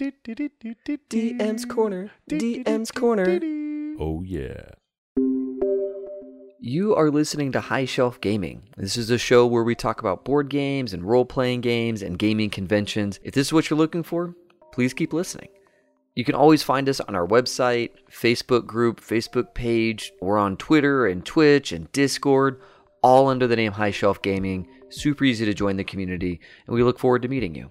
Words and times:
DM's 0.00 1.66
Corner. 1.66 2.10
DM's 2.30 2.90
Corner. 2.90 3.38
Oh, 4.00 4.22
yeah. 4.22 4.70
You 6.58 6.94
are 6.94 7.10
listening 7.10 7.52
to 7.52 7.60
High 7.60 7.84
Shelf 7.84 8.18
Gaming. 8.22 8.62
This 8.78 8.96
is 8.96 9.10
a 9.10 9.18
show 9.18 9.46
where 9.46 9.62
we 9.62 9.74
talk 9.74 10.00
about 10.00 10.24
board 10.24 10.48
games 10.48 10.94
and 10.94 11.04
role 11.04 11.26
playing 11.26 11.60
games 11.60 12.00
and 12.00 12.18
gaming 12.18 12.48
conventions. 12.48 13.20
If 13.22 13.34
this 13.34 13.48
is 13.48 13.52
what 13.52 13.68
you're 13.68 13.78
looking 13.78 14.02
for, 14.02 14.34
please 14.72 14.94
keep 14.94 15.12
listening. 15.12 15.48
You 16.14 16.24
can 16.24 16.34
always 16.34 16.62
find 16.62 16.88
us 16.88 17.00
on 17.00 17.14
our 17.14 17.26
website, 17.26 17.90
Facebook 18.10 18.66
group, 18.66 19.02
Facebook 19.02 19.52
page. 19.52 20.12
We're 20.22 20.38
on 20.38 20.56
Twitter 20.56 21.08
and 21.08 21.26
Twitch 21.26 21.72
and 21.72 21.92
Discord, 21.92 22.62
all 23.02 23.28
under 23.28 23.46
the 23.46 23.56
name 23.56 23.72
High 23.72 23.90
Shelf 23.90 24.22
Gaming. 24.22 24.66
Super 24.88 25.24
easy 25.24 25.44
to 25.44 25.52
join 25.52 25.76
the 25.76 25.84
community, 25.84 26.40
and 26.66 26.74
we 26.74 26.82
look 26.82 26.98
forward 26.98 27.20
to 27.20 27.28
meeting 27.28 27.54
you. 27.54 27.70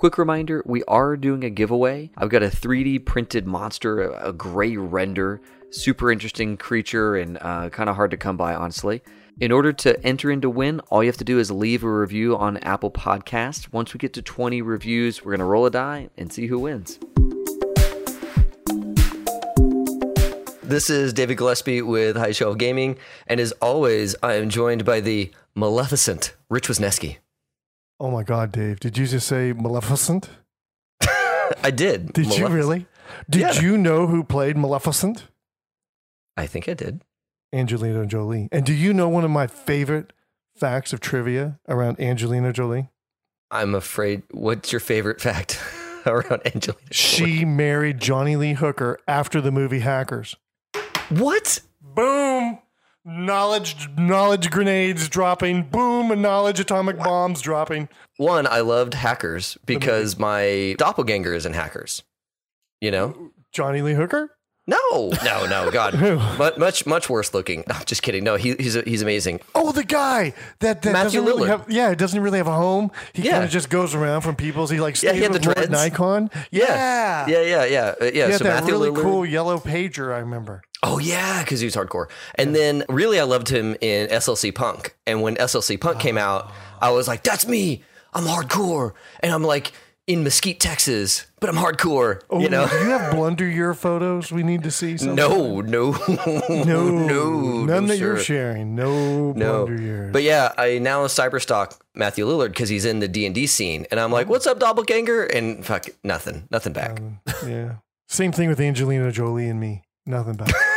Quick 0.00 0.16
reminder 0.16 0.62
we 0.64 0.82
are 0.84 1.14
doing 1.14 1.44
a 1.44 1.50
giveaway. 1.50 2.10
I've 2.16 2.30
got 2.30 2.42
a 2.42 2.46
3D 2.46 3.04
printed 3.04 3.46
monster, 3.46 4.00
a, 4.00 4.32
gray 4.32 4.78
render, 4.78 5.42
super 5.68 6.10
interesting 6.10 6.56
creature, 6.56 7.16
and 7.16 7.36
uh, 7.38 7.68
kind 7.68 7.90
of 7.90 7.96
hard 7.96 8.10
to 8.12 8.16
come 8.16 8.38
by, 8.38 8.54
honestly. 8.54 9.02
In 9.40 9.52
order 9.52 9.74
to 9.74 10.02
enter 10.02 10.30
into 10.30 10.48
win, 10.48 10.80
all 10.88 11.02
you 11.02 11.10
have 11.10 11.18
to 11.18 11.24
do 11.24 11.38
is 11.38 11.50
leave 11.50 11.84
a 11.84 11.92
review 11.92 12.34
on 12.34 12.56
Apple 12.56 12.90
Podcasts. 12.90 13.70
Once 13.74 13.92
we 13.92 13.98
get 13.98 14.14
to 14.14 14.22
20 14.22 14.62
reviews, 14.62 15.22
we're 15.22 15.32
going 15.32 15.40
to 15.40 15.44
roll 15.44 15.66
a 15.66 15.70
die 15.70 16.08
and 16.16 16.32
see 16.32 16.46
who 16.46 16.60
wins. 16.60 16.98
This 20.62 20.88
is 20.88 21.12
David 21.12 21.36
Gillespie 21.36 21.82
with 21.82 22.16
High 22.16 22.32
Shelf 22.32 22.56
Gaming, 22.56 22.96
and 23.26 23.38
as 23.38 23.52
always, 23.60 24.16
I 24.22 24.36
am 24.36 24.48
joined 24.48 24.86
by 24.86 25.00
the 25.00 25.30
maleficent 25.54 26.34
Rich 26.48 26.68
Wisneski. 26.68 27.18
Oh 28.00 28.10
my 28.10 28.22
God, 28.22 28.50
Dave! 28.50 28.80
Did 28.80 28.96
you 28.96 29.06
just 29.06 29.26
say 29.28 29.52
Maleficent? 29.52 30.30
I 31.62 31.70
did. 31.70 32.12
Did 32.14 32.36
you 32.36 32.48
really? 32.48 32.86
Did 33.28 33.40
Yeah. 33.56 33.60
you 33.60 33.76
know 33.76 34.06
who 34.06 34.24
played 34.24 34.56
Maleficent? 34.56 35.24
I 36.36 36.46
think 36.46 36.68
I 36.68 36.74
did. 36.74 37.02
Angelina 37.52 38.06
Jolie. 38.06 38.48
And 38.52 38.64
do 38.64 38.72
you 38.72 38.94
know 38.94 39.08
one 39.08 39.24
of 39.24 39.30
my 39.30 39.46
favorite 39.46 40.12
facts 40.56 40.92
of 40.92 41.00
trivia 41.00 41.58
around 41.68 42.00
Angelina 42.00 42.52
Jolie? 42.52 42.88
I'm 43.50 43.74
afraid. 43.74 44.22
What's 44.30 44.72
your 44.72 44.80
favorite 44.80 45.20
fact 45.20 45.60
around 46.06 46.40
Angelina? 46.46 46.80
She 46.92 47.44
married 47.44 48.00
Johnny 48.00 48.36
Lee 48.36 48.54
Hooker 48.54 48.98
after 49.08 49.40
the 49.40 49.50
movie 49.50 49.80
Hackers. 49.80 50.36
What? 51.10 51.60
Boom! 51.82 52.60
Knowledge, 53.04 53.88
knowledge 53.96 54.50
grenades 54.50 55.08
dropping. 55.08 55.62
Boom! 55.70 56.20
Knowledge 56.20 56.60
atomic 56.60 56.98
bombs 56.98 57.40
dropping. 57.40 57.88
One, 58.18 58.46
I 58.46 58.60
loved 58.60 58.92
Hackers 58.94 59.56
because 59.64 60.18
my 60.18 60.74
doppelganger 60.78 61.32
is 61.32 61.46
in 61.46 61.54
Hackers. 61.54 62.02
You 62.82 62.90
know? 62.90 63.30
Johnny 63.52 63.80
Lee 63.80 63.94
Hooker? 63.94 64.36
No, 64.66 65.10
no, 65.24 65.46
no, 65.46 65.70
God, 65.72 65.94
Who? 65.96 66.16
much, 66.38 66.56
much, 66.58 66.86
much 66.86 67.08
worse 67.10 67.32
looking. 67.34 67.64
Just 67.86 68.02
kidding. 68.02 68.22
No, 68.22 68.36
he, 68.36 68.54
he's 68.54 68.74
he's 68.74 69.00
amazing. 69.02 69.40
Oh, 69.54 69.72
the 69.72 69.82
guy 69.82 70.34
that, 70.60 70.82
that 70.82 70.92
Matthew 70.92 71.20
doesn't 71.20 71.24
really 71.24 71.42
Lillard. 71.44 71.48
have 71.48 71.70
yeah, 71.70 71.94
doesn't 71.94 72.20
really 72.20 72.38
have 72.38 72.46
a 72.46 72.54
home. 72.54 72.92
He 73.14 73.22
Yeah. 73.22 73.32
kind 73.32 73.44
of 73.44 73.50
just 73.50 73.70
goes 73.70 73.94
around 73.94 74.20
from 74.20 74.36
people's. 74.36 74.70
He 74.70 74.78
like 74.78 74.94
Yeah, 75.02 75.10
stayed 75.10 75.16
he 75.16 75.22
had 75.22 75.32
with 75.32 75.42
the 75.42 75.54
Lord. 75.56 75.70
Nikon. 75.70 76.30
Yeah, 76.52 77.26
yeah, 77.26 77.40
yeah, 77.40 77.64
yeah, 77.64 77.94
Uh, 78.00 78.04
yeah. 78.04 78.10
He 78.12 78.18
had 78.18 78.34
so 78.38 78.44
that 78.44 78.60
Matthew 78.60 78.74
really 78.74 78.90
Lillard. 78.90 79.02
cool 79.02 79.26
yellow 79.26 79.58
pager. 79.58 80.14
I 80.14 80.18
remember. 80.18 80.62
Oh 80.82 80.98
yeah, 80.98 81.42
because 81.42 81.60
he 81.60 81.66
was 81.66 81.76
hardcore. 81.76 82.06
And 82.36 82.54
then 82.54 82.84
really, 82.88 83.20
I 83.20 83.24
loved 83.24 83.48
him 83.48 83.76
in 83.80 84.08
SLC 84.08 84.54
Punk. 84.54 84.96
And 85.06 85.20
when 85.22 85.36
SLC 85.36 85.78
Punk 85.78 86.00
came 86.00 86.16
out, 86.16 86.50
I 86.80 86.90
was 86.90 87.06
like, 87.06 87.22
"That's 87.22 87.46
me. 87.46 87.82
I'm 88.14 88.24
hardcore." 88.24 88.94
And 89.20 89.30
I'm 89.32 89.42
like 89.44 89.72
in 90.06 90.24
Mesquite, 90.24 90.58
Texas, 90.58 91.26
but 91.38 91.50
I'm 91.50 91.56
hardcore. 91.56 92.22
Oh, 92.30 92.40
you 92.40 92.48
know? 92.48 92.66
do 92.66 92.74
you 92.78 92.90
have 92.90 93.12
blunder 93.14 93.46
year 93.48 93.74
photos 93.74 94.32
we 94.32 94.42
need 94.42 94.62
to 94.62 94.70
see? 94.70 94.96
Sometime? 94.96 95.16
No, 95.16 95.60
no, 95.60 95.90
no, 96.48 96.64
no, 96.88 97.64
none 97.64 97.66
no, 97.66 97.80
that 97.82 97.98
you're 97.98 98.18
sharing. 98.18 98.74
No, 98.74 99.32
No, 99.32 99.66
blunder 99.66 99.82
years. 99.82 100.12
but 100.14 100.22
yeah, 100.22 100.52
I 100.56 100.78
now 100.78 101.06
cyberstalk 101.08 101.78
Matthew 101.94 102.26
Lillard 102.26 102.48
because 102.48 102.70
he's 102.70 102.86
in 102.86 103.00
the 103.00 103.06
D 103.08 103.26
and 103.26 103.34
D 103.34 103.46
scene, 103.46 103.86
and 103.90 104.00
I'm 104.00 104.10
like, 104.10 104.28
"What's 104.30 104.46
up, 104.46 104.58
doppelganger?" 104.58 105.24
And 105.24 105.64
fuck, 105.64 105.86
nothing, 106.02 106.48
nothing 106.50 106.72
back. 106.72 106.98
Um, 106.98 107.20
yeah, 107.46 107.74
same 108.08 108.32
thing 108.32 108.48
with 108.48 108.58
Angelina 108.58 109.12
Jolie 109.12 109.46
and 109.48 109.60
me. 109.60 109.82
Nothing 110.06 110.34
back. 110.34 110.50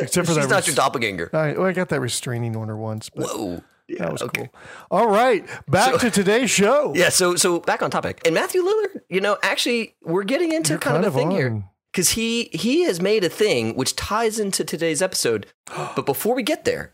Except 0.00 0.26
for 0.26 0.34
She's 0.34 0.42
that. 0.44 0.50
not 0.50 0.56
res- 0.56 0.66
your 0.68 0.76
doppelganger. 0.76 1.30
I, 1.32 1.52
well, 1.52 1.66
I 1.66 1.72
got 1.72 1.88
that 1.90 2.00
restraining 2.00 2.56
order 2.56 2.76
once, 2.76 3.10
but 3.10 3.26
Whoa, 3.26 3.62
yeah, 3.88 3.98
that 4.04 4.12
was 4.12 4.22
okay. 4.22 4.42
cool. 4.52 4.60
All 4.90 5.08
right, 5.08 5.44
back 5.68 6.00
to 6.00 6.10
today's 6.10 6.50
show. 6.50 6.92
Yeah, 6.96 7.08
so 7.10 7.36
so 7.36 7.60
back 7.60 7.82
on 7.82 7.90
topic. 7.90 8.20
And 8.24 8.34
Matthew 8.34 8.62
Lillard, 8.62 9.00
you 9.08 9.20
know, 9.20 9.36
actually 9.42 9.94
we're 10.02 10.24
getting 10.24 10.52
into 10.52 10.72
You're 10.74 10.78
kind, 10.80 11.04
of 11.04 11.14
a 11.14 11.18
thing 11.18 11.30
here. 11.30 11.64
Because 11.92 12.10
he 12.10 12.50
he 12.52 12.82
has 12.82 13.00
made 13.00 13.24
a 13.24 13.28
thing 13.28 13.74
which 13.74 13.96
ties 13.96 14.38
into 14.38 14.64
today's 14.64 15.02
episode. 15.02 15.46
But 15.96 16.06
before 16.06 16.34
we 16.36 16.42
get 16.44 16.64
there, 16.64 16.92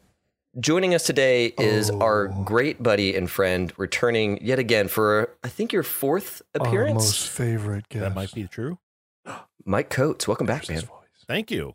joining 0.59 0.95
us 0.95 1.03
today 1.05 1.53
is 1.59 1.91
our 1.91 2.29
Oh. 2.33 2.43
great 2.45 2.83
buddy 2.83 3.15
and 3.15 3.31
friend 3.31 3.73
returning 3.77 4.39
yet 4.43 4.59
again 4.59 4.89
for 4.89 5.29
I 5.45 5.49
think 5.49 5.73
your 5.73 5.83
fourth 5.83 6.41
Our 6.59 6.67
appearance. 6.67 6.95
most 6.95 7.29
favorite 7.29 7.89
guest. 7.91 8.03
That 8.05 8.15
might 8.15 8.33
be 8.33 8.47
true. 8.49 8.79
Mike 9.67 9.91
Coates, 9.91 10.27
welcome 10.27 10.47
back, 10.47 10.63
His 10.67 10.71
man. 10.71 10.81
voice. 10.87 11.25
Thank 11.29 11.51
you. 11.51 11.75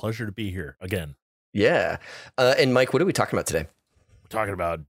Pleasure 0.00 0.24
to 0.24 0.32
be 0.32 0.50
here 0.50 0.78
again. 0.80 1.14
Yeah. 1.52 1.98
Uh, 2.38 2.54
and 2.58 2.72
Mike, 2.72 2.94
what 2.94 3.02
are 3.02 3.04
we 3.04 3.12
talking 3.12 3.36
about 3.38 3.46
today? 3.46 3.68
We're 4.22 4.28
talking 4.30 4.54
about 4.54 4.80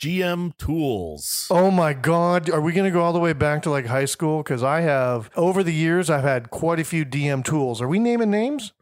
GM 0.00 0.56
tools. 0.56 1.46
Oh 1.50 1.70
my 1.70 1.92
God. 1.92 2.48
Are 2.48 2.62
we 2.62 2.72
going 2.72 2.86
to 2.86 2.90
go 2.90 3.02
all 3.02 3.12
the 3.12 3.18
way 3.20 3.34
back 3.34 3.62
to 3.64 3.70
like 3.70 3.84
high 3.84 4.06
school? 4.06 4.42
Because 4.42 4.62
I 4.62 4.80
have, 4.80 5.28
over 5.36 5.62
the 5.62 5.74
years, 5.74 6.08
I've 6.08 6.22
had 6.22 6.48
quite 6.50 6.80
a 6.80 6.84
few 6.84 7.04
DM 7.04 7.44
tools. 7.44 7.82
Are 7.82 7.88
we 7.88 7.98
naming 7.98 8.30
names? 8.30 8.72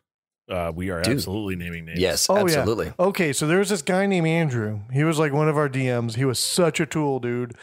Uh, 0.49 0.71
we 0.73 0.89
are 0.91 1.03
Dude. 1.03 1.15
absolutely 1.15 1.57
naming 1.57 1.85
names. 1.87 1.99
Yes, 1.99 2.31
Oh, 2.31 2.37
yeah. 2.47 2.59
absolutely. 2.59 2.93
Okay. 3.01 3.33
So 3.33 3.49
there's 3.49 3.71
this 3.71 3.83
guy 3.83 4.07
named 4.07 4.29
Andrew. 4.29 4.83
He 4.93 5.03
was 5.03 5.19
like 5.19 5.33
one 5.33 5.49
of 5.49 5.57
our 5.57 5.69
DMs. 5.69 6.15
He 6.15 6.25
was 6.25 6.39
such 6.39 6.79
a 6.79 6.87
tool, 6.87 7.19
dude. 7.19 7.55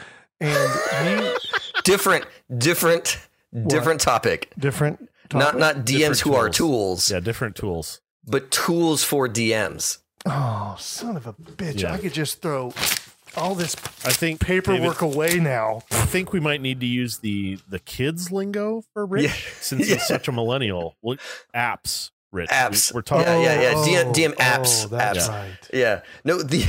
And 0.41 0.71
he, 1.07 1.35
Different, 1.85 2.25
different, 2.57 3.17
different 3.67 4.01
topic. 4.01 4.51
different. 4.59 5.07
Not 5.33 5.57
topic? 5.57 5.59
not 5.59 5.75
DMs 5.77 5.85
Different 5.85 6.19
who 6.21 6.33
are 6.33 6.49
tools. 6.49 6.57
tools, 6.57 7.11
Yeah, 7.11 7.19
different 7.19 7.55
tools. 7.55 8.01
But 8.29 8.51
tools 8.51 9.03
for 9.03 9.27
DMs. 9.27 9.97
Oh, 10.25 10.75
son 10.79 11.17
of 11.17 11.27
a 11.27 11.33
bitch. 11.33 11.81
Yeah. 11.81 11.93
I 11.93 11.97
could 11.97 12.13
just 12.13 12.41
throw 12.41 12.73
all 13.37 13.55
this 13.55 13.75
I 14.05 14.11
think 14.11 14.39
paperwork 14.41 15.01
away 15.01 15.39
now. 15.39 15.81
I 15.91 16.05
think 16.05 16.33
we 16.33 16.39
might 16.39 16.61
need 16.61 16.79
to 16.81 16.85
use 16.85 17.19
the 17.19 17.59
the 17.69 17.79
kids 17.79 18.31
lingo 18.31 18.83
for 18.93 19.05
Rich 19.05 19.23
Yeah. 19.25 19.31
since 19.61 19.87
Yeah. 19.89 19.95
he's 19.95 20.07
such 20.07 20.27
a 20.27 20.31
millennial. 20.31 20.95
Look, 21.03 21.19
apps, 21.55 22.11
Rich. 22.31 22.49
Apps. 22.49 22.93
We, 22.93 22.99
are 22.99 23.01
talking. 23.01 23.25
Yeah, 23.27 23.39
yeah, 23.41 23.61
yeah. 23.61 23.73
Oh, 23.75 23.85
DM, 23.87 24.13
DM 24.13 24.35
apps. 24.35 24.85
oh, 24.85 24.87
that's 24.89 25.27
apps. 25.27 25.29
right. 25.29 25.69
Yeah. 25.73 26.01
No, 26.25 26.41
the 26.41 26.65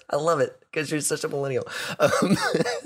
I 0.10 0.16
love 0.16 0.40
it 0.40 0.58
because 0.60 0.90
you're 0.90 1.00
such 1.00 1.22
a 1.24 1.28
millennial. 1.28 1.64
Um, 1.98 2.36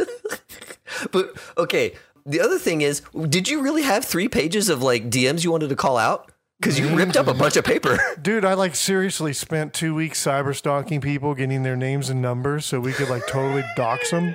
but 1.12 1.32
okay, 1.56 1.94
the 2.26 2.40
other 2.40 2.58
thing 2.58 2.80
is, 2.80 3.02
did 3.28 3.48
you 3.48 3.62
really 3.62 3.82
have 3.82 4.04
three 4.04 4.28
pages 4.28 4.68
of 4.68 4.82
like 4.82 5.10
DMs 5.10 5.44
you 5.44 5.50
wanted 5.50 5.68
to 5.70 5.76
call 5.76 5.96
out? 5.96 6.30
Because 6.64 6.78
you 6.78 6.96
ripped 6.96 7.18
up 7.18 7.26
a 7.26 7.34
bunch 7.34 7.58
of 7.58 7.64
paper. 7.66 7.98
Dude, 8.22 8.42
I 8.42 8.54
like 8.54 8.74
seriously 8.74 9.34
spent 9.34 9.74
two 9.74 9.94
weeks 9.94 10.24
cyber 10.24 10.56
stalking 10.56 11.02
people, 11.02 11.34
getting 11.34 11.62
their 11.62 11.76
names 11.76 12.08
and 12.08 12.22
numbers 12.22 12.64
so 12.64 12.80
we 12.80 12.94
could 12.94 13.10
like 13.10 13.26
totally 13.26 13.62
dox 13.76 14.10
them. 14.10 14.34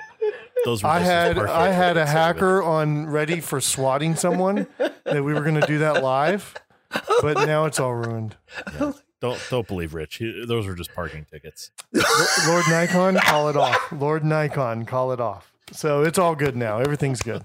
Those 0.63 0.83
were 0.83 0.89
I 0.89 0.99
just 0.99 1.09
as 1.09 1.27
had 1.27 1.35
perfect 1.37 1.55
I 1.57 1.71
had 1.71 1.97
a 1.97 2.05
hacker 2.05 2.61
on 2.61 3.07
ready 3.07 3.39
for 3.39 3.59
swatting 3.59 4.15
someone 4.15 4.67
that 4.77 5.23
we 5.23 5.33
were 5.33 5.41
going 5.41 5.59
to 5.59 5.65
do 5.65 5.79
that 5.79 6.03
live, 6.03 6.53
but 7.19 7.47
now 7.47 7.65
it's 7.65 7.79
all 7.79 7.95
ruined. 7.95 8.35
Don't 9.21 9.43
don't 9.49 9.67
believe 9.67 9.95
Rich. 9.95 10.17
He, 10.17 10.45
those 10.45 10.67
were 10.67 10.75
just 10.75 10.93
parking 10.93 11.25
tickets. 11.25 11.71
Lord 12.45 12.65
Nikon, 12.69 13.15
call 13.15 13.49
it 13.49 13.57
off. 13.57 13.91
Lord 13.91 14.23
Nikon, 14.23 14.85
call 14.85 15.11
it 15.13 15.19
off. 15.19 15.51
So 15.71 16.03
it's 16.03 16.19
all 16.19 16.35
good 16.35 16.55
now. 16.55 16.77
Everything's 16.77 17.23
good. 17.23 17.43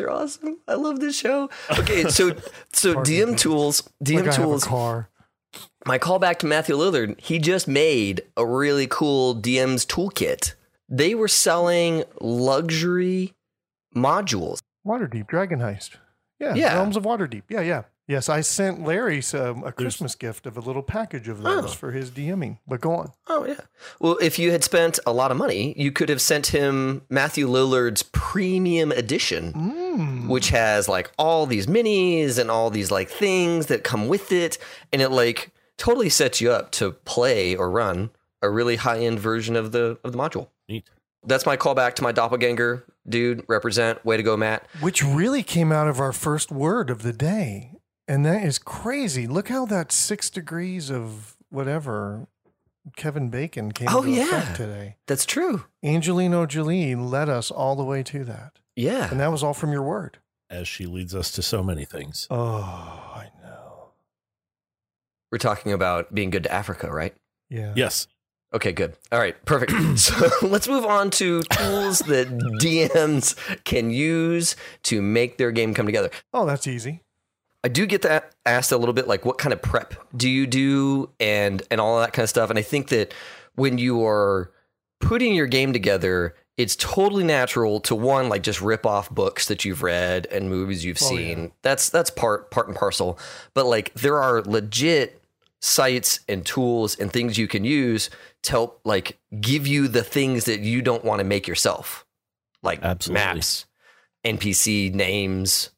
You 0.00 0.06
guys 0.06 0.16
are 0.16 0.22
awesome. 0.22 0.58
I 0.66 0.74
love 0.74 1.00
this 1.00 1.16
show. 1.18 1.50
Okay, 1.78 2.04
so 2.08 2.34
so 2.72 2.94
DM 2.96 3.36
tools, 3.38 3.88
DM 4.02 4.16
Like 4.16 4.28
I 4.28 4.32
have 4.32 4.40
a 4.40 4.46
tools. 4.46 4.64
car. 4.64 5.08
My 5.86 5.98
callback 5.98 6.38
to 6.40 6.46
Matthew 6.46 6.76
Lillard, 6.76 7.18
he 7.20 7.38
just 7.38 7.66
made 7.66 8.22
a 8.36 8.46
really 8.46 8.86
cool 8.86 9.34
DM's 9.34 9.84
toolkit. 9.86 10.54
They 10.88 11.14
were 11.14 11.28
selling 11.28 12.04
luxury 12.20 13.32
modules. 13.96 14.58
Waterdeep, 14.86 15.26
Dragon 15.28 15.58
Heist. 15.60 15.90
Yeah, 16.38 16.54
Yeah. 16.54 16.74
Realms 16.74 16.96
of 16.96 17.04
Waterdeep. 17.04 17.42
Yeah, 17.48 17.60
yeah. 17.60 17.82
Yes, 18.10 18.28
I 18.28 18.40
sent 18.40 18.82
Larry 18.84 19.20
some, 19.22 19.62
a 19.62 19.70
Christmas 19.70 20.16
gift 20.16 20.44
of 20.44 20.56
a 20.56 20.60
little 20.60 20.82
package 20.82 21.28
of 21.28 21.42
those 21.44 21.64
Oh. 21.66 21.68
for 21.68 21.92
his 21.92 22.10
DMing. 22.10 22.58
But 22.66 22.80
go 22.80 22.92
on. 22.92 23.12
Oh 23.28 23.46
yeah. 23.46 23.60
Well, 24.00 24.18
if 24.20 24.36
you 24.36 24.50
had 24.50 24.64
spent 24.64 24.98
a 25.06 25.12
lot 25.12 25.30
of 25.30 25.36
money, 25.36 25.74
you 25.76 25.92
could 25.92 26.08
have 26.08 26.20
sent 26.20 26.48
him 26.48 27.02
Matthew 27.08 27.46
Lillard's 27.46 28.02
premium 28.02 28.90
edition, 28.90 29.52
Mm. 29.52 30.28
which 30.28 30.48
has 30.48 30.88
like 30.88 31.12
all 31.18 31.46
these 31.46 31.68
minis 31.68 32.36
and 32.36 32.50
all 32.50 32.68
these 32.68 32.90
like 32.90 33.08
things 33.08 33.66
that 33.66 33.84
come 33.84 34.08
with 34.08 34.32
it, 34.32 34.58
and 34.92 35.00
it 35.00 35.10
like 35.10 35.52
totally 35.78 36.08
sets 36.08 36.40
you 36.40 36.50
up 36.50 36.72
to 36.72 36.90
play 36.90 37.54
or 37.54 37.70
run 37.70 38.10
a 38.42 38.50
really 38.50 38.74
high 38.76 38.98
end 38.98 39.20
version 39.20 39.54
of 39.54 39.70
the 39.70 39.98
of 40.02 40.10
the 40.10 40.18
module. 40.18 40.48
Neat. 40.68 40.90
That's 41.24 41.46
my 41.46 41.56
callback 41.56 41.94
to 41.94 42.02
my 42.02 42.10
doppelganger 42.10 42.84
dude. 43.08 43.44
Represent. 43.48 44.04
Way 44.04 44.16
to 44.16 44.22
go, 44.24 44.36
Matt. 44.36 44.66
Which 44.80 45.04
really 45.04 45.42
came 45.44 45.70
out 45.70 45.86
of 45.86 46.00
our 46.00 46.12
first 46.12 46.50
word 46.50 46.90
of 46.90 47.02
the 47.02 47.12
day. 47.12 47.76
And 48.10 48.26
that 48.26 48.42
is 48.42 48.58
crazy. 48.58 49.28
Look 49.28 49.50
how 49.50 49.66
that 49.66 49.92
six 49.92 50.30
degrees 50.30 50.90
of 50.90 51.36
whatever 51.48 52.26
Kevin 52.96 53.30
Bacon 53.30 53.70
came 53.70 53.86
Oh, 53.88 53.98
into 54.02 54.10
yeah. 54.10 54.24
effect 54.40 54.56
today. 54.56 54.96
That's 55.06 55.24
true. 55.24 55.66
Angelina 55.84 56.44
Jolie 56.48 56.96
led 56.96 57.28
us 57.28 57.52
all 57.52 57.76
the 57.76 57.84
way 57.84 58.02
to 58.02 58.24
that. 58.24 58.58
Yeah. 58.74 59.08
And 59.12 59.20
that 59.20 59.30
was 59.30 59.44
all 59.44 59.54
from 59.54 59.70
your 59.70 59.84
word. 59.84 60.18
As 60.50 60.66
she 60.66 60.86
leads 60.86 61.14
us 61.14 61.30
to 61.32 61.42
so 61.42 61.62
many 61.62 61.84
things. 61.84 62.26
Oh, 62.30 63.12
I 63.14 63.28
know. 63.44 63.90
We're 65.30 65.38
talking 65.38 65.72
about 65.72 66.12
being 66.12 66.30
good 66.30 66.42
to 66.42 66.52
Africa, 66.52 66.90
right? 66.92 67.14
Yeah. 67.48 67.74
Yes. 67.76 68.08
Okay, 68.52 68.72
good. 68.72 68.96
All 69.12 69.20
right, 69.20 69.36
perfect. 69.44 69.70
so 69.98 70.28
let's 70.42 70.66
move 70.66 70.84
on 70.84 71.10
to 71.10 71.42
tools 71.44 72.00
that 72.00 72.26
DMs 72.60 73.36
can 73.62 73.90
use 73.90 74.56
to 74.82 75.00
make 75.00 75.38
their 75.38 75.52
game 75.52 75.74
come 75.74 75.86
together. 75.86 76.10
Oh, 76.34 76.44
that's 76.44 76.66
easy. 76.66 77.02
I 77.62 77.68
do 77.68 77.86
get 77.86 78.02
that 78.02 78.34
asked 78.46 78.72
a 78.72 78.78
little 78.78 78.92
bit 78.94 79.06
like 79.06 79.24
what 79.24 79.38
kind 79.38 79.52
of 79.52 79.60
prep 79.60 79.94
do 80.16 80.28
you 80.28 80.46
do 80.46 81.10
and 81.20 81.62
and 81.70 81.80
all 81.80 82.00
that 82.00 82.12
kind 82.12 82.24
of 82.24 82.30
stuff. 82.30 82.50
And 82.50 82.58
I 82.58 82.62
think 82.62 82.88
that 82.88 83.12
when 83.54 83.76
you 83.78 84.04
are 84.06 84.50
putting 85.00 85.34
your 85.34 85.46
game 85.46 85.72
together, 85.72 86.34
it's 86.56 86.74
totally 86.76 87.24
natural 87.24 87.80
to 87.80 87.94
one 87.94 88.28
like 88.28 88.42
just 88.42 88.60
rip 88.60 88.86
off 88.86 89.10
books 89.10 89.46
that 89.48 89.64
you've 89.64 89.82
read 89.82 90.26
and 90.30 90.48
movies 90.48 90.84
you've 90.84 90.98
Oh, 91.02 91.08
seen. 91.08 91.38
yeah. 91.42 91.48
That's 91.62 91.90
that's 91.90 92.10
part 92.10 92.50
part 92.50 92.68
and 92.68 92.76
parcel. 92.76 93.18
But 93.54 93.66
like 93.66 93.92
there 93.94 94.18
are 94.18 94.40
legit 94.42 95.22
sites 95.60 96.20
and 96.28 96.46
tools 96.46 96.94
and 96.96 97.12
things 97.12 97.36
you 97.36 97.46
can 97.46 97.64
use 97.64 98.08
to 98.44 98.50
help 98.52 98.80
like 98.84 99.18
give 99.40 99.66
you 99.66 99.86
the 99.88 100.02
things 100.02 100.44
that 100.46 100.60
you 100.60 100.80
don't 100.80 101.04
want 101.04 101.18
to 101.18 101.24
make 101.24 101.46
yourself. 101.46 102.06
Like 102.62 102.82
Absolutely. 102.82 103.22
maps, 103.24 103.66
NPC 104.24 104.92
names, 104.94 105.70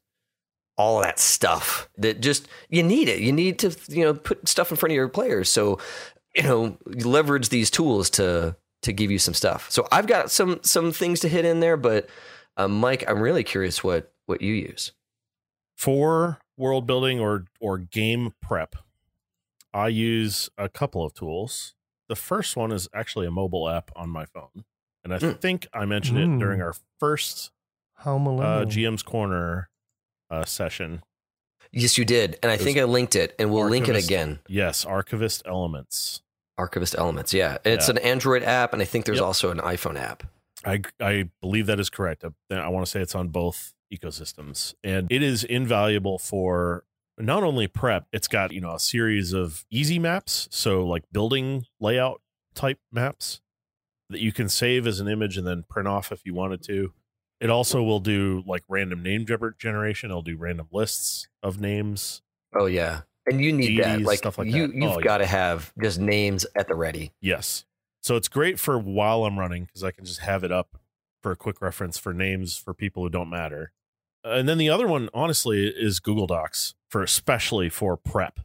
all 0.77 0.97
of 0.99 1.03
that 1.05 1.19
stuff 1.19 1.87
that 1.97 2.19
just 2.21 2.47
you 2.69 2.81
need 2.83 3.07
it. 3.07 3.19
You 3.19 3.31
need 3.31 3.59
to 3.59 3.75
you 3.89 4.03
know 4.03 4.13
put 4.13 4.47
stuff 4.47 4.71
in 4.71 4.77
front 4.77 4.91
of 4.91 4.95
your 4.95 5.07
players. 5.09 5.49
So 5.49 5.79
you 6.35 6.43
know 6.43 6.77
you 6.95 7.07
leverage 7.07 7.49
these 7.49 7.69
tools 7.69 8.09
to 8.11 8.55
to 8.81 8.91
give 8.93 9.11
you 9.11 9.19
some 9.19 9.33
stuff. 9.33 9.69
So 9.71 9.87
I've 9.91 10.07
got 10.07 10.31
some 10.31 10.59
some 10.63 10.91
things 10.91 11.19
to 11.21 11.29
hit 11.29 11.45
in 11.45 11.59
there, 11.59 11.77
but 11.77 12.09
uh, 12.57 12.67
Mike, 12.67 13.03
I'm 13.07 13.21
really 13.21 13.43
curious 13.43 13.83
what 13.83 14.11
what 14.25 14.41
you 14.41 14.53
use. 14.53 14.91
For 15.75 16.39
world 16.57 16.85
building 16.85 17.19
or 17.19 17.45
or 17.59 17.77
game 17.77 18.33
prep, 18.41 18.75
I 19.73 19.87
use 19.89 20.49
a 20.57 20.69
couple 20.69 21.03
of 21.03 21.13
tools. 21.13 21.75
The 22.09 22.15
first 22.15 22.55
one 22.55 22.71
is 22.71 22.87
actually 22.93 23.25
a 23.27 23.31
mobile 23.31 23.67
app 23.69 23.91
on 23.95 24.09
my 24.09 24.25
phone. 24.25 24.65
And 25.03 25.13
I 25.13 25.17
Mm. 25.19 25.39
think 25.41 25.67
I 25.73 25.85
mentioned 25.85 26.19
it 26.19 26.27
Mm. 26.29 26.39
during 26.39 26.61
our 26.61 26.73
first 26.99 27.51
How 27.95 28.17
uh. 28.17 28.65
GM's 28.65 29.03
Corner 29.03 29.69
uh, 30.33 30.45
session. 30.45 31.03
Yes, 31.71 31.97
you 31.97 32.05
did, 32.05 32.37
and 32.43 32.51
I 32.51 32.57
think 32.57 32.77
I 32.77 32.83
linked 32.83 33.15
it, 33.15 33.35
and 33.39 33.51
we'll 33.51 33.67
link 33.67 33.87
it 33.87 33.95
again. 33.95 34.39
Yes, 34.47 34.85
Archivist 34.85 35.41
Elements. 35.45 36.21
Archivist 36.57 36.95
Elements, 36.97 37.33
yeah, 37.33 37.57
and 37.65 37.73
it's 37.73 37.89
an 37.89 37.97
Android 37.97 38.43
app, 38.43 38.73
and 38.73 38.81
I 38.81 38.85
think 38.85 39.05
there's 39.05 39.17
Yep. 39.17 39.25
also 39.25 39.49
an 39.49 39.57
iPhone 39.57 39.97
app. 39.99 40.23
I 40.65 40.81
I 40.99 41.29
believe 41.41 41.65
that 41.65 41.79
is 41.79 41.89
correct. 41.89 42.23
I, 42.23 42.55
I 42.55 42.67
want 42.69 42.85
to 42.85 42.91
say 42.91 43.01
it's 43.01 43.15
on 43.15 43.29
both 43.29 43.73
ecosystems, 43.91 44.75
and 44.83 45.11
it 45.11 45.23
is 45.23 45.43
invaluable 45.43 46.19
for 46.19 46.83
not 47.17 47.41
only 47.43 47.67
prep. 47.67 48.05
It's 48.13 48.27
got 48.27 48.51
you 48.51 48.61
know 48.61 48.75
a 48.75 48.79
series 48.79 49.33
of 49.33 49.65
easy 49.71 49.97
maps, 49.97 50.47
so 50.51 50.85
like 50.85 51.03
building 51.11 51.65
layout 51.79 52.21
type 52.53 52.79
maps 52.91 53.41
that 54.11 54.19
you 54.21 54.31
can 54.31 54.47
save 54.47 54.85
as 54.85 54.99
an 54.99 55.07
image 55.07 55.37
and 55.37 55.47
then 55.47 55.63
print 55.67 55.87
off 55.87 56.11
if 56.11 56.21
you 56.23 56.35
wanted 56.35 56.61
to. 56.63 56.93
It 57.43 57.49
also 57.49 57.83
will 57.83 57.99
do 57.99 58.41
like 58.47 58.63
random 58.69 59.03
name 59.03 59.25
gener- 59.25 59.57
generation. 59.57 60.09
It'll 60.09 60.21
do 60.21 60.37
random 60.37 60.67
lists 60.71 61.27
of 61.43 61.59
names. 61.59 62.21
Oh 62.55 62.67
yeah, 62.67 63.01
and 63.25 63.41
you 63.41 63.51
need 63.51 63.83
that, 63.83 64.01
like, 64.01 64.17
stuff 64.19 64.37
like 64.37 64.47
you 64.47 64.67
that. 64.67 64.75
you've 64.75 64.91
Oh, 64.97 65.01
got 65.01 65.17
to 65.17 65.25
have 65.25 65.73
just 65.81 65.99
names 65.99 66.45
at 66.55 66.67
the 66.67 66.75
ready. 66.75 67.11
Yes. 67.19 67.65
So 68.01 68.15
it's 68.15 68.27
great 68.27 68.59
for 68.59 68.79
while 68.79 69.25
I'm 69.25 69.37
running 69.37 69.65
because 69.65 69.83
I 69.83 69.91
can 69.91 70.05
just 70.05 70.21
have 70.21 70.43
it 70.43 70.51
up 70.51 70.77
for 71.21 71.31
a 71.31 71.35
quick 71.35 71.61
reference 71.61 71.97
for 71.97 72.13
names 72.13 72.57
for 72.57 72.73
people 72.73 73.03
who 73.03 73.09
don't 73.09 73.29
matter. 73.29 73.71
And 74.25 74.47
then 74.47 74.57
the 74.57 74.69
other 74.69 74.87
one, 74.87 75.09
honestly, 75.13 75.67
is 75.67 75.99
Google 75.99 76.27
Docs 76.27 76.75
for 76.89 77.03
especially 77.03 77.67
for 77.69 77.97
prep 77.97 78.39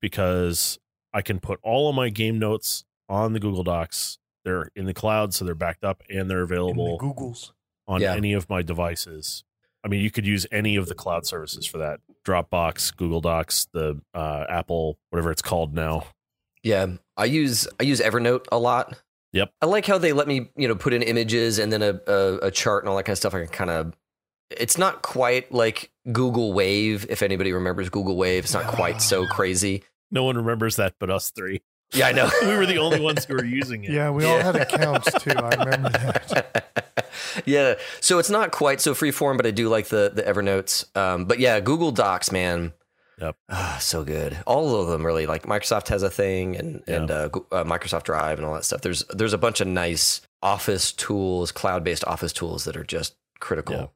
because 0.00 0.78
I 1.12 1.22
can 1.22 1.40
put 1.40 1.58
all 1.62 1.88
of 1.88 1.96
my 1.96 2.10
game 2.10 2.38
notes 2.38 2.84
on 3.08 3.32
the 3.32 3.40
Google 3.40 3.64
Docs. 3.64 4.18
They're 4.44 4.70
in 4.76 4.86
the 4.86 4.94
cloud, 4.94 5.34
so 5.34 5.44
they're 5.44 5.54
backed 5.56 5.82
up 5.84 6.02
and 6.08 6.30
they're 6.30 6.42
in 6.42 6.48
the 6.48 6.54
available 6.54 6.98
Googles. 6.98 7.50
On 7.88 8.00
Yeah. 8.00 8.14
any 8.14 8.32
of 8.32 8.48
my 8.48 8.62
devices. 8.62 9.44
I 9.84 9.88
mean, 9.88 10.00
you 10.00 10.10
could 10.10 10.26
use 10.26 10.46
any 10.50 10.74
of 10.76 10.88
the 10.88 10.94
cloud 10.94 11.26
services 11.26 11.64
for 11.66 11.78
that 11.78 12.00
Dropbox, 12.24 12.96
Google 12.96 13.20
Docs, 13.20 13.68
the 13.72 14.00
uh, 14.14 14.44
Apple, 14.48 14.98
whatever 15.10 15.30
it's 15.30 15.42
called 15.42 15.74
now. 15.74 16.06
Yeah, 16.64 16.86
I 17.16 17.26
use 17.26 17.68
I 17.78 17.84
use 17.84 18.00
Evernote 18.00 18.46
a 18.50 18.58
lot. 18.58 19.00
Yep. 19.32 19.52
I 19.62 19.66
like 19.66 19.86
how 19.86 19.98
they 19.98 20.12
let 20.12 20.26
me 20.26 20.50
you 20.56 20.66
know 20.66 20.74
put 20.74 20.92
in 20.92 21.02
images 21.02 21.58
and 21.60 21.72
then 21.72 21.82
a 21.82 22.00
a, 22.08 22.38
a 22.46 22.50
chart 22.50 22.82
and 22.82 22.90
all 22.90 22.96
that 22.96 23.04
kind 23.04 23.12
of 23.12 23.18
stuff. 23.18 23.34
I 23.34 23.40
can 23.44 23.48
kind 23.48 23.70
of. 23.70 23.94
It's 24.50 24.78
not 24.78 25.02
quite 25.02 25.52
like 25.52 25.90
Google 26.10 26.52
Wave. 26.52 27.06
If 27.08 27.22
anybody 27.22 27.52
remembers 27.52 27.88
Google 27.88 28.16
Wave, 28.16 28.44
it's 28.44 28.54
not 28.54 28.66
quite 28.66 29.00
so 29.02 29.26
crazy. 29.26 29.82
No 30.12 30.22
one 30.22 30.36
remembers 30.36 30.76
that 30.76 30.94
but 31.00 31.10
us 31.10 31.32
three. 31.32 31.62
Yeah, 31.92 32.08
I 32.08 32.12
know. 32.12 32.30
we 32.42 32.56
were 32.56 32.66
the 32.66 32.78
only 32.78 33.00
ones 33.00 33.24
who 33.24 33.34
were 33.34 33.44
using 33.60 33.84
it. 33.84 33.90
Yeah, 33.90 34.10
we 34.10 34.24
all 34.24 34.40
had 34.40 34.56
accounts 34.56 35.10
too. 35.22 35.30
I 35.30 35.54
remember 35.64 35.88
that. 35.90 37.10
yeah, 37.46 37.74
so 38.00 38.18
it's 38.18 38.30
not 38.30 38.50
quite 38.50 38.80
so 38.80 38.92
freeform, 38.94 39.36
but 39.36 39.46
I 39.46 39.50
do 39.50 39.68
like 39.68 39.86
the 39.88 40.10
the 40.14 40.22
Evernotes. 40.22 40.84
Um, 40.96 41.24
but 41.26 41.38
yeah, 41.38 41.60
Google 41.60 41.92
Docs, 41.92 42.32
man. 42.32 42.72
Yep. 43.20 43.36
Ah, 43.48 43.78
so 43.80 44.04
good. 44.04 44.36
All 44.46 44.78
of 44.78 44.88
them 44.88 45.04
really. 45.06 45.26
Like 45.26 45.44
Microsoft 45.44 45.88
has 45.88 46.02
a 46.02 46.10
thing, 46.10 46.56
and 46.56 46.82
Yeah. 46.86 46.94
and 46.96 47.10
uh, 47.10 47.28
uh, 47.52 47.64
Microsoft 47.64 48.02
Drive 48.04 48.38
and 48.38 48.46
all 48.46 48.54
that 48.54 48.64
stuff. 48.64 48.82
There's 48.82 49.04
there's 49.10 49.32
a 49.32 49.38
bunch 49.38 49.60
of 49.60 49.68
nice 49.68 50.20
Office 50.42 50.92
tools, 50.92 51.50
cloud 51.52 51.82
based 51.84 52.04
Office 52.04 52.32
tools 52.32 52.64
that 52.64 52.76
are 52.76 52.84
just 52.84 53.14
critical 53.40 53.74
Yeah. 53.76 53.86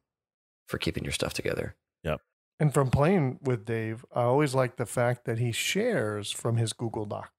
for 0.67 0.77
keeping 0.79 1.03
your 1.03 1.13
stuff 1.13 1.33
together. 1.33 1.75
Yep. 2.03 2.21
And 2.59 2.73
from 2.73 2.89
playing 2.89 3.39
with 3.43 3.65
Dave, 3.65 4.05
I 4.15 4.23
always 4.23 4.55
like 4.55 4.77
the 4.77 4.85
fact 4.87 5.25
that 5.25 5.37
he 5.39 5.51
shares 5.51 6.31
from 6.31 6.57
his 6.57 6.73
Google 6.73 7.05
Doc. 7.05 7.31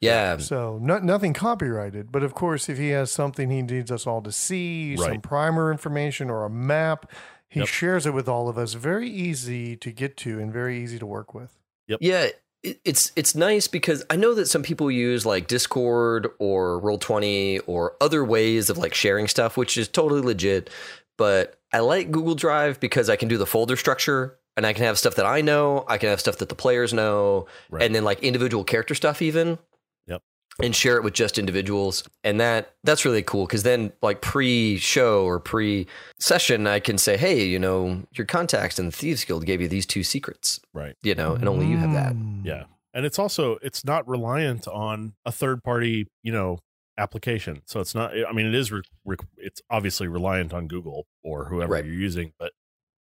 Yeah, 0.00 0.36
So 0.38 0.78
no, 0.80 0.98
nothing 0.98 1.32
copyrighted, 1.34 2.12
but 2.12 2.22
of 2.22 2.34
course, 2.34 2.68
if 2.68 2.78
he 2.78 2.90
has 2.90 3.10
something 3.10 3.50
he 3.50 3.62
needs 3.62 3.90
us 3.90 4.06
all 4.06 4.22
to 4.22 4.32
see, 4.32 4.96
some 4.96 5.20
primer 5.20 5.72
information 5.72 6.30
or 6.30 6.44
a 6.44 6.50
map, 6.50 7.10
he 7.48 7.60
Yep. 7.60 7.68
shares 7.68 8.06
it 8.06 8.12
with 8.14 8.28
all 8.28 8.48
of 8.48 8.58
us. 8.58 8.74
Very 8.74 9.08
easy 9.08 9.74
to 9.76 9.90
get 9.90 10.16
to 10.18 10.38
and 10.38 10.52
very 10.52 10.78
easy 10.82 10.98
to 10.98 11.06
work 11.06 11.34
with. 11.34 11.56
Yep. 11.88 11.98
Yeah, 12.02 12.28
it's 12.62 13.12
it's 13.16 13.34
nice 13.34 13.66
because 13.68 14.04
I 14.10 14.16
know 14.16 14.34
that 14.34 14.46
some 14.46 14.62
people 14.62 14.90
use 14.90 15.24
like 15.24 15.46
Discord 15.48 16.28
or 16.38 16.80
Roll20 16.82 17.60
or 17.66 17.94
other 18.00 18.24
ways 18.24 18.68
of 18.68 18.78
like 18.78 18.94
sharing 18.94 19.28
stuff, 19.28 19.56
which 19.56 19.76
is 19.76 19.88
totally 19.88 20.20
legit. 20.20 20.68
But 21.16 21.58
I 21.72 21.80
like 21.80 22.10
Google 22.10 22.34
Drive 22.34 22.78
because 22.80 23.08
I 23.10 23.16
can 23.16 23.28
do 23.28 23.38
the 23.38 23.46
folder 23.46 23.76
structure 23.76 24.37
and 24.58 24.66
I 24.66 24.74
can 24.74 24.84
have 24.84 24.98
stuff 24.98 25.14
that 25.14 25.24
I 25.24 25.40
know, 25.40 25.84
I 25.88 25.96
can 25.96 26.10
have 26.10 26.20
stuff 26.20 26.36
that 26.38 26.50
the 26.50 26.54
players 26.54 26.92
know, 26.92 27.46
Right. 27.70 27.82
and 27.82 27.94
then 27.94 28.04
like 28.04 28.22
individual 28.22 28.64
character 28.64 28.94
stuff 28.94 29.22
even. 29.22 29.58
Yep. 30.06 30.22
And 30.62 30.74
share 30.76 30.96
it 30.96 31.04
with 31.04 31.14
just 31.14 31.38
individuals. 31.38 32.02
And 32.24 32.40
that 32.40 32.74
that's 32.84 33.04
really 33.04 33.22
cool 33.22 33.46
because 33.46 33.62
then 33.62 33.92
like 34.02 34.20
pre-show 34.20 35.24
or 35.24 35.38
pre-session, 35.40 36.66
I 36.66 36.80
can 36.80 36.98
say, 36.98 37.16
hey, 37.16 37.44
you 37.44 37.58
know, 37.58 38.02
your 38.12 38.26
contacts 38.26 38.78
in 38.78 38.86
the 38.86 38.92
Thieves 38.92 39.24
Guild 39.24 39.46
gave 39.46 39.60
you 39.60 39.68
these 39.68 39.86
two 39.86 40.02
secrets. 40.02 40.60
Right. 40.74 40.94
You 41.02 41.14
know, 41.14 41.34
and 41.34 41.48
only 41.48 41.66
you 41.66 41.76
have 41.78 41.92
that. 41.92 42.12
Mm. 42.14 42.44
Yeah. 42.44 42.64
And 42.94 43.06
it's 43.06 43.18
also 43.18 43.58
it's 43.62 43.84
not 43.84 44.08
reliant 44.08 44.66
on 44.66 45.14
a 45.24 45.30
third 45.32 45.62
party, 45.62 46.08
you 46.22 46.32
know, 46.32 46.58
application. 46.96 47.62
So 47.66 47.78
it's 47.80 47.94
not 47.94 48.12
I 48.28 48.32
mean 48.32 48.46
it 48.46 48.54
is 48.54 48.72
re- 48.72 48.82
re- 49.04 49.16
it's 49.36 49.62
obviously 49.70 50.08
reliant 50.08 50.52
on 50.52 50.66
Google 50.66 51.06
or 51.22 51.44
whoever 51.48 51.74
Right. 51.74 51.84
you're 51.84 51.94
using, 51.94 52.32
but 52.40 52.52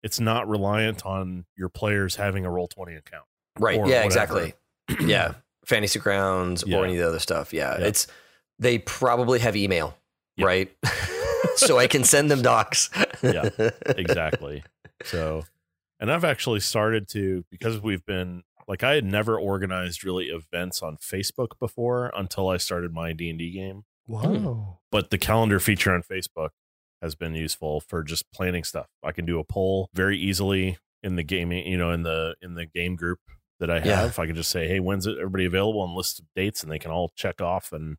it's 0.02 0.20
not 0.20 0.48
reliant 0.48 1.04
on 1.06 1.44
your 1.56 1.68
players 1.68 2.16
having 2.16 2.44
a 2.46 2.48
Roll20 2.48 2.96
account. 2.98 3.24
Right. 3.58 3.76
Yeah, 3.76 3.82
whatever. 3.82 4.04
exactly. 4.06 4.54
yeah. 5.00 5.32
Fantasy 5.66 5.98
grounds 5.98 6.64
Yeah. 6.66 6.78
or 6.78 6.84
any 6.84 6.94
of 6.94 7.00
the 7.00 7.08
other 7.08 7.18
stuff. 7.18 7.52
Yeah. 7.52 7.76
Yeah. 7.78 7.86
It's 7.86 8.06
they 8.58 8.78
probably 8.78 9.38
have 9.40 9.54
email, 9.56 9.96
Yep. 10.36 10.46
right? 10.46 10.70
so 11.56 11.78
I 11.78 11.86
can 11.86 12.04
send 12.04 12.30
them 12.30 12.42
docs. 12.42 12.90
Yeah. 13.22 13.50
exactly. 13.86 14.62
So, 15.04 15.44
and 16.00 16.10
I've 16.10 16.24
actually 16.24 16.58
started 16.58 17.06
to 17.10 17.44
because 17.52 17.80
we've 17.80 18.04
been 18.04 18.42
like 18.66 18.82
I 18.82 18.94
had 18.96 19.04
never 19.04 19.38
organized 19.38 20.02
really 20.02 20.26
events 20.26 20.82
on 20.82 20.96
Facebook 20.96 21.56
before 21.60 22.10
until 22.16 22.48
I 22.48 22.56
started 22.56 22.92
my 22.92 23.12
D&D 23.12 23.52
game. 23.52 23.84
Wow. 24.08 24.78
but 24.90 25.10
the 25.10 25.18
calendar 25.18 25.60
feature 25.60 25.94
on 25.94 26.02
Facebook 26.02 26.48
has 27.02 27.14
been 27.14 27.34
useful 27.34 27.80
for 27.80 28.02
just 28.02 28.30
planning 28.32 28.64
stuff. 28.64 28.86
I 29.04 29.12
can 29.12 29.24
do 29.26 29.38
a 29.38 29.44
poll 29.44 29.88
very 29.94 30.18
easily 30.18 30.78
in 31.02 31.16
the 31.16 31.22
gaming, 31.22 31.66
you 31.66 31.78
know, 31.78 31.90
in 31.92 32.02
the 32.02 32.34
in 32.42 32.54
the 32.54 32.66
game 32.66 32.96
group 32.96 33.20
that 33.60 33.70
I 33.70 33.80
have. 33.80 34.16
Yeah. 34.18 34.22
I 34.22 34.26
can 34.26 34.34
just 34.36 34.50
say, 34.50 34.68
"Hey, 34.68 34.80
when's 34.80 35.06
it 35.06 35.16
everybody 35.18 35.44
available?" 35.44 35.84
and 35.84 35.94
list 35.94 36.18
of 36.20 36.26
dates, 36.34 36.62
and 36.62 36.70
they 36.72 36.78
can 36.78 36.90
all 36.90 37.10
check 37.16 37.40
off, 37.40 37.72
and 37.72 37.96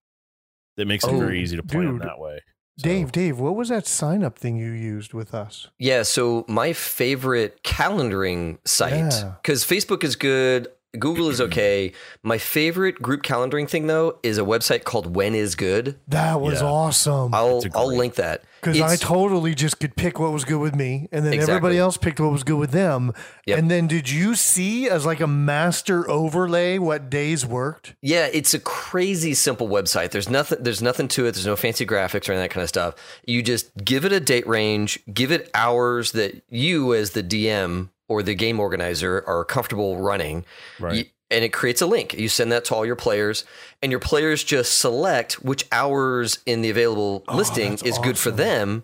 it 0.77 0.87
makes 0.87 1.03
it 1.05 1.11
Oh, 1.13 1.19
very 1.19 1.41
easy 1.41 1.55
to 1.57 1.63
plan 1.63 1.93
dude. 1.93 2.01
that 2.03 2.19
way. 2.19 2.41
Dave, 2.77 3.11
Dave, 3.11 3.39
what 3.41 3.55
was 3.57 3.67
that 3.67 3.85
sign 3.85 4.23
up 4.23 4.37
thing 4.39 4.55
you 4.55 4.71
used 4.71 5.13
with 5.13 5.33
us? 5.33 5.67
Yeah, 5.77 6.03
so 6.03 6.45
my 6.47 6.71
favorite 6.71 7.61
calendaring 7.61 8.57
site 8.65 8.93
Yeah. 8.93 9.33
because 9.41 9.65
Facebook 9.65 10.01
is 10.05 10.15
good, 10.15 10.69
Google 10.97 11.29
is 11.29 11.39
okay. 11.41 11.91
My 12.23 12.37
favorite 12.37 13.01
group 13.01 13.21
calendaring 13.23 13.69
thing 13.69 13.87
though 13.87 14.17
is 14.23 14.37
a 14.37 14.41
website 14.41 14.83
called 14.83 15.15
When 15.15 15.35
Is 15.35 15.55
Good. 15.55 15.99
That 16.07 16.41
was 16.41 16.61
Yeah. 16.61 16.67
awesome. 16.67 17.33
I'll 17.33 17.57
It's 17.57 17.65
a 17.67 17.77
I'll 17.77 17.93
link 17.95 18.15
that 18.15 18.43
Because 18.61 18.81
I 18.81 18.95
totally 18.95 19.53
just 19.55 19.79
could 19.79 19.95
pick 19.95 20.19
what 20.19 20.31
was 20.33 20.45
good 20.45 20.57
with 20.59 20.75
me, 20.75 21.07
and 21.11 21.23
then 21.25 21.33
Exactly. 21.33 21.53
everybody 21.55 21.77
else 21.77 21.95
picked 21.97 22.19
what 22.19 22.31
was 22.31 22.43
good 22.43 22.57
with 22.57 22.71
them. 22.71 23.13
Yep. 23.45 23.59
And 23.59 23.71
then 23.71 23.87
did 23.87 24.09
you 24.09 24.35
see 24.35 24.89
as 24.89 25.05
like 25.05 25.19
a 25.19 25.27
master 25.27 26.09
overlay 26.09 26.77
what 26.77 27.09
days 27.09 27.45
worked? 27.45 27.93
Yeah, 28.01 28.27
it's 28.31 28.53
a 28.53 28.59
crazy 28.59 29.33
simple 29.33 29.67
website. 29.69 30.09
There's 30.11 30.29
nothing 30.29 30.57
there's 30.63 30.81
nothing 30.81 31.07
to 31.09 31.25
it. 31.27 31.33
There's 31.33 31.45
no 31.45 31.55
fancy 31.55 31.85
graphics 31.85 32.27
or 32.27 32.33
any 32.33 32.41
of 32.41 32.43
that 32.45 32.51
kind 32.51 32.63
of 32.63 32.69
stuff. 32.69 32.95
You 33.25 33.41
just 33.43 33.69
give 33.83 34.05
it 34.05 34.11
a 34.11 34.19
date 34.19 34.47
range, 34.47 34.99
give 35.13 35.31
it 35.31 35.49
hours 35.53 36.11
that 36.13 36.41
you 36.49 36.93
as 36.95 37.11
the 37.11 37.21
DM 37.23 37.89
or 38.09 38.21
the 38.21 38.35
game 38.35 38.59
organizer 38.59 39.23
are 39.25 39.45
comfortable 39.45 39.97
running. 39.97 40.43
Right. 40.79 40.95
You- 40.95 41.05
and 41.31 41.45
it 41.45 41.53
creates 41.53 41.79
a 41.79 41.85
link. 41.85 42.15
You 42.15 42.27
send 42.27 42.51
that 42.51 42.65
to 42.65 42.75
all 42.75 42.85
your 42.85 42.95
players, 42.95 43.45
and 43.83 43.91
your 43.91 43.99
players 43.99 44.43
just 44.43 44.79
select 44.79 45.33
which 45.43 45.63
hours 45.71 46.39
in 46.47 46.61
the 46.63 46.71
available 46.71 47.23
oh, 47.27 47.37
listing 47.37 47.67
Oh, 47.67 47.75
that's 47.75 47.83
is 47.83 47.97
good 47.99 48.17
for 48.17 48.31
them. 48.31 48.83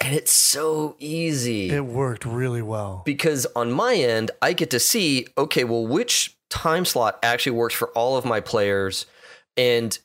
And 0.00 0.14
it's 0.14 0.32
so 0.32 0.96
easy 0.98 1.70
It 1.70 1.84
worked 1.84 2.24
really 2.24 2.62
well. 2.62 3.02
because 3.04 3.46
on 3.54 3.70
my 3.70 3.94
end, 3.94 4.30
I 4.42 4.54
get 4.54 4.70
to 4.70 4.80
see, 4.80 5.26
okay, 5.36 5.62
well, 5.64 5.86
which 5.86 6.36
time 6.48 6.84
slot 6.84 7.18
actually 7.22 7.52
works 7.52 7.74
for 7.74 7.88
all 7.88 8.16
of 8.16 8.24
my 8.24 8.40
players. 8.40 9.06
And 9.56 9.96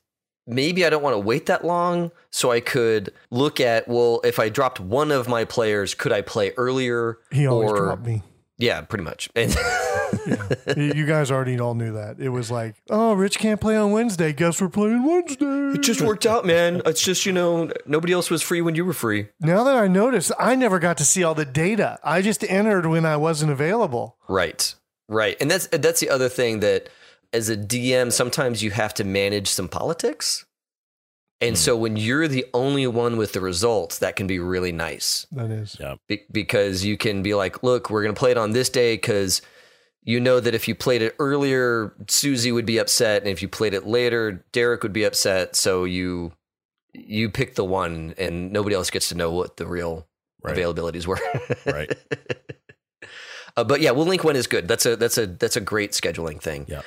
maybe 0.46 0.86
I 0.86 0.90
don't 0.90 1.02
want 1.02 1.16
to 1.16 1.20
wait 1.20 1.46
that 1.46 1.66
long. 1.66 2.12
So 2.30 2.52
I 2.52 2.60
could 2.60 3.14
look 3.32 3.60
at, 3.60 3.88
well, 3.88 4.22
if 4.24 4.38
I 4.38 4.50
dropped 4.50 4.80
one 4.80 5.12
of 5.12 5.28
my 5.28 5.46
players, 5.46 5.96
could 5.96 6.12
I 6.12 6.22
play 6.22 6.52
earlier? 6.58 7.18
He 7.32 7.48
always 7.48 7.72
or, 7.72 7.78
dropped 7.78 8.06
me. 8.06 8.22
Yeah, 8.60 8.82
pretty 8.82 9.04
much. 9.04 9.30
And 9.36 9.56
You 10.76 10.94
you 10.94 11.06
guys 11.06 11.32
already 11.32 11.60
all 11.60 11.76
knew 11.76 11.94
that. 11.94 12.20
It 12.20 12.30
was 12.30 12.50
like, 12.50 12.76
oh, 12.90 13.14
Rich 13.14 13.38
can't 13.40 13.62
play 13.62 13.76
on 13.78 13.92
Wednesday. 13.92 14.34
Guess 14.34 14.60
we're 14.62 14.70
playing 14.70 15.04
Wednesday. 15.04 15.46
it 15.76 15.82
just 15.82 16.02
worked 16.02 16.26
out, 16.26 16.46
man. 16.46 16.82
It's 16.86 17.02
just, 17.02 17.26
you 17.26 17.32
know, 17.32 17.72
nobody 17.86 18.14
else 18.14 18.30
was 18.30 18.42
free 18.42 18.62
when 18.62 18.74
you 18.76 18.86
were 18.86 18.94
free. 18.94 19.28
Now 19.40 19.64
that 19.64 19.76
I 19.76 19.88
noticed, 19.88 20.32
I 20.40 20.56
never 20.56 20.80
got 20.80 20.98
to 20.98 21.06
see 21.06 21.24
all 21.24 21.36
the 21.36 21.46
data. 21.46 22.00
I 22.04 22.22
just 22.22 22.44
entered 22.44 22.86
when 22.88 23.06
I 23.06 23.18
wasn't 23.18 23.52
available. 23.52 24.18
Right. 24.28 24.74
Right. 25.08 25.38
And 25.40 25.50
that's 25.50 25.68
that's 25.68 26.00
the 26.00 26.10
other 26.10 26.30
thing 26.30 26.60
that 26.62 26.90
as 27.32 27.50
a 27.50 27.56
DM 27.58 28.12
sometimes 28.12 28.64
you 28.64 28.72
have 28.72 28.94
to 28.96 29.04
manage 29.04 29.48
some 29.48 29.68
politics. 29.68 30.46
And 31.42 31.58
so 31.58 31.76
when 31.78 31.96
you're 31.96 32.28
the 32.28 32.46
only 32.54 32.86
one 32.86 33.16
with 33.16 33.32
the 33.32 33.40
results, 33.40 34.00
that 34.00 34.16
can 34.18 34.28
be 34.28 34.40
really 34.40 34.72
nice 34.74 35.26
That 35.32 35.50
is. 35.52 35.78
Yeah. 35.80 35.96
Be- 36.08 36.26
because 36.32 36.84
you 36.84 36.98
can 36.98 37.24
be 37.24 37.34
like, 37.34 37.64
"Look, 37.64 37.90
we're 37.90 38.04
going 38.04 38.14
to 38.14 38.20
play 38.20 38.32
it 38.32 38.38
on 38.38 38.52
this 38.52 38.70
day 38.70 38.98
cuz 38.98 39.42
you 40.04 40.20
know 40.20 40.40
that 40.40 40.54
if 40.56 40.68
you 40.68 40.76
played 40.76 41.02
it 41.02 41.16
earlier, 41.20 41.94
Susie 42.08 42.52
would 42.52 42.66
be 42.66 42.78
upset, 42.78 43.22
and 43.22 43.30
if 43.32 43.42
you 43.42 43.48
played 43.48 43.74
it 43.74 43.86
later, 43.86 44.44
Derek 44.52 44.82
would 44.84 44.94
be 44.94 45.04
upset, 45.04 45.56
so 45.56 45.84
you 45.86 46.34
you 46.94 47.30
pick 47.30 47.56
the 47.56 47.64
one 47.64 48.16
and 48.18 48.52
nobody 48.52 48.76
else 48.76 48.90
gets 48.90 49.10
to 49.10 49.16
know 49.16 49.32
what 49.32 49.58
the 49.58 49.68
real 49.68 50.08
Right. 50.42 50.56
availabilities 50.58 51.06
were. 51.06 51.20
Right. 51.66 51.92
Uh, 53.58 53.64
but 53.64 53.82
yeah, 53.82 53.92
we'll 53.92 54.06
link 54.06 54.24
when 54.24 54.36
is 54.36 54.48
good. 54.48 54.68
That's 54.68 54.86
a 54.86 54.96
that's 54.96 55.18
a 55.18 55.28
that's 55.28 55.56
a 55.58 55.62
great 55.62 55.92
scheduling 55.92 56.42
thing. 56.42 56.66
Yeah. 56.70 56.82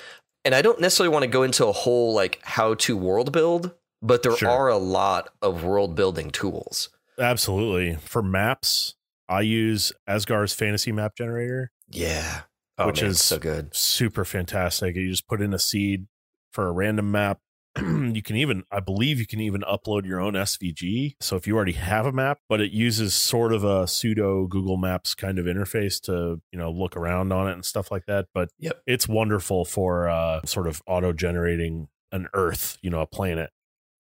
And 0.45 0.55
I 0.55 0.63
don't 0.63 0.81
necessarily 0.81 1.13
want 1.13 1.25
to 1.25 1.27
go 1.29 1.43
into 1.43 1.67
a 1.67 1.73
whole 1.73 2.15
like 2.15 2.39
how 2.43 2.75
to 2.75 2.97
world 2.97 3.31
build, 3.33 3.73
but 4.03 4.23
there 4.23 4.37
Sure. 4.37 4.51
are 4.51 4.69
a 4.69 4.77
lot 4.77 5.31
of 5.41 5.65
world 5.65 5.95
building 5.95 6.31
tools. 6.31 6.91
Absolutely. 7.19 7.97
For 7.97 8.23
maps, 8.23 8.95
I 9.29 9.43
use 9.43 9.93
Azgaar's 10.09 10.53
fantasy 10.53 10.93
map 10.93 11.15
generator. 11.17 11.71
Yeah. 11.91 12.43
Oh, 12.79 12.87
Which 12.87 13.03
man, 13.03 13.11
is- 13.11 13.21
so 13.23 13.39
good. 13.39 13.75
Super 13.75 14.25
fantastic. 14.25 14.97
You 14.97 15.09
just 15.11 15.29
put 15.29 15.41
in 15.41 15.55
a 15.55 15.59
seed 15.59 16.07
for 16.53 16.67
a 16.67 16.73
random 16.73 17.11
map. 17.11 17.39
you 17.79 18.23
can 18.23 18.37
even, 18.37 18.65
I 18.71 18.81
believe, 18.81 19.19
you 19.19 19.27
can 19.27 19.41
even 19.41 19.63
upload 19.63 20.05
your 20.05 20.21
own 20.21 20.35
SVG. 20.35 21.15
So 21.21 21.37
if 21.37 21.47
you 21.47 21.57
already 21.57 21.73
have 21.73 22.05
a 22.05 22.13
map, 22.13 22.39
but 22.49 22.61
it 22.61 22.71
uses 22.73 23.15
sort 23.15 23.53
of 23.53 23.65
a 23.65 23.87
pseudo 23.87 24.47
Google 24.47 24.77
Maps 24.77 25.15
kind 25.15 25.39
of 25.39 25.47
interface 25.47 25.99
to, 26.03 26.43
you 26.53 26.59
know, 26.59 26.71
look 26.71 26.97
around 26.97 27.33
on 27.33 27.49
it 27.49 27.53
and 27.53 27.65
stuff 27.65 27.91
like 27.91 28.05
that. 28.07 28.27
But 28.35 28.51
Yep. 28.59 28.83
it's 28.87 29.09
wonderful 29.09 29.65
for 29.65 30.09
uh, 30.09 30.41
sort 30.45 30.67
of 30.67 30.83
auto 30.87 31.13
generating 31.15 31.89
an 32.11 32.29
Earth, 32.35 32.77
you 32.83 32.91
know, 32.91 33.01
a 33.01 33.07
planet 33.07 33.51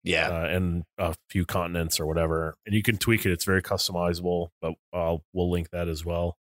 Yeah. 0.02 0.28
uh, 0.28 0.44
and 0.46 0.84
a 0.98 1.14
few 1.28 1.44
continents 1.44 2.00
or 2.00 2.06
whatever. 2.06 2.56
And 2.66 2.74
you 2.74 2.82
can 2.82 2.96
tweak 2.96 3.26
it. 3.26 3.32
It's 3.32 3.44
very 3.44 3.62
customizable, 3.62 4.48
but 4.62 4.74
I'll, 4.92 5.24
we'll 5.32 5.50
link 5.50 5.70
that 5.70 5.88
as 5.88 6.04
well. 6.04 6.38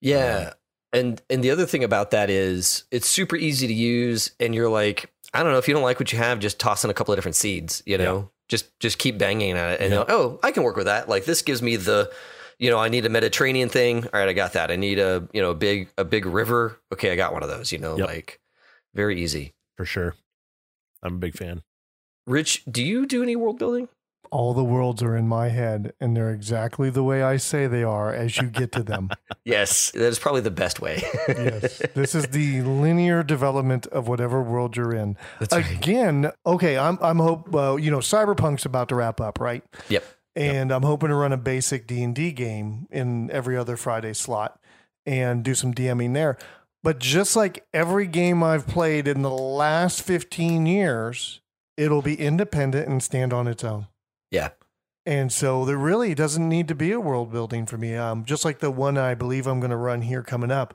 Yeah. 0.00 0.52
And 0.92 1.20
and 1.28 1.42
the 1.42 1.50
other 1.50 1.66
thing 1.66 1.84
about 1.84 2.12
that 2.12 2.30
is 2.30 2.84
it's 2.90 3.08
super 3.08 3.36
easy 3.36 3.66
to 3.66 3.74
use 3.74 4.30
and 4.40 4.54
you're 4.54 4.68
like, 4.68 5.12
I 5.34 5.42
don't 5.42 5.52
know, 5.52 5.58
if 5.58 5.68
you 5.68 5.74
don't 5.74 5.82
like 5.82 5.98
what 5.98 6.12
you 6.12 6.18
have, 6.18 6.38
just 6.38 6.58
toss 6.60 6.84
in 6.84 6.90
a 6.90 6.94
couple 6.94 7.12
of 7.12 7.18
different 7.18 7.34
seeds, 7.36 7.82
you 7.86 7.98
know? 7.98 8.30
Just 8.48 8.78
just 8.78 8.98
keep 8.98 9.18
banging 9.18 9.52
at 9.58 9.72
it 9.74 9.80
and 9.80 9.92
Yeah. 9.92 9.98
like, 10.00 10.10
oh, 10.10 10.38
I 10.42 10.52
can 10.52 10.62
work 10.62 10.76
with 10.76 10.86
that. 10.86 11.08
Like 11.08 11.24
this 11.24 11.42
gives 11.42 11.60
me 11.60 11.76
the 11.76 12.10
you 12.58 12.70
know, 12.70 12.78
I 12.78 12.88
need 12.88 13.04
a 13.04 13.10
Mediterranean 13.10 13.68
thing. 13.68 14.04
All 14.04 14.10
right, 14.20 14.28
I 14.30 14.32
got 14.32 14.54
that. 14.54 14.70
I 14.70 14.76
need 14.76 14.98
a, 14.98 15.28
you 15.34 15.42
know, 15.42 15.50
a 15.50 15.54
big 15.54 15.88
a 15.98 16.04
big 16.04 16.24
river. 16.24 16.78
Okay, 16.92 17.10
I 17.12 17.16
got 17.16 17.32
one 17.32 17.42
of 17.42 17.48
those, 17.50 17.72
you 17.72 17.78
know, 17.78 17.98
Yep. 17.98 18.06
like 18.06 18.40
very 18.94 19.20
easy. 19.20 19.54
For 19.76 19.84
sure. 19.84 20.14
I'm 21.02 21.16
a 21.16 21.18
big 21.18 21.34
fan. 21.34 21.62
Rich, 22.26 22.64
do 22.68 22.82
you 22.82 23.06
do 23.06 23.22
any 23.22 23.36
world 23.36 23.58
building? 23.58 23.88
All 24.32 24.52
the 24.52 24.64
worlds 24.64 25.00
are 25.04 25.16
in 25.16 25.28
my 25.28 25.50
head, 25.50 25.92
and 26.00 26.16
they're 26.16 26.32
exactly 26.32 26.90
the 26.90 27.04
way 27.04 27.22
I 27.22 27.36
say 27.36 27.68
they 27.68 27.84
are 27.84 28.12
as 28.12 28.36
you 28.38 28.48
get 28.48 28.72
to 28.72 28.82
them. 28.82 29.10
Yes, 29.44 29.92
that 29.92 30.02
is 30.02 30.18
probably 30.18 30.40
the 30.40 30.50
best 30.50 30.80
way. 30.80 31.04
yes. 31.28 31.80
This 31.94 32.16
is 32.16 32.26
the 32.26 32.62
linear 32.62 33.22
development 33.22 33.86
of 33.86 34.08
whatever 34.08 34.42
world 34.42 34.76
you're 34.76 34.92
in. 34.92 35.16
That's 35.38 35.54
right. 35.54 35.70
Again, 35.70 36.32
okay, 36.44 36.76
I'm 36.76 36.98
I'm 37.00 37.18
hope 37.18 37.54
uh, 37.54 37.76
you 37.76 37.92
know 37.92 38.00
Cyberpunk's 38.00 38.64
about 38.66 38.88
to 38.88 38.96
wrap 38.96 39.20
up, 39.20 39.38
right? 39.38 39.62
Yep. 39.88 40.04
And 40.34 40.72
I'm 40.72 40.82
hoping 40.82 41.10
to 41.10 41.14
run 41.14 41.32
a 41.32 41.36
basic 41.36 41.86
D&D 41.86 42.32
game 42.32 42.88
in 42.90 43.30
every 43.30 43.56
other 43.56 43.76
Friday 43.76 44.14
slot 44.14 44.58
and 45.06 45.44
do 45.44 45.54
some 45.54 45.72
DMing 45.72 46.14
there. 46.14 46.36
But 46.82 46.98
just 46.98 47.36
like 47.36 47.64
every 47.72 48.08
game 48.08 48.42
I've 48.42 48.66
played 48.66 49.06
in 49.06 49.22
the 49.22 49.30
last 49.30 50.02
15 50.02 50.66
years, 50.66 51.40
it'll 51.76 52.02
be 52.02 52.14
independent 52.14 52.88
and 52.88 53.02
stand 53.02 53.32
on 53.32 53.46
its 53.46 53.64
own. 53.64 53.88
Yeah. 54.30 54.50
And 55.04 55.32
so 55.32 55.64
there 55.64 55.76
really 55.76 56.14
doesn't 56.14 56.48
need 56.48 56.66
to 56.68 56.74
be 56.74 56.90
a 56.90 57.00
world 57.00 57.30
building 57.30 57.64
for 57.64 57.78
me. 57.78 57.94
Um, 57.94 58.24
just 58.24 58.44
like 58.44 58.58
the 58.58 58.72
one 58.72 58.98
I 58.98 59.14
believe 59.14 59.46
I'm 59.46 59.60
going 59.60 59.70
to 59.70 59.76
run 59.76 60.02
here 60.02 60.22
coming 60.22 60.50
up. 60.50 60.74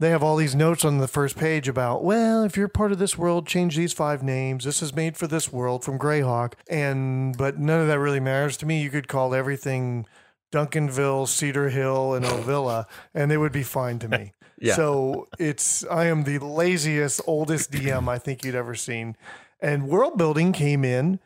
They 0.00 0.10
have 0.10 0.22
all 0.22 0.36
these 0.36 0.54
notes 0.54 0.84
on 0.84 0.98
the 0.98 1.08
first 1.08 1.38
page 1.38 1.68
about, 1.68 2.04
well, 2.04 2.42
if 2.42 2.56
you're 2.56 2.68
part 2.68 2.92
of 2.92 2.98
this 2.98 3.16
world, 3.16 3.46
change 3.46 3.76
these 3.76 3.92
five 3.92 4.22
names. 4.22 4.64
This 4.64 4.82
is 4.82 4.94
made 4.94 5.16
for 5.16 5.26
this 5.26 5.52
world 5.52 5.84
from 5.84 5.98
Greyhawk. 5.98 6.54
And, 6.68 7.38
but 7.38 7.58
none 7.58 7.80
of 7.80 7.86
that 7.86 8.00
really 8.00 8.20
matters 8.20 8.56
to 8.58 8.66
me. 8.66 8.82
You 8.82 8.90
could 8.90 9.08
call 9.08 9.34
everything 9.34 10.06
Duncanville, 10.52 11.26
Cedar 11.28 11.70
Hill, 11.70 12.14
and 12.14 12.24
Ovilla, 12.26 12.86
and 13.14 13.32
it 13.32 13.38
would 13.38 13.52
be 13.52 13.62
fine 13.62 13.98
to 14.00 14.08
me. 14.08 14.32
Yeah. 14.56 14.76
So 14.76 15.26
it's, 15.36 15.84
I 15.90 16.06
am 16.06 16.22
the 16.22 16.38
laziest, 16.38 17.20
oldest 17.26 17.72
DM 17.72 18.08
I 18.08 18.18
think 18.18 18.44
you'd 18.44 18.54
ever 18.54 18.76
seen. 18.76 19.16
And 19.64 19.88
world 19.88 20.18
building 20.18 20.52
came 20.52 20.84
in. 20.84 21.20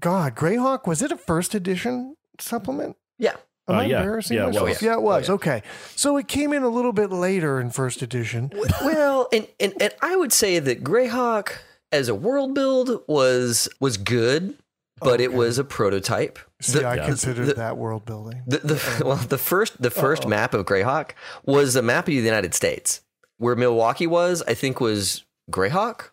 God, 0.00 0.34
Greyhawk, 0.34 0.86
was 0.86 1.00
it 1.00 1.12
a 1.12 1.16
first 1.16 1.54
edition 1.54 2.16
supplement? 2.40 2.96
Yeah. 3.18 3.36
Am 3.68 3.76
Uh, 3.76 3.78
I 3.78 3.84
yeah. 3.84 3.98
embarrassing 4.00 4.36
Yeah, 4.36 4.44
it 4.44 4.46
myself? 4.48 4.68
was. 4.68 4.82
Yeah, 4.82 4.92
it 4.94 5.02
was. 5.02 5.28
Oh, 5.28 5.32
yeah. 5.32 5.34
Okay. 5.36 5.62
So 5.94 6.16
it 6.16 6.26
came 6.26 6.52
in 6.52 6.64
a 6.64 6.68
little 6.68 6.92
bit 6.92 7.10
later 7.12 7.60
in 7.60 7.70
first 7.70 8.02
edition. 8.02 8.50
well, 8.82 9.28
and, 9.32 9.46
and 9.60 9.72
and 9.80 9.94
I 10.02 10.16
would 10.16 10.32
say 10.32 10.58
that 10.58 10.82
Greyhawk 10.82 11.52
as 11.92 12.08
a 12.08 12.14
world 12.16 12.54
build 12.54 13.04
was 13.06 13.68
was 13.78 13.96
good, 13.96 14.56
but 14.98 15.20
it 15.20 15.32
was 15.32 15.58
a 15.58 15.64
prototype. 15.64 16.40
See, 16.60 16.80
The- 16.80 16.86
I 16.88 16.94
yeah. 16.96 17.06
considered 17.06 17.46
the- 17.46 17.54
that 17.54 17.76
world 17.76 18.04
building. 18.04 18.42
The, 18.48 18.58
the 18.58 19.02
well, 19.06 19.16
the 19.16 19.38
first 19.38 19.80
the 19.80 19.90
1st 19.90 20.22
Uh-oh. 20.22 20.28
map 20.28 20.54
of 20.54 20.66
Greyhawk 20.66 21.10
was 21.46 21.76
a 21.76 21.82
map 21.82 22.04
of 22.08 22.14
the 22.14 22.20
United 22.20 22.54
States. 22.54 23.02
Where 23.38 23.54
Milwaukee 23.54 24.06
was, 24.08 24.42
I 24.48 24.54
think, 24.54 24.80
was 24.80 25.24
Greyhawk, 25.50 26.10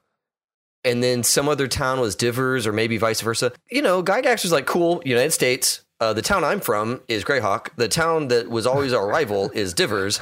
and 0.83 1.03
then 1.03 1.23
some 1.23 1.49
other 1.49 1.67
town 1.67 1.99
was 1.99 2.15
Dyvers, 2.15 2.65
or 2.65 2.73
maybe 2.73 2.97
vice 2.97 3.21
versa. 3.21 3.51
You 3.69 3.81
know, 3.81 4.03
Gygax 4.03 4.43
was 4.43 4.51
like, 4.51 4.65
"Cool, 4.65 5.01
United 5.05 5.31
States." 5.31 5.81
Uh, 6.01 6.13
the 6.13 6.21
town 6.21 6.45
I'm 6.45 6.61
from 6.61 7.01
is 7.09 7.25
Greyhawk. 7.25 7.75
The 7.75 7.89
town 7.89 8.29
that 8.29 8.49
was 8.49 8.65
always 8.65 8.93
our 8.93 9.05
rival 9.05 9.49
is 9.53 9.73
Divers, 9.73 10.21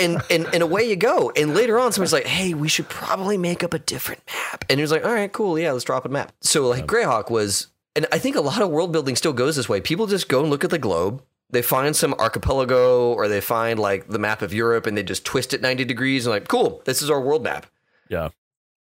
and 0.00 0.22
and 0.30 0.46
and 0.54 0.62
away 0.62 0.88
you 0.88 0.96
go. 0.96 1.30
And 1.36 1.54
later 1.54 1.78
on, 1.78 1.92
somebody's 1.92 2.12
like, 2.14 2.26
"Hey, 2.26 2.54
we 2.54 2.68
should 2.68 2.88
probably 2.88 3.36
make 3.36 3.62
up 3.62 3.74
a 3.74 3.78
different 3.78 4.22
map." 4.26 4.64
And 4.70 4.78
he 4.78 4.82
was 4.82 4.90
like, 4.90 5.04
"All 5.04 5.12
right, 5.12 5.30
cool, 5.30 5.58
yeah, 5.58 5.72
let's 5.72 5.84
drop 5.84 6.06
a 6.06 6.08
map." 6.08 6.32
So 6.40 6.66
like 6.66 6.86
Greyhawk 6.86 7.30
was, 7.30 7.68
and 7.94 8.06
I 8.10 8.18
think 8.18 8.36
a 8.36 8.40
lot 8.40 8.62
of 8.62 8.70
world 8.70 8.92
building 8.92 9.16
still 9.16 9.34
goes 9.34 9.56
this 9.56 9.68
way. 9.68 9.80
People 9.82 10.06
just 10.06 10.28
go 10.28 10.40
and 10.40 10.50
look 10.50 10.64
at 10.64 10.70
the 10.70 10.78
globe. 10.78 11.22
They 11.50 11.60
find 11.60 11.94
some 11.94 12.14
archipelago, 12.14 13.12
or 13.12 13.28
they 13.28 13.42
find 13.42 13.78
like 13.78 14.08
the 14.08 14.18
map 14.18 14.40
of 14.40 14.54
Europe, 14.54 14.86
and 14.86 14.96
they 14.96 15.02
just 15.02 15.26
twist 15.26 15.52
it 15.52 15.60
ninety 15.60 15.84
degrees 15.84 16.24
and 16.24 16.32
like, 16.32 16.48
"Cool, 16.48 16.80
this 16.86 17.02
is 17.02 17.10
our 17.10 17.20
world 17.20 17.44
map." 17.44 17.66
Yeah. 18.08 18.30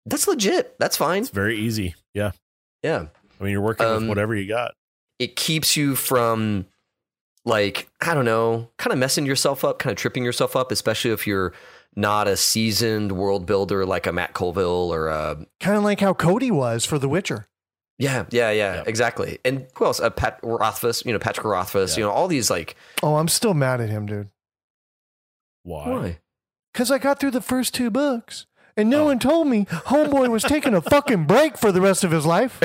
That's 0.06 0.26
legit. 0.28 0.78
That's 0.78 0.96
fine. 0.96 1.22
It's 1.22 1.30
very 1.30 1.58
easy. 1.58 1.94
Yeah. 2.14 2.30
Yeah. 2.82 3.06
I 3.40 3.42
mean, 3.44 3.52
you're 3.52 3.60
working 3.60 3.86
Um, 3.86 4.02
with 4.02 4.08
whatever 4.08 4.34
you 4.34 4.48
got. 4.48 4.72
it 5.18 5.36
keeps 5.36 5.76
you 5.76 5.94
from 5.96 6.66
like 7.44 7.88
I 8.00 8.14
don't 8.14 8.24
know, 8.24 8.70
kind 8.78 8.92
of 8.92 8.98
messing 8.98 9.26
yourself 9.26 9.64
up, 9.64 9.78
kind 9.78 9.92
of 9.92 9.98
tripping 9.98 10.24
yourself 10.24 10.56
up, 10.56 10.70
especially 10.72 11.10
if 11.10 11.26
you're 11.26 11.52
not 11.94 12.28
a 12.28 12.36
seasoned 12.36 13.12
world 13.12 13.46
builder 13.46 13.84
like 13.86 14.06
a 14.06 14.12
Matt 14.12 14.32
Colville 14.34 14.92
or 14.92 15.08
a 15.08 15.44
Kind 15.60 15.76
of 15.76 15.82
like 15.84 16.00
how 16.00 16.12
Cody 16.14 16.50
was 16.50 16.84
for 16.84 16.98
The 16.98 17.08
Witcher. 17.08 17.46
yeah, 17.98 18.26
yeah, 18.30 18.50
yeah, 18.50 18.74
Yep. 18.76 18.88
exactly. 18.88 19.38
And 19.44 19.66
who 19.74 19.86
else? 19.86 19.98
Uh, 20.00 20.10
Pat 20.10 20.38
Rothfuss, 20.42 21.04
you 21.06 21.12
know, 21.12 21.18
Patrick 21.18 21.46
Rothfuss, 21.46 21.96
Yeah. 21.96 22.00
you 22.00 22.04
know, 22.06 22.12
all 22.12 22.28
these 22.28 22.50
like 22.50 22.76
Oh, 23.02 23.16
I'm 23.16 23.28
still 23.28 23.54
mad 23.54 23.80
at 23.80 23.88
him, 23.88 24.06
dude. 24.06 24.28
Why? 25.62 25.88
why? 25.90 26.18
Because 26.72 26.90
I 26.90 26.98
got 26.98 27.18
through 27.18 27.30
the 27.32 27.40
first 27.40 27.74
two 27.74 27.90
books 27.90 28.46
and 28.76 28.88
no 28.90 29.02
Oh. 29.02 29.04
one 29.06 29.18
told 29.18 29.46
me 29.48 29.64
Homeboy 29.66 30.28
was 30.28 30.42
taking 30.42 30.74
a 30.74 30.80
fucking 30.80 31.24
break 31.24 31.56
for 31.56 31.72
the 31.72 31.80
rest 31.80 32.04
of 32.04 32.10
his 32.10 32.26
life. 32.26 32.60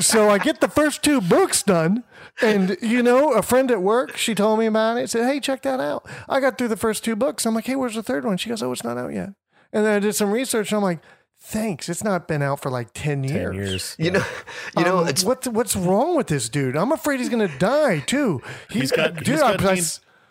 so 0.00 0.30
I 0.30 0.38
get 0.38 0.60
the 0.60 0.68
first 0.68 1.02
two 1.02 1.20
books 1.20 1.62
done. 1.62 2.04
And, 2.40 2.76
you 2.80 3.02
know, 3.02 3.32
a 3.34 3.42
friend 3.42 3.70
at 3.70 3.82
work, 3.82 4.16
she 4.16 4.34
told 4.34 4.58
me 4.58 4.66
about 4.66 4.96
it. 4.96 5.10
Said, 5.10 5.26
hey, 5.30 5.38
check 5.38 5.62
that 5.62 5.80
out. 5.80 6.06
I 6.28 6.40
got 6.40 6.56
through 6.56 6.68
the 6.68 6.76
first 6.78 7.04
two 7.04 7.14
books. 7.14 7.44
I'm 7.44 7.54
like, 7.54 7.66
hey, 7.66 7.76
where's 7.76 7.94
the 7.94 8.02
third 8.02 8.24
one? 8.24 8.38
She 8.38 8.48
goes, 8.48 8.62
oh, 8.62 8.72
it's 8.72 8.82
not 8.84 8.96
out 8.96 9.12
yet. 9.12 9.30
And 9.72 9.84
then 9.84 9.94
I 9.96 9.98
did 9.98 10.14
some 10.14 10.30
research 10.30 10.70
and 10.72 10.78
I'm 10.78 10.82
like, 10.82 11.00
thanks. 11.38 11.88
It's 11.90 12.02
not 12.02 12.26
been 12.26 12.40
out 12.40 12.60
for 12.60 12.70
like 12.70 12.88
10 12.94 13.24
years. 13.24 13.42
Ten 13.42 13.52
years. 13.54 13.96
You 13.98 14.10
know, 14.12 14.24
you 14.78 14.84
know, 14.84 14.98
Um, 15.00 15.08
it's 15.08 15.22
what, 15.24 15.46
what's 15.48 15.76
wrong 15.76 16.16
with 16.16 16.28
this 16.28 16.48
dude? 16.48 16.74
I'm 16.76 16.90
afraid 16.92 17.20
he's 17.20 17.28
going 17.28 17.46
to 17.46 17.58
die 17.58 17.98
too. 18.00 18.40
he's 18.70 18.92
got 18.92 19.14
dude, 19.14 19.26
he's 19.28 19.40
got 19.40 19.62
I- 19.62 19.72
I- 19.72 19.74
D- 19.74 19.82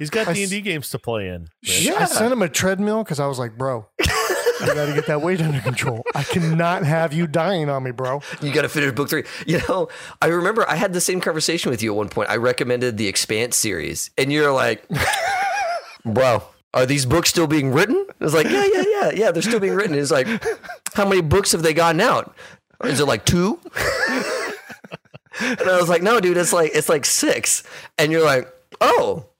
he's 0.01 0.09
got 0.09 0.27
I 0.27 0.33
D 0.33 0.41
s- 0.43 0.51
and 0.51 0.51
D 0.51 0.61
games 0.61 0.89
to 0.89 0.99
play 0.99 1.27
in. 1.27 1.47
Rich. 1.63 1.89
I 1.89 2.05
sent 2.05 2.33
him 2.33 2.41
a 2.41 2.49
treadmill 2.49 3.03
because 3.03 3.19
I 3.19 3.27
was 3.27 3.37
like, 3.37 3.55
bro, 3.57 3.87
you 3.99 4.05
got 4.65 4.87
to 4.87 4.93
get 4.93 5.05
that 5.05 5.21
weight 5.21 5.41
under 5.41 5.59
control. 5.61 6.03
I 6.15 6.23
cannot 6.23 6.83
have 6.85 7.13
you 7.13 7.27
dying 7.27 7.69
on 7.69 7.83
me, 7.83 7.91
bro. 7.91 8.21
you 8.41 8.51
got 8.51 8.63
to 8.63 8.69
finish 8.69 8.91
book 8.93 9.09
three. 9.09 9.23
You 9.45 9.59
know, 9.69 9.89
I 10.21 10.27
remember 10.27 10.67
I 10.67 10.75
had 10.75 10.93
the 10.93 11.01
same 11.01 11.21
conversation 11.21 11.69
with 11.69 11.83
you 11.83 11.91
at 11.93 11.95
one 11.97 12.09
point. 12.09 12.29
I 12.31 12.37
recommended 12.37 12.97
the 12.97 13.07
Expanse 13.07 13.55
series, 13.55 14.09
and 14.17 14.31
you're 14.31 14.51
like, 14.51 14.83
"Bro, 16.05 16.43
are 16.73 16.85
these 16.87 17.05
books 17.05 17.29
still 17.29 17.47
being 17.47 17.71
written?" 17.71 18.05
I 18.19 18.23
was 18.23 18.33
like, 18.33 18.49
"Yeah, 18.49 18.65
yeah, 18.73 18.83
yeah, 18.87 19.11
yeah. 19.13 19.31
They're 19.31 19.43
still 19.43 19.59
being 19.59 19.75
written." 19.75 19.95
It's 19.95 20.11
like, 20.11 20.27
how 20.95 21.07
many 21.07 21.21
books 21.21 21.51
have 21.51 21.61
they 21.61 21.73
gotten 21.73 22.01
out? 22.01 22.35
Is 22.83 22.99
it 22.99 23.05
like 23.05 23.25
two? 23.25 23.59
and 25.39 25.61
I 25.61 25.77
was 25.79 25.89
like, 25.89 26.01
"No, 26.01 26.19
dude, 26.19 26.37
it's 26.37 26.53
like 26.53 26.71
it's 26.73 26.89
like 26.89 27.05
six. 27.05 27.63
And 27.97 28.11
you're 28.11 28.25
like, 28.25 28.51
"Oh," 28.79 29.17
and 29.17 29.30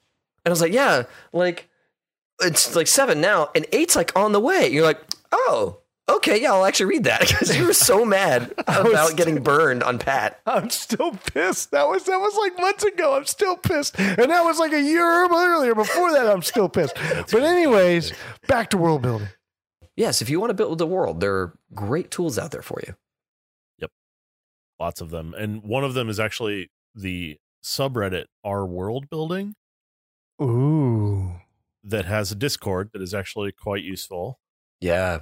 I 0.46 0.50
was 0.50 0.62
like, 0.62 0.74
"Yeah, 0.74 1.04
like 1.34 1.70
it's 2.42 2.76
like 2.76 2.88
seven 2.88 3.22
now, 3.22 3.50
and 3.56 3.66
eight's 3.72 3.96
like 3.96 4.16
on 4.18 4.32
the 4.32 4.40
way." 4.40 4.68
You're 4.68 4.86
like, 4.86 5.02
"Oh." 5.32 5.78
Okay, 6.10 6.42
yeah, 6.42 6.52
I'll 6.52 6.66
actually 6.66 6.88
read 6.88 7.06
that 7.06 7.22
because 7.28 7.56
you 7.56 7.66
were 7.66 7.74
so 7.74 8.04
mad 8.04 8.52
about 8.68 9.16
getting 9.16 9.42
burned 9.42 9.82
on 9.82 9.98
Pat. 9.98 10.42
I'm 10.46 10.70
still 10.70 11.14
pissed. 11.14 11.72
That 11.72 11.88
was 11.88 12.04
that 12.04 12.18
was 12.18 12.36
like 12.36 12.60
months 12.60 12.84
ago. 12.84 13.16
I'm 13.16 13.26
still 13.26 13.56
pissed, 13.56 13.98
and 13.98 14.18
that 14.18 14.44
was 14.44 14.60
like 14.60 14.74
a 14.74 14.82
year 14.82 15.06
earlier. 15.06 15.74
Before 15.74 16.12
that, 16.12 16.28
I'm 16.28 16.42
still 16.42 16.68
pissed. 16.68 16.98
But 17.32 17.44
anyways, 17.44 18.12
back 18.48 18.72
to 18.72 18.78
world 18.78 19.04
building. 19.04 19.30
Yes, 19.96 20.22
if 20.22 20.30
you 20.30 20.40
want 20.40 20.50
to 20.50 20.56
build 20.56 20.80
the 20.80 20.88
world, 20.88 21.22
there 21.22 21.36
are 21.36 21.54
great 21.74 22.12
tools 22.12 22.38
out 22.38 22.52
there 22.52 22.62
for 22.62 22.82
you. 22.86 22.96
Yep, 23.78 23.92
lots 24.80 25.00
of 25.02 25.12
them, 25.12 25.34
and 25.38 25.64
one 25.64 25.84
of 25.84 25.94
them 25.94 26.10
is 26.10 26.20
actually 26.20 26.72
the 26.94 27.38
subreddit 27.64 28.26
R 28.44 28.66
World 28.66 29.10
Building 29.10 29.56
Ooh, 30.42 31.34
that 31.84 32.06
has 32.06 32.32
a 32.32 32.36
Discord 32.36 32.90
that 32.94 33.02
is 33.02 33.14
actually 33.14 33.52
quite 33.52 33.84
useful. 33.84 34.40
Yeah, 34.80 35.22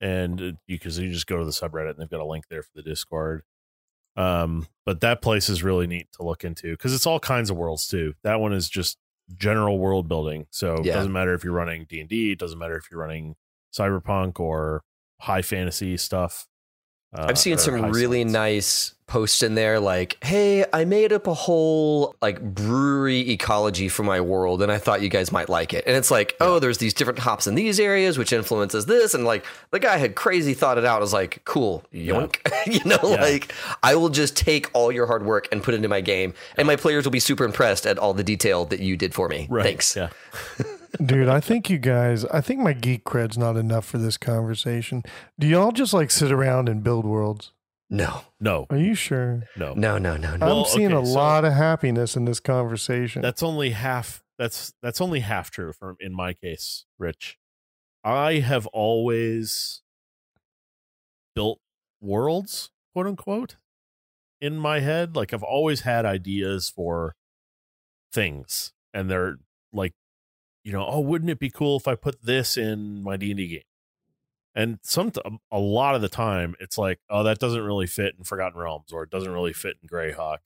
and 0.00 0.40
uh, 0.40 0.44
you 0.66 0.78
because 0.78 0.98
you 0.98 1.10
just 1.12 1.26
go 1.26 1.38
to 1.38 1.44
the 1.44 1.50
subreddit 1.50 1.90
and 1.90 1.98
they've 1.98 2.10
got 2.10 2.20
a 2.20 2.26
link 2.26 2.44
there 2.48 2.62
for 2.62 2.70
the 2.74 2.82
discord. 2.82 3.42
Um 4.16 4.66
but 4.84 5.00
that 5.00 5.22
place 5.22 5.48
is 5.48 5.62
really 5.62 5.86
neat 5.86 6.08
to 6.12 6.22
look 6.22 6.44
into 6.44 6.72
because 6.72 6.94
it's 6.94 7.06
all 7.06 7.20
kinds 7.20 7.50
of 7.50 7.56
worlds 7.56 7.86
too. 7.88 8.14
That 8.22 8.40
one 8.40 8.52
is 8.52 8.68
just 8.68 8.98
general 9.34 9.78
world 9.78 10.08
building. 10.08 10.46
So 10.50 10.76
it 10.76 10.84
doesn't 10.84 11.12
matter 11.12 11.34
if 11.34 11.44
you're 11.44 11.52
running 11.52 11.86
d&d 11.88 12.32
it 12.32 12.38
doesn't 12.38 12.58
matter 12.58 12.76
if 12.76 12.90
you're 12.90 13.00
running 13.00 13.36
cyberpunk 13.72 14.40
or 14.40 14.82
high 15.20 15.42
fantasy 15.42 15.96
stuff 15.96 16.46
uh, 17.16 17.26
I've 17.28 17.38
seen 17.38 17.58
some 17.58 17.74
really 17.90 18.22
science. 18.22 18.32
nice 18.32 18.94
posts 19.08 19.42
in 19.42 19.54
there 19.56 19.80
like, 19.80 20.16
"Hey, 20.22 20.64
I 20.72 20.84
made 20.84 21.12
up 21.12 21.26
a 21.26 21.34
whole 21.34 22.14
like 22.22 22.40
brewery 22.40 23.30
ecology 23.30 23.88
for 23.88 24.04
my 24.04 24.20
world 24.20 24.62
and 24.62 24.70
I 24.70 24.78
thought 24.78 25.02
you 25.02 25.08
guys 25.08 25.32
might 25.32 25.48
like 25.48 25.74
it." 25.74 25.84
And 25.86 25.96
it's 25.96 26.10
like, 26.10 26.36
"Oh, 26.40 26.58
there's 26.60 26.78
these 26.78 26.94
different 26.94 27.18
hops 27.18 27.46
in 27.46 27.54
these 27.56 27.80
areas 27.80 28.18
which 28.18 28.32
influences 28.32 28.86
this." 28.86 29.14
And 29.14 29.24
like 29.24 29.44
the 29.72 29.80
guy 29.80 29.96
had 29.96 30.14
crazy 30.14 30.54
thought 30.54 30.78
it 30.78 30.84
out. 30.84 30.98
I 30.98 31.00
was 31.00 31.12
like, 31.12 31.42
"Cool. 31.44 31.82
Yoink." 31.92 32.36
you 32.72 32.84
know, 32.84 32.98
Yeah. 33.02 33.20
like 33.22 33.52
I 33.82 33.96
will 33.96 34.10
just 34.10 34.36
take 34.36 34.70
all 34.74 34.92
your 34.92 35.06
hard 35.06 35.24
work 35.24 35.48
and 35.50 35.62
put 35.62 35.74
it 35.74 35.78
into 35.78 35.88
my 35.88 36.00
game 36.00 36.34
and 36.56 36.66
my 36.66 36.76
players 36.76 37.04
will 37.04 37.10
be 37.12 37.20
super 37.20 37.44
impressed 37.44 37.86
at 37.86 37.98
all 37.98 38.14
the 38.14 38.22
detail 38.24 38.64
that 38.66 38.80
you 38.80 38.96
did 38.96 39.14
for 39.14 39.28
me. 39.28 39.46
right 39.50 39.64
Thanks. 39.64 39.96
yeah 39.96 40.10
dude, 41.04 41.28
I 41.28 41.40
think 41.40 41.68
you 41.70 41.78
guys. 41.78 42.24
I 42.26 42.40
think 42.40 42.60
my 42.60 42.72
geek 42.72 43.04
cred's 43.04 43.36
not 43.38 43.56
enough 43.56 43.84
for 43.84 43.98
this 43.98 44.16
conversation. 44.16 45.02
Do 45.38 45.46
y'all 45.46 45.72
just 45.72 45.92
like 45.92 46.10
sit 46.10 46.32
around 46.32 46.68
and 46.68 46.82
build 46.82 47.04
worlds? 47.04 47.52
No. 47.90 48.22
no 48.40 48.66
Are 48.70 48.76
you 48.76 48.94
sure? 48.94 49.44
no 49.56 49.72
No, 49.74 49.96
no, 49.98 50.16
no, 50.16 50.36
no. 50.36 50.60
I'm 50.60 50.64
seeing 50.66 50.92
a 50.92 50.98
okay, 50.98 51.06
so- 51.06 51.12
lot 51.14 51.44
of 51.44 51.52
happiness 51.54 52.16
in 52.16 52.24
this 52.26 52.40
conversation. 52.40 53.22
that's 53.22 53.42
only 53.42 53.70
half 53.70 54.22
that's 54.38 54.72
that's 54.82 55.00
only 55.00 55.20
half 55.20 55.50
true 55.50 55.72
for 55.72 55.96
in 56.00 56.14
my 56.14 56.32
case 56.32 56.84
rich 56.98 57.38
i 58.04 58.34
have 58.34 58.66
always 58.68 59.82
built 61.34 61.60
worlds 62.00 62.70
quote 62.92 63.06
unquote 63.06 63.56
in 64.40 64.56
my 64.56 64.78
head 64.80 65.16
like 65.16 65.32
i've 65.34 65.42
always 65.42 65.80
had 65.80 66.04
ideas 66.06 66.68
for 66.68 67.16
things 68.12 68.72
and 68.94 69.10
they're 69.10 69.38
like 69.72 69.92
you 70.62 70.72
know 70.72 70.86
oh 70.86 71.00
wouldn't 71.00 71.30
it 71.30 71.38
be 71.40 71.50
cool 71.50 71.76
if 71.76 71.88
i 71.88 71.94
put 71.96 72.22
this 72.22 72.56
in 72.56 73.02
my 73.02 73.16
d&d 73.16 73.46
game 73.48 73.62
and 74.58 74.78
some 74.82 75.10
a 75.52 75.58
lot 75.58 75.94
of 75.94 76.02
the 76.02 76.08
time 76.08 76.54
it's 76.60 76.76
like 76.76 76.98
oh 77.08 77.22
that 77.22 77.38
doesn't 77.38 77.62
really 77.62 77.86
fit 77.86 78.14
in 78.18 78.24
forgotten 78.24 78.58
realms 78.60 78.92
or 78.92 79.02
it 79.04 79.10
doesn't 79.10 79.32
really 79.32 79.52
fit 79.52 79.76
in 79.82 79.88
greyhawk 79.88 80.38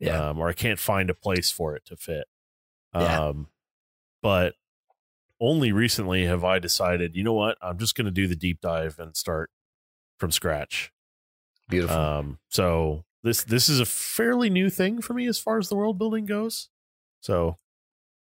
Yeah. 0.00 0.30
um, 0.30 0.38
or 0.40 0.48
I 0.48 0.52
can't 0.54 0.78
find 0.78 1.10
a 1.10 1.14
place 1.14 1.50
for 1.50 1.76
it 1.76 1.84
to 1.86 1.96
fit. 1.96 2.24
Yeah. 2.94 3.26
Um, 3.28 3.48
but 4.22 4.54
only 5.40 5.72
recently 5.72 6.24
have 6.26 6.42
I 6.44 6.58
decided, 6.58 7.14
you 7.16 7.22
know 7.22 7.32
what, 7.34 7.56
I'm 7.62 7.78
just 7.78 7.94
going 7.94 8.06
to 8.06 8.10
do 8.10 8.26
the 8.26 8.36
deep 8.36 8.60
dive 8.60 8.98
and 8.98 9.16
start 9.16 9.50
from 10.18 10.30
scratch. 10.30 10.90
Beautiful. 11.68 11.96
Um, 11.96 12.38
so 12.48 13.04
this 13.22 13.44
this 13.44 13.68
is 13.68 13.78
a 13.80 13.86
fairly 13.86 14.50
new 14.50 14.70
thing 14.70 15.00
for 15.02 15.14
me 15.14 15.26
as 15.26 15.38
far 15.38 15.58
as 15.58 15.68
the 15.68 15.76
world 15.76 15.98
building 15.98 16.26
goes. 16.26 16.68
So 17.20 17.56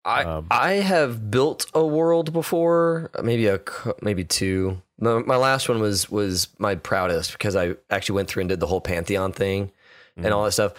I 0.05 0.25
Um, 0.25 0.47
I 0.51 0.73
have 0.75 1.31
built 1.31 1.67
a 1.75 1.85
world 1.87 2.33
before, 2.33 3.11
maybe 3.23 3.47
a 3.47 3.61
maybe 4.01 4.25
two. 4.25 4.83
No, 4.99 5.21
my 5.21 5.37
last 5.37 5.69
one 5.69 5.81
was 5.81 6.11
was 6.11 6.49
my 6.59 6.75
proudest 6.75 7.33
because 7.33 7.57
I 7.57 7.75
actually 7.91 8.17
went 8.17 8.29
through 8.29 8.43
and 8.43 8.49
did 8.49 8.61
the 8.61 8.67
whole 8.67 8.81
pantheon 8.81 9.33
thing 9.33 9.71
mm, 10.19 10.25
and 10.25 10.35
all 10.35 10.45
that 10.45 10.53
stuff. 10.53 10.73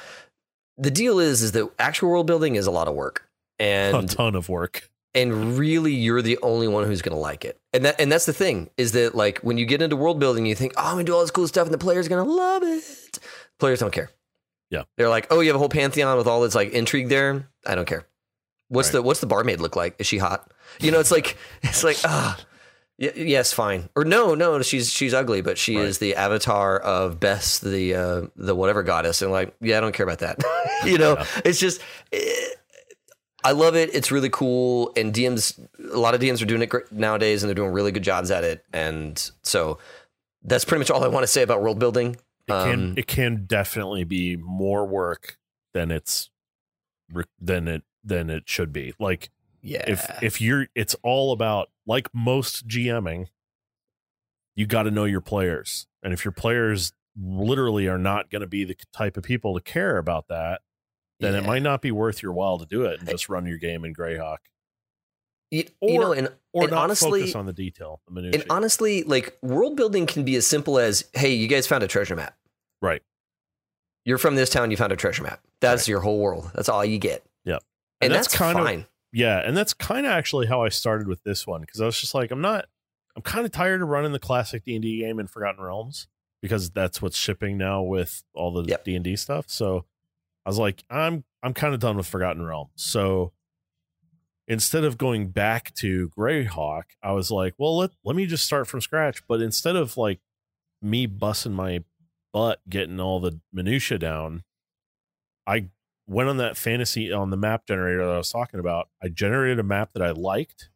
The 0.78 0.92
deal 0.92 1.20
is 1.20 1.42
is 1.42 1.52
that 1.54 1.70
actual 1.80 2.10
world 2.10 2.28
building 2.28 2.56
is 2.56 2.68
a 2.68 2.72
lot 2.72 2.88
of 2.88 2.96
work, 2.96 3.28
and 3.60 3.96
a 3.96 4.08
ton 4.08 4.36
of 4.36 4.50
work. 4.50 4.90
and 5.14 5.58
really 5.58 5.94
you're 5.94 6.22
the 6.22 6.40
only 6.42 6.68
one 6.68 6.86
who's 6.86 7.02
going 7.02 7.16
to 7.16 7.22
like 7.22 7.46
it. 7.46 7.60
And 7.72 7.86
that 7.86 8.02
and 8.02 8.12
that's 8.12 8.26
the 8.26 8.34
thing 8.34 8.70
is 8.78 8.92
that 8.94 9.16
like 9.16 9.40
when 9.40 9.58
you 9.58 9.66
get 9.66 9.82
into 9.82 9.96
world 9.96 10.20
building, 10.20 10.46
you 10.46 10.56
think, 10.56 10.74
oh, 10.76 10.84
I'm 10.86 10.94
gonna 10.94 11.04
do 11.06 11.14
all 11.14 11.22
this 11.22 11.32
cool 11.32 11.48
stuff, 11.48 11.66
and 11.66 11.74
the 11.74 11.78
player's 11.78 12.08
gonna 12.08 12.24
love 12.24 12.64
it. 12.64 13.20
Players 13.60 13.80
don't 13.80 13.94
care. 13.94 14.10
Yeah. 14.70 14.84
they're 14.98 15.10
like, 15.10 15.28
oh, 15.30 15.40
you 15.42 15.50
have 15.50 15.56
a 15.56 15.60
whole 15.60 15.70
pantheon 15.70 16.18
with 16.18 16.26
all 16.26 16.42
this 16.42 16.56
like 16.56 16.72
intrigue 16.72 17.08
there. 17.10 17.48
I 17.66 17.76
don't 17.76 17.86
care. 17.88 18.06
What's 18.74 18.88
Right. 18.90 18.94
the 18.94 19.02
what's 19.04 19.20
the 19.20 19.28
barmaid 19.28 19.60
look 19.62 19.76
like? 19.76 19.96
Is 20.00 20.08
she 20.08 20.18
hot? 20.18 20.52
You 20.80 20.92
know, 20.92 21.00
it's 21.00 21.12
like 21.12 21.38
it's 21.64 21.84
like 21.84 21.98
ah. 22.06 22.40
y- 23.00 23.12
yes, 23.16 23.54
fine. 23.54 23.90
Or 23.96 24.04
no, 24.06 24.34
no, 24.36 24.62
she's 24.62 24.92
she's 24.92 25.14
ugly, 25.14 25.42
but 25.42 25.58
she 25.58 25.78
Right. 25.78 25.86
is 25.86 26.00
the 26.00 26.16
avatar 26.16 26.80
of 26.80 27.20
Bess, 27.20 27.60
the 27.60 27.94
uh, 27.96 28.22
the 28.36 28.56
whatever 28.56 28.82
goddess, 28.84 29.22
and 29.22 29.32
like, 29.32 29.56
yeah, 29.62 29.78
I 29.78 29.82
don't 29.82 29.94
care 29.94 30.06
about 30.06 30.20
that. 30.20 30.42
you 30.86 30.98
know, 30.98 31.16
Yeah. 31.18 31.26
it's 31.46 31.60
just, 31.60 31.82
eh, 32.12 32.20
I 33.44 33.52
love 33.52 33.76
it. 33.76 33.94
It's 33.94 34.12
really 34.12 34.30
cool, 34.30 34.92
and 34.96 35.14
DMs, 35.14 35.60
a 35.92 35.98
lot 36.00 36.16
of 36.16 36.22
DMs 36.22 36.42
are 36.42 36.46
doing 36.46 36.62
it 36.62 36.68
great 36.70 36.92
nowadays, 36.92 37.44
and 37.44 37.50
they're 37.50 37.56
doing 37.56 37.72
really 37.74 37.92
good 37.92 38.04
jobs 38.04 38.32
at 38.32 38.44
it. 38.46 38.64
And 38.74 39.18
so, 39.44 39.80
that's 40.44 40.64
pretty 40.66 40.80
much 40.80 40.90
all 40.90 41.04
I 41.04 41.08
want 41.10 41.24
to 41.24 41.28
say 41.28 41.42
about 41.44 41.62
world 41.62 41.78
building. 41.78 42.16
It 42.48 42.52
can 42.52 42.74
Um, 42.74 42.94
it 42.98 43.06
can 43.08 43.46
definitely 43.46 44.04
be 44.06 44.36
more 44.38 44.86
work 44.86 45.38
than 45.74 45.92
it's 45.92 46.30
than 47.40 47.68
it 47.68 47.84
than 48.04 48.30
it 48.30 48.44
should 48.48 48.72
be. 48.74 48.94
Like 49.00 49.30
yeah, 49.62 49.84
if 49.88 50.24
if 50.24 50.42
you're 50.42 50.68
it's 50.76 50.96
all 51.04 51.32
about 51.32 51.70
like 51.86 52.10
most 52.14 52.68
GMing, 52.68 53.28
you 54.56 54.66
got 54.66 54.84
to 54.84 54.92
know 54.92 55.06
your 55.06 55.22
players. 55.22 55.88
And 56.02 56.14
if 56.14 56.26
your 56.26 56.32
players 56.32 56.94
literally 57.22 57.88
are 57.88 57.98
not 57.98 58.30
going 58.30 58.42
to 58.42 58.48
be 58.48 58.64
the 58.66 58.76
type 58.92 59.18
of 59.18 59.24
people 59.24 59.54
to 59.56 59.62
care 59.62 59.98
about 59.98 60.28
that, 60.28 60.62
then 61.20 61.36
it 61.36 61.46
might 61.46 61.62
not 61.62 61.82
be 61.82 61.92
worth 61.92 62.22
your 62.22 62.34
while 62.34 62.58
to 62.60 62.66
do 62.66 62.84
it 62.86 63.00
and 63.00 63.08
just 63.10 63.30
run 63.30 63.46
your 63.46 63.58
game 63.58 63.86
in 63.86 63.94
Greyhawk. 63.94 64.38
you, 65.52 65.66
you 65.82 66.00
know, 66.00 66.12
and 66.12 66.30
Or 66.52 66.64
And 66.64 66.72
not 66.72 66.84
honestly- 66.84 67.22
focus 67.22 67.36
on 67.36 67.46
the 67.46 67.54
detail, 67.54 68.02
the 68.08 68.14
minutiae. 68.14 68.42
and 68.42 68.52
honestly, 68.52 69.04
like 69.04 69.38
world 69.42 69.76
building 69.78 70.06
can 70.08 70.24
be 70.26 70.36
as 70.36 70.46
simple 70.48 70.78
as, 70.80 71.06
hey, 71.14 71.34
you 71.34 71.48
guys 71.48 71.66
found 71.68 71.84
a 71.84 71.88
treasure 71.88 72.16
map. 72.16 72.36
right. 72.82 73.02
You're 74.06 74.18
from 74.18 74.36
this 74.36 74.50
town. 74.50 74.70
You 74.70 74.76
found 74.76 74.92
a 74.92 74.98
treasure 74.98 75.24
map. 75.24 75.40
That's 75.62 75.88
your 75.88 76.02
whole 76.02 76.20
world. 76.20 76.52
That's 76.54 76.68
all 76.68 76.84
you 76.84 76.98
get. 76.98 77.24
And, 78.04 78.14
And 78.14 78.14
that's, 78.16 78.28
that's 78.28 78.38
kind 78.38 78.58
of- 78.60 78.64
Yeah, 79.12 79.38
and 79.40 79.56
that's 79.56 79.74
kind 79.74 80.06
of 80.06 80.12
actually 80.12 80.48
how 80.48 80.64
I 80.64 80.70
started 80.70 81.08
with 81.08 81.24
this 81.24 81.46
one 81.46 81.62
because 81.62 81.80
I 81.82 81.86
was 81.86 82.00
just 82.00 82.14
like, 82.16 82.32
I'm 82.32 82.42
not, 82.42 82.66
I'm 83.16 83.22
kind 83.22 83.46
of 83.46 83.52
tired 83.52 83.82
of 83.82 83.88
running 83.90 84.12
the 84.12 84.20
classic 84.20 84.64
D 84.66 84.76
and 84.76 84.82
D 84.82 85.00
game 85.02 85.20
in 85.20 85.28
Forgotten 85.28 85.64
Realms 85.64 86.08
because 86.42 86.72
that's 86.72 87.02
what's 87.02 87.18
shipping 87.18 87.58
now 87.58 87.82
with 87.84 88.24
all 88.34 88.52
the. 88.52 88.64
D 88.84 88.96
and 88.96 89.04
D 89.04 89.16
stuff. 89.16 89.46
So 89.50 89.86
I 90.46 90.50
was 90.50 90.58
like, 90.58 90.84
I'm, 90.90 91.24
I'm 91.44 91.54
kind 91.54 91.74
of 91.76 91.80
done 91.80 91.96
with 91.98 92.08
Forgotten 92.08 92.44
Realms. 92.44 92.72
So 92.76 93.34
instead 94.48 94.84
of 94.84 94.98
going 94.98 95.28
back 95.30 95.74
to 95.76 96.10
Greyhawk, 96.18 96.84
I 97.02 97.12
was 97.12 97.32
like, 97.32 97.54
well, 97.58 97.78
let 97.78 97.92
let 98.04 98.16
me 98.16 98.26
just 98.26 98.44
start 98.46 98.68
from 98.68 98.82
scratch. 98.82 99.22
But 99.28 99.42
instead 99.42 99.76
of 99.76 99.96
like 99.96 100.20
me 100.82 101.06
busting 101.06 101.54
my 101.54 101.84
butt 102.34 102.62
getting 102.68 103.00
all 103.00 103.20
the 103.20 103.40
minutia 103.54 103.98
down, 104.00 104.44
I 105.46 105.68
went 106.08 106.30
on 106.30 106.38
that 106.38 106.58
fantasy 106.58 107.12
on 107.12 107.30
the 107.30 107.38
map 107.38 107.66
generator 107.66 108.06
that 108.06 108.14
I 108.14 108.18
was 108.18 108.32
talking 108.32 108.60
about. 108.60 108.90
I 109.02 109.08
generated 109.08 109.60
a 109.60 109.64
map 109.64 109.94
that 109.94 110.02
I 110.02 110.12
liked 110.12 110.70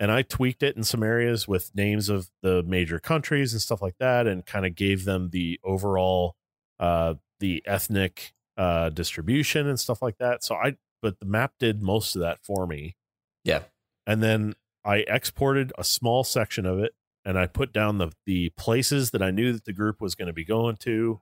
and 0.00 0.10
I 0.10 0.22
tweaked 0.22 0.62
it 0.62 0.76
in 0.76 0.84
some 0.84 1.02
areas 1.02 1.46
with 1.46 1.74
names 1.74 2.08
of 2.08 2.30
the 2.42 2.62
major 2.64 2.98
countries 2.98 3.52
and 3.52 3.62
stuff 3.62 3.82
like 3.82 3.96
that 3.98 4.26
and 4.26 4.44
kind 4.44 4.66
of 4.66 4.74
gave 4.74 5.04
them 5.04 5.30
the 5.30 5.60
overall 5.64 6.36
uh 6.80 7.14
the 7.40 7.62
ethnic 7.66 8.34
uh 8.56 8.90
distribution 8.90 9.66
and 9.68 9.78
stuff 9.78 10.02
like 10.02 10.18
that. 10.18 10.44
So 10.44 10.54
I 10.54 10.76
but 11.02 11.20
the 11.20 11.26
map 11.26 11.54
did 11.58 11.82
most 11.82 12.14
of 12.16 12.22
that 12.22 12.38
for 12.44 12.66
me. 12.66 12.96
Yeah. 13.44 13.62
And 14.06 14.22
then 14.22 14.54
I 14.84 14.98
exported 15.08 15.72
a 15.78 15.84
small 15.84 16.24
section 16.24 16.66
of 16.66 16.78
it 16.78 16.94
and 17.24 17.38
I 17.38 17.46
put 17.46 17.72
down 17.72 17.98
the 17.98 18.12
the 18.26 18.50
places 18.50 19.10
that 19.12 19.22
I 19.22 19.30
knew 19.30 19.52
that 19.52 19.64
the 19.64 19.72
group 19.72 20.00
was 20.00 20.14
going 20.14 20.26
to 20.26 20.32
be 20.32 20.44
going 20.44 20.76
to 20.80 21.20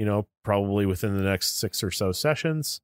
you 0.00 0.06
know, 0.06 0.26
probably 0.42 0.86
within 0.86 1.14
the 1.14 1.22
next 1.22 1.60
six 1.60 1.84
or 1.84 1.90
so 1.90 2.10
sessions. 2.10 2.80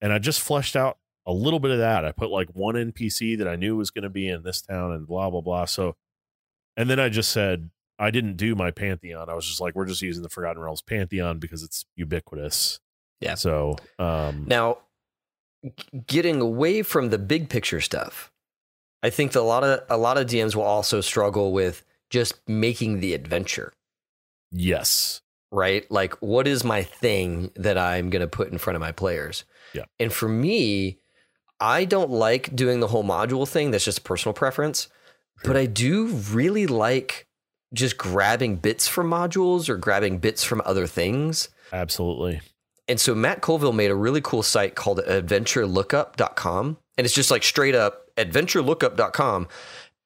And 0.00 0.12
I 0.12 0.20
just 0.20 0.40
fleshed 0.40 0.76
out 0.76 0.98
a 1.26 1.32
little 1.32 1.58
bit 1.58 1.72
of 1.72 1.78
that. 1.78 2.04
I 2.04 2.12
put 2.12 2.30
like 2.30 2.48
one 2.52 2.76
NPC 2.76 3.36
that 3.38 3.48
I 3.48 3.56
knew 3.56 3.74
was 3.74 3.90
going 3.90 4.04
to 4.04 4.08
be 4.08 4.28
in 4.28 4.44
this 4.44 4.62
town 4.62 4.92
and 4.92 5.04
blah, 5.04 5.30
blah, 5.30 5.40
blah. 5.40 5.64
So, 5.64 5.96
and 6.76 6.88
then 6.88 7.00
I 7.00 7.08
just 7.08 7.32
said, 7.32 7.70
I 7.98 8.12
didn't 8.12 8.36
do 8.36 8.54
my 8.54 8.70
Pantheon. 8.70 9.28
I 9.28 9.34
was 9.34 9.48
just 9.48 9.60
like, 9.60 9.74
we're 9.74 9.84
just 9.84 10.00
using 10.00 10.22
the 10.22 10.28
Forgotten 10.28 10.62
Realms 10.62 10.80
Pantheon 10.80 11.40
because 11.40 11.64
it's 11.64 11.86
ubiquitous. 11.96 12.78
Yeah. 13.20 13.34
So, 13.34 13.74
um, 13.98 14.44
Now, 14.46 14.78
getting 16.06 16.40
away 16.40 16.84
from 16.84 17.10
the 17.10 17.18
big 17.18 17.48
picture 17.48 17.80
stuff, 17.80 18.30
I 19.02 19.10
think 19.10 19.32
that 19.32 19.40
a 19.40 19.42
lot 19.42 19.64
of 19.64 19.82
a 19.90 19.96
lot 19.96 20.18
of 20.18 20.28
DMs 20.28 20.54
will 20.54 20.62
also 20.62 21.00
struggle 21.00 21.52
with 21.52 21.84
just 22.10 22.40
making 22.46 23.00
the 23.00 23.12
adventure, 23.12 23.72
yes. 24.52 25.20
Right? 25.54 25.90
Like, 25.90 26.14
what 26.20 26.46
is 26.46 26.64
my 26.64 26.82
thing 26.82 27.50
that 27.56 27.78
I'm 27.78 28.10
going 28.10 28.20
to 28.20 28.28
put 28.28 28.50
in 28.50 28.58
front 28.58 28.76
of 28.76 28.80
my 28.80 28.92
players? 28.92 29.44
Yeah. 29.72 29.84
And 29.98 30.12
for 30.12 30.28
me, 30.28 30.98
I 31.60 31.84
don't 31.84 32.10
like 32.10 32.54
doing 32.54 32.80
the 32.80 32.88
whole 32.88 33.04
module 33.04 33.48
thing. 33.48 33.70
That's 33.70 33.84
just 33.84 33.98
a 33.98 34.02
personal 34.02 34.34
preference. 34.34 34.88
But 35.42 35.56
I 35.56 35.66
do 35.66 36.06
really 36.06 36.66
like 36.66 37.26
just 37.72 37.98
grabbing 37.98 38.56
bits 38.56 38.86
from 38.86 39.10
modules 39.10 39.68
or 39.68 39.76
grabbing 39.76 40.18
bits 40.18 40.44
from 40.44 40.62
other 40.64 40.86
things. 40.86 41.48
Absolutely. 41.72 42.40
And 42.86 43.00
so 43.00 43.14
Matt 43.14 43.40
Colville 43.40 43.72
made 43.72 43.90
a 43.90 43.96
really 43.96 44.20
cool 44.20 44.42
site 44.42 44.74
called 44.74 45.00
adventurelookup.com. 45.00 46.78
And 46.96 47.04
it's 47.04 47.14
just 47.14 47.30
like 47.30 47.42
straight 47.42 47.74
up 47.74 48.14
adventurelookup.com. 48.16 49.48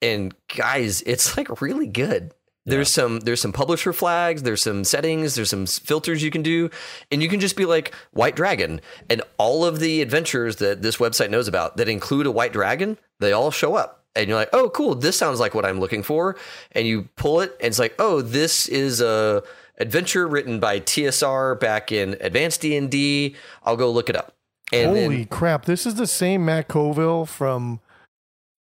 And 0.00 0.34
guys, 0.56 1.02
it's 1.02 1.36
like 1.36 1.60
really 1.60 1.86
good. 1.86 2.32
There's 2.68 2.90
some 2.90 3.20
there's 3.20 3.40
some 3.40 3.52
publisher 3.52 3.92
flags, 3.92 4.42
there's 4.42 4.62
some 4.62 4.84
settings, 4.84 5.34
there's 5.34 5.50
some 5.50 5.66
filters 5.66 6.22
you 6.22 6.30
can 6.30 6.42
do, 6.42 6.70
and 7.10 7.22
you 7.22 7.28
can 7.28 7.40
just 7.40 7.56
be 7.56 7.64
like 7.64 7.94
white 8.12 8.36
dragon, 8.36 8.80
and 9.08 9.22
all 9.38 9.64
of 9.64 9.80
the 9.80 10.02
adventures 10.02 10.56
that 10.56 10.82
this 10.82 10.98
website 10.98 11.30
knows 11.30 11.48
about 11.48 11.76
that 11.78 11.88
include 11.88 12.26
a 12.26 12.30
white 12.30 12.52
dragon, 12.52 12.98
they 13.20 13.32
all 13.32 13.50
show 13.50 13.74
up, 13.74 14.04
and 14.14 14.28
you're 14.28 14.36
like, 14.36 14.50
oh, 14.52 14.68
cool, 14.70 14.94
this 14.94 15.16
sounds 15.16 15.40
like 15.40 15.54
what 15.54 15.64
I'm 15.64 15.80
looking 15.80 16.02
for, 16.02 16.36
and 16.72 16.86
you 16.86 17.08
pull 17.16 17.40
it, 17.40 17.56
and 17.60 17.68
it's 17.68 17.78
like, 17.78 17.94
oh, 17.98 18.20
this 18.20 18.68
is 18.68 19.00
a 19.00 19.42
adventure 19.78 20.26
written 20.26 20.60
by 20.60 20.80
TSR 20.80 21.58
back 21.58 21.90
in 21.92 22.16
Advanced 22.20 22.60
D 22.60 22.76
and 22.76 22.90
D. 22.90 23.36
I'll 23.64 23.76
go 23.76 23.90
look 23.90 24.10
it 24.10 24.16
up, 24.16 24.34
and 24.72 24.90
Holy 24.90 25.16
then 25.18 25.24
crap! 25.26 25.64
This 25.64 25.86
is 25.86 25.94
the 25.94 26.06
same 26.06 26.44
Matt 26.44 26.68
Colville 26.68 27.24
from 27.26 27.80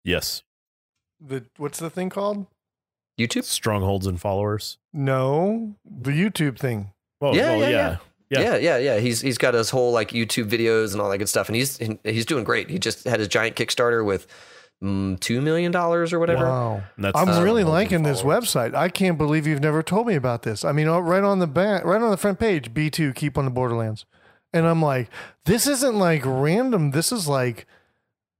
Yes. 0.04 0.42
the 1.20 1.44
what's 1.56 1.80
the 1.80 1.90
thing 1.90 2.10
called? 2.10 2.46
YouTube. 3.18 3.44
Strongholds 3.44 4.06
and 4.06 4.20
followers. 4.20 4.78
No, 4.92 5.76
the 5.84 6.10
YouTube 6.10 6.58
thing. 6.58 6.92
Well, 7.20 7.34
Yeah, 7.34 7.50
well, 7.50 7.60
yeah, 7.60 7.68
yeah. 7.68 7.70
yeah. 7.70 7.96
Yeah. 8.28 8.40
Yeah, 8.40 8.56
yeah, 8.56 8.78
yeah. 8.78 8.98
He's 8.98 9.20
he's 9.20 9.38
got 9.38 9.54
his 9.54 9.70
whole 9.70 9.92
like 9.92 10.10
YouTube 10.10 10.50
videos 10.50 10.92
and 10.92 11.00
all 11.00 11.08
that 11.10 11.18
good 11.18 11.28
stuff, 11.28 11.48
and 11.48 11.54
he's 11.54 11.78
he's 12.02 12.26
doing 12.26 12.42
great. 12.42 12.68
He 12.68 12.78
just 12.78 13.04
had 13.04 13.20
his 13.20 13.28
giant 13.28 13.54
Kickstarter 13.54 14.04
with 14.04 14.26
mm, 14.82 15.18
two 15.20 15.40
million 15.40 15.70
dollars 15.70 16.12
or 16.12 16.18
whatever. 16.18 16.44
Wow. 16.44 16.82
That's 16.98 17.16
I'm 17.16 17.28
uh, 17.28 17.42
really 17.42 17.62
liking 17.62 18.02
this 18.02 18.22
website. 18.22 18.74
I 18.74 18.88
can't 18.88 19.16
believe 19.16 19.46
you've 19.46 19.60
never 19.60 19.80
told 19.82 20.08
me 20.08 20.16
about 20.16 20.42
this. 20.42 20.64
I 20.64 20.72
mean, 20.72 20.88
uh, 20.88 20.98
right 20.98 21.22
on 21.22 21.38
the 21.38 21.46
back, 21.46 21.84
right 21.84 22.02
on 22.02 22.10
the 22.10 22.16
front 22.16 22.40
page, 22.40 22.74
B2 22.74 23.14
keep 23.14 23.38
on 23.38 23.44
the 23.44 23.50
Borderlands. 23.50 24.06
And 24.52 24.66
I'm 24.66 24.82
like, 24.82 25.08
this 25.44 25.66
isn't 25.66 25.96
like 25.96 26.22
random. 26.24 26.92
This 26.92 27.12
is 27.12 27.28
like 27.28 27.66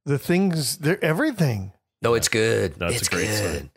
the 0.04 0.18
things, 0.18 0.78
they're 0.78 1.04
everything. 1.04 1.72
No, 2.02 2.14
it's 2.14 2.28
good. 2.28 2.78
No, 2.78 2.86
it's 2.86 3.06
a 3.06 3.10
great 3.10 3.26
good. 3.26 3.60
site. 3.62 3.70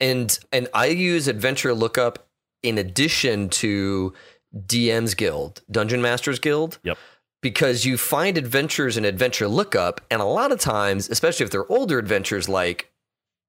And 0.00 0.38
and 0.52 0.68
I 0.74 0.86
use 0.86 1.28
Adventure 1.28 1.74
Lookup 1.74 2.26
in 2.62 2.78
addition 2.78 3.48
to 3.50 4.12
DM's 4.54 5.14
Guild, 5.14 5.62
Dungeon 5.70 6.00
Masters 6.02 6.38
Guild. 6.38 6.78
Yep. 6.84 6.98
Because 7.40 7.84
you 7.84 7.96
find 7.96 8.36
adventures 8.36 8.96
in 8.96 9.04
Adventure 9.04 9.46
Lookup, 9.46 10.00
and 10.10 10.20
a 10.20 10.24
lot 10.24 10.50
of 10.50 10.58
times, 10.58 11.08
especially 11.08 11.44
if 11.44 11.50
they're 11.52 11.70
older 11.70 11.96
adventures 11.98 12.48
like 12.48 12.90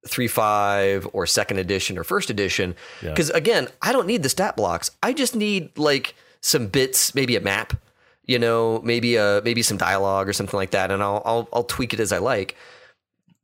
three 0.08 0.28
five 0.28 1.08
or 1.12 1.26
second 1.26 1.58
edition 1.58 1.98
or 1.98 2.04
first 2.04 2.30
edition, 2.30 2.76
Yeah. 3.02 3.10
because 3.10 3.32
again, 3.32 3.68
I 3.82 3.92
don't 3.92 4.06
need 4.08 4.22
the 4.24 4.30
stat 4.30 4.56
blocks. 4.56 4.92
I 5.02 5.12
just 5.14 5.36
need 5.36 5.76
like 5.78 6.14
some 6.42 6.68
bits, 6.68 7.16
maybe 7.16 7.36
a 7.36 7.42
map, 7.42 7.74
you 8.26 8.38
know, 8.40 8.80
maybe 8.84 9.16
a 9.16 9.42
maybe 9.44 9.62
some 9.64 9.78
dialogue 9.78 10.30
or 10.30 10.34
something 10.34 10.58
like 10.58 10.72
that, 10.72 10.92
and 10.92 11.02
I'll 11.02 11.22
I'll, 11.26 11.50
I'll 11.52 11.64
tweak 11.64 11.94
it 11.94 12.00
as 12.00 12.12
I 12.12 12.20
like. 12.20 12.56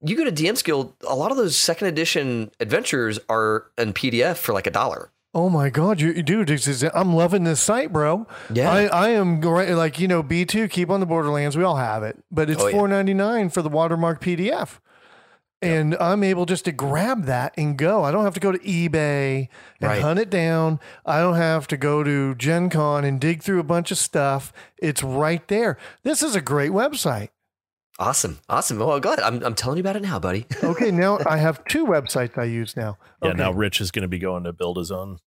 You 0.02 0.16
go 0.18 0.24
to 0.26 0.32
DM's 0.32 0.62
Guild, 0.62 0.94
a 1.08 1.16
lot 1.16 1.32
of 1.32 1.38
those 1.38 1.58
second 1.58 1.88
edition 1.88 2.52
adventures 2.60 3.20
are 3.30 3.68
in 3.78 3.94
PDF 3.94 4.38
for 4.38 4.54
like 4.54 4.68
a 4.68 4.72
dollar. 4.72 5.12
Oh 5.34 5.50
my 5.50 5.70
God, 5.70 6.00
you, 6.00 6.24
dude, 6.24 6.50
is, 6.50 6.84
I'm 6.94 7.14
loving 7.14 7.44
this 7.44 7.60
site, 7.62 7.92
bro. 7.92 8.26
Yeah. 8.54 8.72
I, 8.72 8.86
I 8.86 9.10
am 9.10 9.42
great. 9.42 9.74
Like, 9.74 10.00
you 10.00 10.08
know, 10.08 10.24
B2, 10.24 10.70
keep 10.70 10.90
on 10.90 11.02
the 11.02 11.06
Borderlands. 11.06 11.58
We 11.58 11.64
all 11.64 11.76
have 11.76 12.04
it, 12.04 12.24
but 12.32 12.50
it's 12.50 12.62
Oh, 12.62 12.68
yeah. 12.68 12.78
four 12.78 12.88
ninety 12.88 13.14
nine 13.14 13.50
for 13.50 13.62
the 13.62 13.68
watermark 13.70 14.22
PDF. 14.22 14.80
And 15.62 15.96
I'm 16.00 16.24
able 16.24 16.46
just 16.46 16.66
to 16.66 16.72
grab 16.72 17.26
that 17.26 17.54
and 17.58 17.78
go. 17.78 18.04
I 18.04 18.12
don't 18.12 18.24
have 18.24 18.34
to 18.36 18.40
go 18.40 18.52
to 18.52 18.60
eBay 18.60 19.48
and 19.82 19.90
Right. 19.90 20.02
hunt 20.02 20.20
it 20.20 20.30
down. 20.30 20.80
I 21.06 21.20
don't 21.20 21.36
have 21.36 21.66
to 21.68 21.78
go 21.78 22.04
to 22.04 22.36
Gen 22.36 22.70
Con 22.70 23.04
and 23.04 23.20
dig 23.20 23.42
through 23.42 23.60
a 23.60 23.64
bunch 23.64 23.90
of 23.90 23.98
stuff. 23.98 24.54
It's 24.78 25.02
right 25.02 25.46
there. 25.48 25.78
This 26.04 26.22
is 26.22 26.36
a 26.36 26.42
great 26.42 26.72
website. 26.72 27.30
Awesome, 27.98 28.40
awesome. 28.50 28.78
Well, 28.80 29.00
glad 29.00 29.20
I'm 29.22 29.42
I'm 29.44 29.56
telling 29.56 29.78
you 29.78 29.82
about 29.82 29.96
it 29.96 30.02
now, 30.02 30.20
buddy. 30.20 30.46
Okay, 30.64 30.92
now 30.92 31.20
I 31.26 31.38
have 31.38 31.64
two 31.66 31.86
websites 31.86 32.38
I 32.38 32.44
use 32.44 32.76
now. 32.76 32.98
Yeah. 33.24 33.30
Okay, 33.30 33.38
Now 33.38 33.52
Rich 33.54 33.80
is 33.80 33.92
going 33.92 34.02
to 34.04 34.08
be 34.10 34.20
going 34.20 34.44
to 34.44 34.52
build 34.54 34.78
his 34.78 34.92
own 34.92 35.20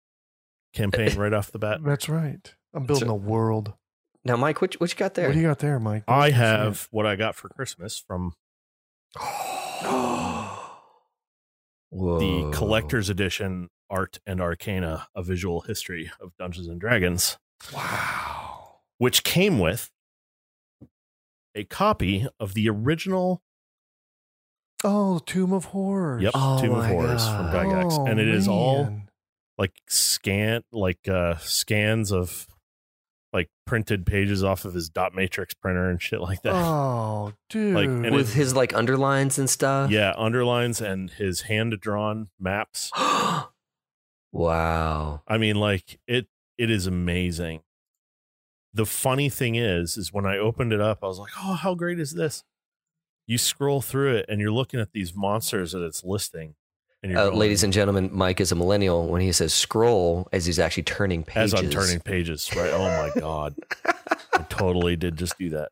campaign 0.74 1.16
right 1.18 1.32
off 1.34 1.52
the 1.52 1.60
bat. 1.60 1.80
That's 1.84 2.10
right. 2.10 2.54
I'm 2.74 2.86
building 2.86 3.08
So- 3.08 3.14
a 3.14 3.18
world. 3.18 3.74
now, 4.26 4.36
Mike, 4.36 4.62
what, 4.62 4.74
what 4.82 4.92
you 4.92 4.98
got 4.98 5.14
there? 5.14 5.28
What 5.28 5.34
do 5.36 5.40
you 5.40 5.48
got 5.48 5.60
there, 5.60 5.80
Mike? 5.80 6.04
I 6.08 6.20
Let's 6.26 6.34
see 6.36 6.40
have 6.42 6.88
what 6.92 7.06
I 7.06 7.16
got 7.16 7.36
for 7.36 7.48
Christmas 7.50 7.98
from 8.06 8.34
the 11.92 12.52
collector's 12.54 13.10
edition 13.10 13.70
art 13.90 14.20
and 14.28 14.42
arcana 14.42 15.08
a 15.16 15.24
visual 15.24 15.62
history 15.62 16.12
of 16.20 16.36
dungeons 16.38 16.68
and 16.68 16.80
dragons 16.82 17.38
Wow. 17.74 18.80
which 18.98 19.24
came 19.24 19.60
with 19.60 19.90
a 21.58 21.64
copy 21.66 22.28
of 22.40 22.54
the 22.54 22.70
original 22.70 23.42
Oh, 24.84 25.20
Tomb 25.20 25.54
of 25.54 25.66
Horrors. 25.66 26.22
yep 26.24 26.32
Oh 26.36 26.62
tomb 26.62 26.76
of 26.76 26.86
horrors 26.86 27.24
God. 27.26 27.52
from 27.52 27.68
gygax 27.68 27.98
Oh, 27.98 28.06
and 28.06 28.20
it 28.20 28.28
is 28.28 28.48
all 28.48 29.02
like 29.58 29.74
scan 29.90 30.62
like 30.72 31.08
uh 31.10 31.38
scans 31.38 32.12
of 32.12 32.48
like 33.34 33.50
printed 33.66 34.06
pages 34.06 34.44
off 34.44 34.66
of 34.66 34.74
his 34.76 34.88
dot 34.90 35.16
matrix 35.16 35.54
printer 35.56 35.90
and 35.90 36.02
shit 36.02 36.22
like 36.22 36.42
that 36.44 36.54
Oh, 36.54 37.34
dude. 37.50 37.74
Like, 37.76 37.86
and 37.88 38.14
with 38.14 38.30
it- 38.32 38.36
his 38.38 38.56
like 38.56 38.74
underlines 38.76 39.40
and 39.40 39.50
stuff. 39.50 39.90
yeah 39.92 40.14
underlines 40.16 40.80
and 40.80 41.10
his 41.10 41.42
hand 41.42 41.76
drawn 41.82 42.30
maps 42.40 42.92
wow. 44.32 45.22
I 45.28 45.38
mean, 45.38 45.56
like 45.56 46.00
it 46.08 46.28
it 46.58 46.70
is 46.70 46.88
amazing. 46.88 47.62
The 48.74 48.86
funny 48.86 49.30
thing 49.30 49.56
is, 49.56 49.98
is 49.98 50.14
when 50.14 50.26
I 50.26 50.38
opened 50.38 50.72
it 50.74 50.82
up, 50.82 51.00
I 51.04 51.08
was 51.08 51.20
like, 51.20 51.32
"Oh, 51.44 51.54
how 51.54 51.74
great 51.76 52.00
is 52.00 52.14
this?" 52.14 52.44
You 53.26 53.38
scroll 53.38 53.82
through 53.82 54.16
it, 54.18 54.26
and 54.30 54.40
you're 54.40 54.52
looking 54.52 54.80
at 54.80 54.92
these 54.94 55.14
monsters 55.16 55.72
that 55.74 55.84
it's 55.84 56.04
listing, 56.04 56.56
And 57.04 57.12
you're 57.12 57.22
Uh, 57.22 57.26
going, 57.28 57.38
ladies 57.40 57.64
and 57.64 57.72
gentlemen, 57.74 58.10
Mike 58.12 58.40
is 58.42 58.52
a 58.52 58.56
millennial 58.56 59.08
when 59.08 59.22
he 59.22 59.32
says 59.32 59.54
scroll 59.54 60.28
as 60.32 60.46
he's 60.46 60.58
actually 60.60 60.84
turning 60.84 61.24
pages. 61.24 61.54
as 61.54 61.60
I'm 61.60 61.70
turning 61.70 62.00
pages, 62.00 62.50
right? 62.56 62.72
Oh 62.72 62.80
my 63.14 63.20
god, 63.22 63.56
I 64.34 64.44
totally 64.50 64.96
did 64.96 65.16
just 65.18 65.38
do 65.38 65.50
that. 65.52 65.70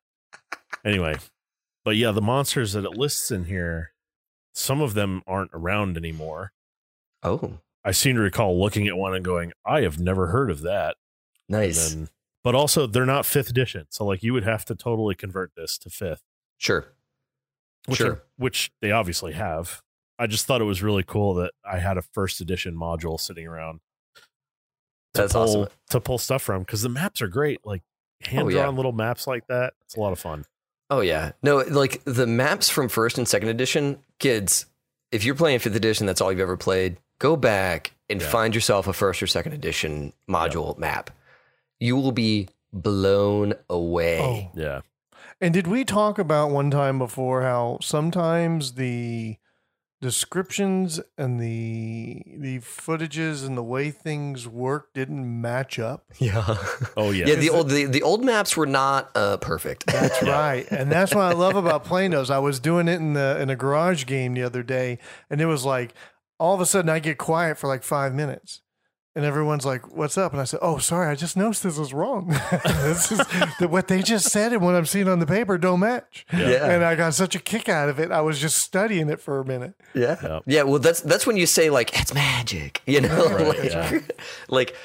Anyway, 0.86 1.16
but 1.84 1.96
yeah, 1.96 2.12
the 2.12 2.22
monsters 2.22 2.74
that 2.74 2.86
it 2.86 2.92
lists 2.98 3.32
in 3.32 3.46
here, 3.46 3.94
some 4.54 4.82
of 4.82 4.94
them 4.94 5.24
aren't 5.26 5.52
around 5.54 5.98
anymore. 5.98 6.52
Oh, 7.24 7.60
I 7.84 7.92
seem 7.92 8.16
to 8.16 8.22
recall 8.22 8.60
looking 8.60 8.88
at 8.88 8.96
one 8.98 9.16
and 9.16 9.24
going, 9.26 9.52
I 9.66 9.82
have 9.82 10.00
never 10.00 10.28
heard 10.28 10.50
of 10.52 10.62
that. 10.62 10.96
And 11.50 11.58
nice. 11.60 11.90
then- 11.94 12.10
but 12.46 12.56
also, 12.56 12.88
they're 12.88 13.06
not 13.06 13.26
fifth 13.26 13.50
edition, 13.50 13.88
so 13.90 14.06
like 14.06 14.24
you 14.24 14.32
would 14.32 14.44
have 14.46 14.64
to 14.66 14.76
totally 14.76 15.16
convert 15.16 15.52
this 15.58 15.78
to 15.80 15.90
fifth, 15.90 16.22
Sure. 16.58 16.94
which 17.88 17.98
Sure. 17.98 18.12
are- 18.12 18.24
which 18.38 18.72
they 18.82 18.92
obviously 18.92 19.34
have. 19.34 19.82
I 20.18 20.28
just 20.28 20.46
thought 20.46 20.62
it 20.62 20.66
was 20.66 20.82
really 20.82 21.04
cool 21.04 21.34
that 21.34 21.52
I 21.70 21.80
had 21.80 21.98
a 21.98 22.02
first 22.02 22.40
edition 22.40 22.74
module 22.76 23.20
sitting 23.20 23.46
around. 23.48 23.82
That's 25.14 25.34
pull, 25.34 25.42
awesome. 25.64 25.68
to 25.90 26.00
pull 26.00 26.18
stuff 26.18 26.42
from 26.42 26.62
because 26.62 26.82
the 26.82 26.90
maps 26.90 27.22
are 27.22 27.28
great. 27.28 27.60
Like 27.66 27.82
hand 28.22 28.44
Oh, 28.46 28.50
yeah. 28.50 28.62
drawn 28.64 28.76
little 28.76 28.92
maps 28.92 29.28
like 29.28 29.48
that. 29.48 29.74
It's 29.84 29.96
a 29.96 30.00
lot 30.00 30.14
of 30.14 30.20
fun. 30.20 30.46
Oh 30.90 31.02
yeah. 31.02 31.32
No, 31.42 31.58
like 31.58 32.04
the 32.06 32.28
maps 32.28 32.70
from 32.70 32.90
first 32.90 33.18
and 33.18 33.28
second 33.28 33.50
edition, 33.50 34.00
kids, 34.20 34.66
if 35.12 35.24
you're 35.24 35.36
playing 35.36 35.60
fifth 35.60 35.76
edition, 35.76 36.06
that's 36.06 36.22
all 36.22 36.32
you've 36.32 36.42
ever 36.42 36.58
played, 36.58 36.98
go 37.20 37.36
back 37.36 37.94
and 38.10 38.22
Yeah. 38.22 38.30
find 38.30 38.54
yourself 38.54 38.88
a 38.88 38.94
first 38.94 39.24
or 39.24 39.28
second 39.28 39.54
edition 39.54 40.14
module 40.30 40.78
map. 40.78 41.10
You 41.80 41.96
will 41.96 42.12
be 42.12 42.50
blown 42.72 43.54
away. 43.70 44.52
Oh. 44.54 44.60
Yeah. 44.60 44.82
And 45.42 45.54
did 45.54 45.68
we 45.68 45.84
talk 45.84 46.18
about 46.18 46.52
one 46.52 46.72
time 46.72 46.98
before 46.98 47.42
how 47.42 47.80
sometimes 47.82 48.74
the 48.74 49.38
descriptions 50.02 51.00
and 51.18 51.40
the 51.40 52.22
the 52.38 52.60
footages 52.60 53.46
and 53.46 53.58
the 53.58 53.64
way 53.64 53.90
things 53.90 54.48
work 54.48 54.94
didn't 54.94 55.42
match 55.42 55.80
up? 55.80 56.06
Yeah. 56.20 56.58
Oh 56.96 57.12
yeah. 57.12 57.28
Yeah, 57.28 57.36
the 57.36 57.50
old 57.50 57.70
the, 57.70 57.86
the 57.86 58.02
old 58.04 58.24
maps 58.24 58.56
were 58.56 58.66
not 58.66 59.12
uh, 59.16 59.38
perfect. 59.38 59.88
That's 59.88 60.22
right. 60.24 60.66
And 60.72 60.92
that's 60.92 61.14
what 61.14 61.24
I 61.26 61.34
love 61.34 61.56
about 61.56 61.84
playing 61.84 62.12
those. 62.12 62.30
I 62.30 62.40
was 62.40 62.60
doing 62.60 62.88
it 62.88 62.96
in 62.96 63.14
the 63.14 63.40
in 63.42 63.50
a 63.50 63.56
garage 63.56 64.06
game 64.06 64.34
the 64.34 64.44
other 64.44 64.64
day, 64.64 65.00
and 65.30 65.42
it 65.42 65.46
was 65.48 65.66
like 65.66 65.94
all 66.40 66.54
of 66.54 66.62
a 66.62 66.66
sudden 66.66 66.90
I 66.90 67.00
get 67.00 67.18
quiet 67.18 67.58
for 67.58 67.68
like 67.68 67.84
five 67.84 68.14
minutes. 68.14 68.62
And 69.18 69.24
everyone's 69.24 69.66
like, 69.66 69.96
"What's 69.96 70.18
up?" 70.18 70.34
And 70.34 70.42
I 70.42 70.44
said, 70.44 70.60
"Oh, 70.62 70.78
sorry, 70.78 71.10
I 71.10 71.16
just 71.16 71.38
noticed 71.38 71.64
this 71.64 71.78
was 71.78 71.94
wrong. 71.94 72.28
this 72.66 73.14
is 73.14 73.18
that 73.60 73.70
what 73.70 73.88
they 73.88 74.02
just 74.02 74.30
said 74.30 74.52
and 74.52 74.62
what 74.62 74.76
I'm 74.76 74.86
seeing 74.86 75.08
on 75.08 75.20
the 75.20 75.26
paper 75.26 75.58
don't 75.58 75.80
match." 75.80 76.26
Yeah. 76.34 76.70
And 76.70 76.84
I 76.84 76.96
got 76.96 77.14
such 77.14 77.34
a 77.34 77.40
kick 77.40 77.70
out 77.70 77.88
of 77.88 77.98
it. 77.98 78.12
I 78.12 78.20
was 78.20 78.40
just 78.40 78.58
studying 78.58 79.10
it 79.10 79.22
for 79.22 79.40
a 79.40 79.46
minute. 79.46 79.74
Yeah. 79.94 80.18
Yep. 80.22 80.44
Yeah. 80.48 80.64
Well, 80.64 80.80
that's 80.80 81.00
that's 81.00 81.26
when 81.26 81.38
you 81.38 81.46
say 81.46 81.70
like 81.70 81.98
it's 81.98 82.14
magic, 82.14 82.82
you 82.86 83.00
know, 83.00 83.26
Right, 83.30 83.48
like, 83.48 83.64
yeah. 83.72 84.00
like, 84.50 84.76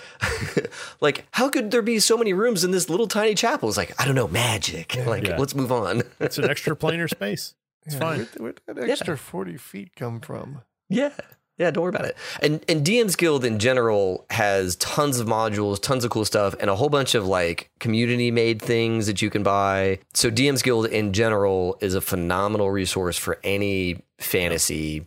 like 1.01 1.27
how 1.33 1.49
could 1.49 1.73
there 1.73 1.83
be 1.83 1.99
so 1.99 2.17
many 2.17 2.33
rooms 2.33 2.63
in 2.63 2.71
this 2.71 2.89
little 2.89 3.09
tiny 3.09 3.35
chapel? 3.35 3.69
It's 3.69 3.77
like 3.79 4.01
I 4.01 4.05
don't 4.05 4.15
know, 4.15 4.29
magic. 4.29 4.97
Like 5.07 5.27
Yeah. 5.27 5.39
let's 5.39 5.55
move 5.57 5.73
on. 5.73 6.03
It's 6.21 6.39
an 6.39 6.49
extra 6.49 6.77
planar 6.77 7.11
space. 7.11 7.55
It's 7.85 7.95
Yeah, 7.95 8.01
fine. 8.01 8.19
Where, 8.37 8.55
where'd 8.67 8.79
that 8.79 8.89
extra 8.91 9.19
forty 9.19 9.57
feet 9.57 9.97
come 9.97 10.21
from? 10.21 10.63
yeah. 10.89 11.11
Yeah, 11.61 11.71
don't 11.71 11.83
worry 11.83 11.91
about 11.91 12.07
it. 12.07 12.17
And 12.41 12.65
and 12.69 12.87
DM's 12.87 13.17
Guild 13.17 13.45
in 13.45 13.59
general 13.59 14.25
has 14.31 14.77
tons 14.77 15.21
of 15.21 15.27
modules, 15.27 15.79
tons 15.79 16.07
of 16.07 16.11
cool 16.11 16.25
stuff, 16.25 16.55
and 16.59 16.71
a 16.71 16.75
whole 16.75 16.89
bunch 16.89 17.15
of 17.15 17.27
like 17.27 17.71
community 17.81 18.31
made 18.31 18.63
things 18.63 19.07
that 19.07 19.21
you 19.21 19.29
can 19.29 19.43
buy. 19.43 19.99
So 20.15 20.31
DM's 20.31 20.63
Guild 20.63 20.87
in 20.87 21.13
general 21.13 21.77
is 21.83 21.95
a 21.95 22.01
phenomenal 22.01 22.71
resource 22.71 23.19
for 23.19 23.39
any 23.45 24.03
fantasy 24.19 25.07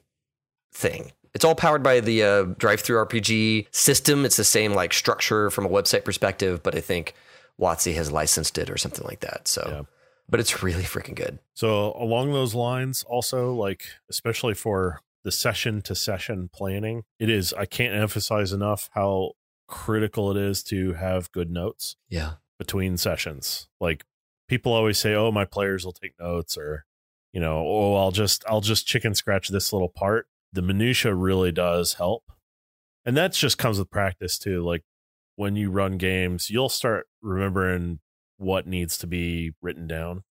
thing. 0.72 1.12
It's 1.34 1.44
all 1.44 1.56
powered 1.56 1.82
by 1.82 2.00
the 2.00 2.22
uh, 2.24 2.44
DriveThruRPG 2.46 3.68
system. 3.72 4.24
It's 4.24 4.38
the 4.38 4.44
same 4.44 4.74
like 4.76 4.94
structure 4.94 5.50
from 5.50 5.66
a 5.66 5.70
website 5.70 6.06
perspective, 6.06 6.62
but 6.62 6.76
I 6.76 6.82
think 6.82 7.16
WotC 7.60 7.96
has 7.96 8.12
licensed 8.12 8.60
it 8.60 8.70
or 8.70 8.78
something 8.78 9.06
like 9.08 9.22
that. 9.22 9.48
So, 9.48 9.66
Yeah. 9.68 9.82
but 10.30 10.40
it's 10.40 10.62
really 10.62 10.84
freaking 10.84 11.16
good. 11.16 11.40
So 11.56 11.94
along 11.98 12.34
those 12.34 12.54
lines, 12.54 13.04
also 13.08 13.54
like 13.56 13.84
especially 14.10 14.54
for 14.54 15.02
the 15.24 15.32
session 15.32 15.82
to 15.84 15.96
session 15.96 16.50
planning, 16.54 17.04
it 17.20 17.30
is 17.30 17.54
I 17.54 17.66
can't 17.66 17.94
emphasize 17.96 18.52
enough 18.52 18.90
how 18.94 19.34
critical 19.68 20.30
it 20.32 20.38
is 20.38 20.64
to 20.64 20.94
have 20.94 21.32
good 21.32 21.50
notes 21.50 21.96
Yeah. 22.10 22.34
between 22.60 22.98
sessions. 22.98 23.70
Like 23.80 24.04
people 24.48 24.74
always 24.74 24.98
say, 24.98 25.14
"Oh, 25.16 25.32
my 25.32 25.46
players 25.46 25.86
will 25.86 25.94
take 25.94 26.14
notes," 26.20 26.58
or 26.58 26.86
you 27.32 27.40
know, 27.40 27.66
"Oh, 27.68 27.96
I'll 27.96 28.12
just 28.12 28.44
I'll 28.48 28.62
just 28.62 28.86
chicken 28.86 29.16
scratch 29.16 29.48
this 29.50 29.72
little 29.74 29.90
part." 29.90 30.28
The 30.52 30.62
minutia 30.62 31.16
really 31.16 31.52
does 31.52 31.94
help, 31.96 32.24
and 33.06 33.18
that 33.18 33.34
just 33.34 33.58
comes 33.58 33.80
with 33.80 33.90
practice 33.90 34.38
too. 34.38 34.64
Like 34.64 34.84
when 35.36 35.56
you 35.56 35.72
run 35.72 35.98
games, 35.98 36.50
you'll 36.52 36.70
start 36.70 37.08
remembering 37.22 38.00
what 38.38 38.68
needs 38.68 38.98
to 39.00 39.08
be 39.08 39.54
written 39.62 39.88
down 39.88 40.24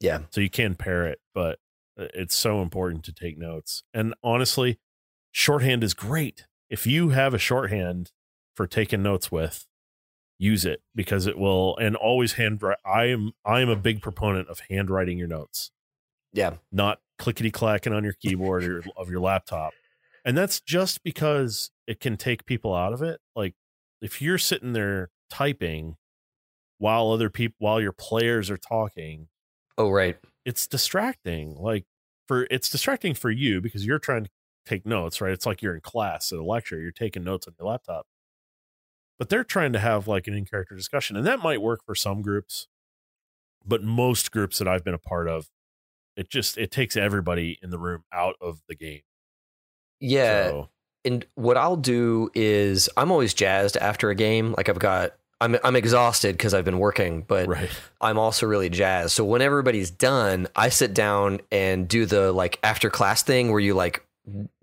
Yeah. 0.00 0.24
so 0.30 0.40
you 0.40 0.50
can 0.50 0.74
pair 0.74 1.06
it 1.06 1.20
but 1.34 1.58
Uh, 2.00 2.06
it's 2.14 2.34
so 2.34 2.62
important 2.62 3.04
to 3.04 3.12
take 3.12 3.36
notes. 3.36 3.82
And 3.92 4.14
honestly 4.22 4.78
shorthand 5.32 5.84
is 5.84 5.94
great. 5.94 6.46
If 6.68 6.86
you 6.86 7.10
have 7.10 7.34
a 7.34 7.38
shorthand 7.38 8.12
for 8.54 8.66
taking 8.66 9.02
notes 9.02 9.30
with 9.30 9.66
use 10.38 10.64
it 10.64 10.80
because 10.94 11.26
it 11.26 11.38
will 11.38 11.76
and 11.76 11.94
always 11.94 12.32
handwrite 12.32 12.78
i 12.82 13.04
am 13.04 13.30
i 13.44 13.60
am 13.60 13.68
a 13.68 13.76
big 13.76 14.00
proponent 14.00 14.48
of 14.48 14.62
handwriting 14.70 15.18
your 15.18 15.28
notes. 15.28 15.70
Yeah. 16.32 16.54
not 16.72 17.00
clickety 17.18 17.50
clacking 17.50 17.92
on 17.92 18.04
your 18.04 18.14
keyboard 18.14 18.64
or 18.64 18.82
of 18.96 19.10
your 19.10 19.20
laptop. 19.20 19.72
And 20.24 20.38
that's 20.38 20.60
just 20.60 21.02
because 21.02 21.70
it 21.86 22.00
can 22.00 22.16
take 22.16 22.46
people 22.46 22.74
out 22.74 22.92
of 22.92 23.02
it. 23.02 23.20
Like 23.36 23.54
if 24.00 24.22
you're 24.22 24.38
sitting 24.38 24.72
there 24.72 25.10
typing 25.28 25.96
while 26.78 27.10
other 27.10 27.28
people 27.28 27.56
while 27.58 27.80
your 27.80 27.92
players 27.92 28.50
are 28.50 28.56
talking 28.56 29.28
Oh, 29.78 29.90
right. 29.90 30.18
It's 30.44 30.66
distracting 30.66 31.54
like 31.56 31.84
for 32.28 32.46
it's 32.50 32.70
distracting 32.70 33.14
for 33.14 33.30
you 33.30 33.60
because 33.60 33.84
you're 33.86 33.98
trying 33.98 34.24
to 34.24 34.30
take 34.66 34.86
notes 34.86 35.20
right 35.20 35.32
it's 35.32 35.46
like 35.46 35.62
you're 35.62 35.74
in 35.74 35.80
class 35.80 36.32
at 36.32 36.38
a 36.38 36.44
lecture 36.44 36.80
you're 36.80 36.90
taking 36.92 37.24
notes 37.24 37.46
on 37.46 37.54
your 37.58 37.68
laptop 37.68 38.06
but 39.18 39.28
they're 39.28 39.44
trying 39.44 39.72
to 39.72 39.78
have 39.78 40.06
like 40.08 40.26
an 40.26 40.34
in-character 40.34 40.74
discussion 40.74 41.16
and 41.16 41.26
that 41.26 41.40
might 41.40 41.60
work 41.60 41.80
for 41.84 41.94
some 41.94 42.22
groups 42.22 42.68
but 43.64 43.82
most 43.82 44.30
groups 44.30 44.58
that 44.58 44.68
i've 44.68 44.84
been 44.84 44.94
a 44.94 44.98
part 44.98 45.28
of 45.28 45.48
it 46.16 46.28
just 46.30 46.56
it 46.58 46.70
takes 46.70 46.96
everybody 46.96 47.58
in 47.62 47.70
the 47.70 47.78
room 47.78 48.04
out 48.12 48.36
of 48.40 48.60
the 48.68 48.74
game 48.74 49.02
Yeah. 50.00 50.48
so, 50.48 50.68
and 51.04 51.24
what 51.34 51.56
I'll 51.56 51.76
do 51.76 52.30
is 52.34 52.90
I'm 52.96 53.10
always 53.10 53.32
jazzed 53.32 53.78
after 53.78 54.10
a 54.10 54.14
game. 54.14 54.54
Like 54.56 54.68
I've 54.68 54.78
got 54.78 55.14
I'm 55.40 55.56
I'm 55.64 55.76
exhausted 55.76 56.36
because 56.36 56.52
I've 56.54 56.64
been 56.64 56.78
working, 56.78 57.22
but 57.22 57.48
right 57.48 57.70
I'm 58.00 58.18
also 58.18 58.46
really 58.46 58.68
jazzed. 58.68 59.12
So 59.12 59.24
when 59.24 59.42
everybody's 59.42 59.90
done, 59.90 60.48
I 60.54 60.68
sit 60.68 60.94
down 60.94 61.40
and 61.50 61.88
do 61.88 62.06
the 62.06 62.32
like 62.32 62.58
after 62.62 62.90
class 62.90 63.22
thing 63.22 63.50
where 63.50 63.60
you 63.60 63.74
like 63.74 64.04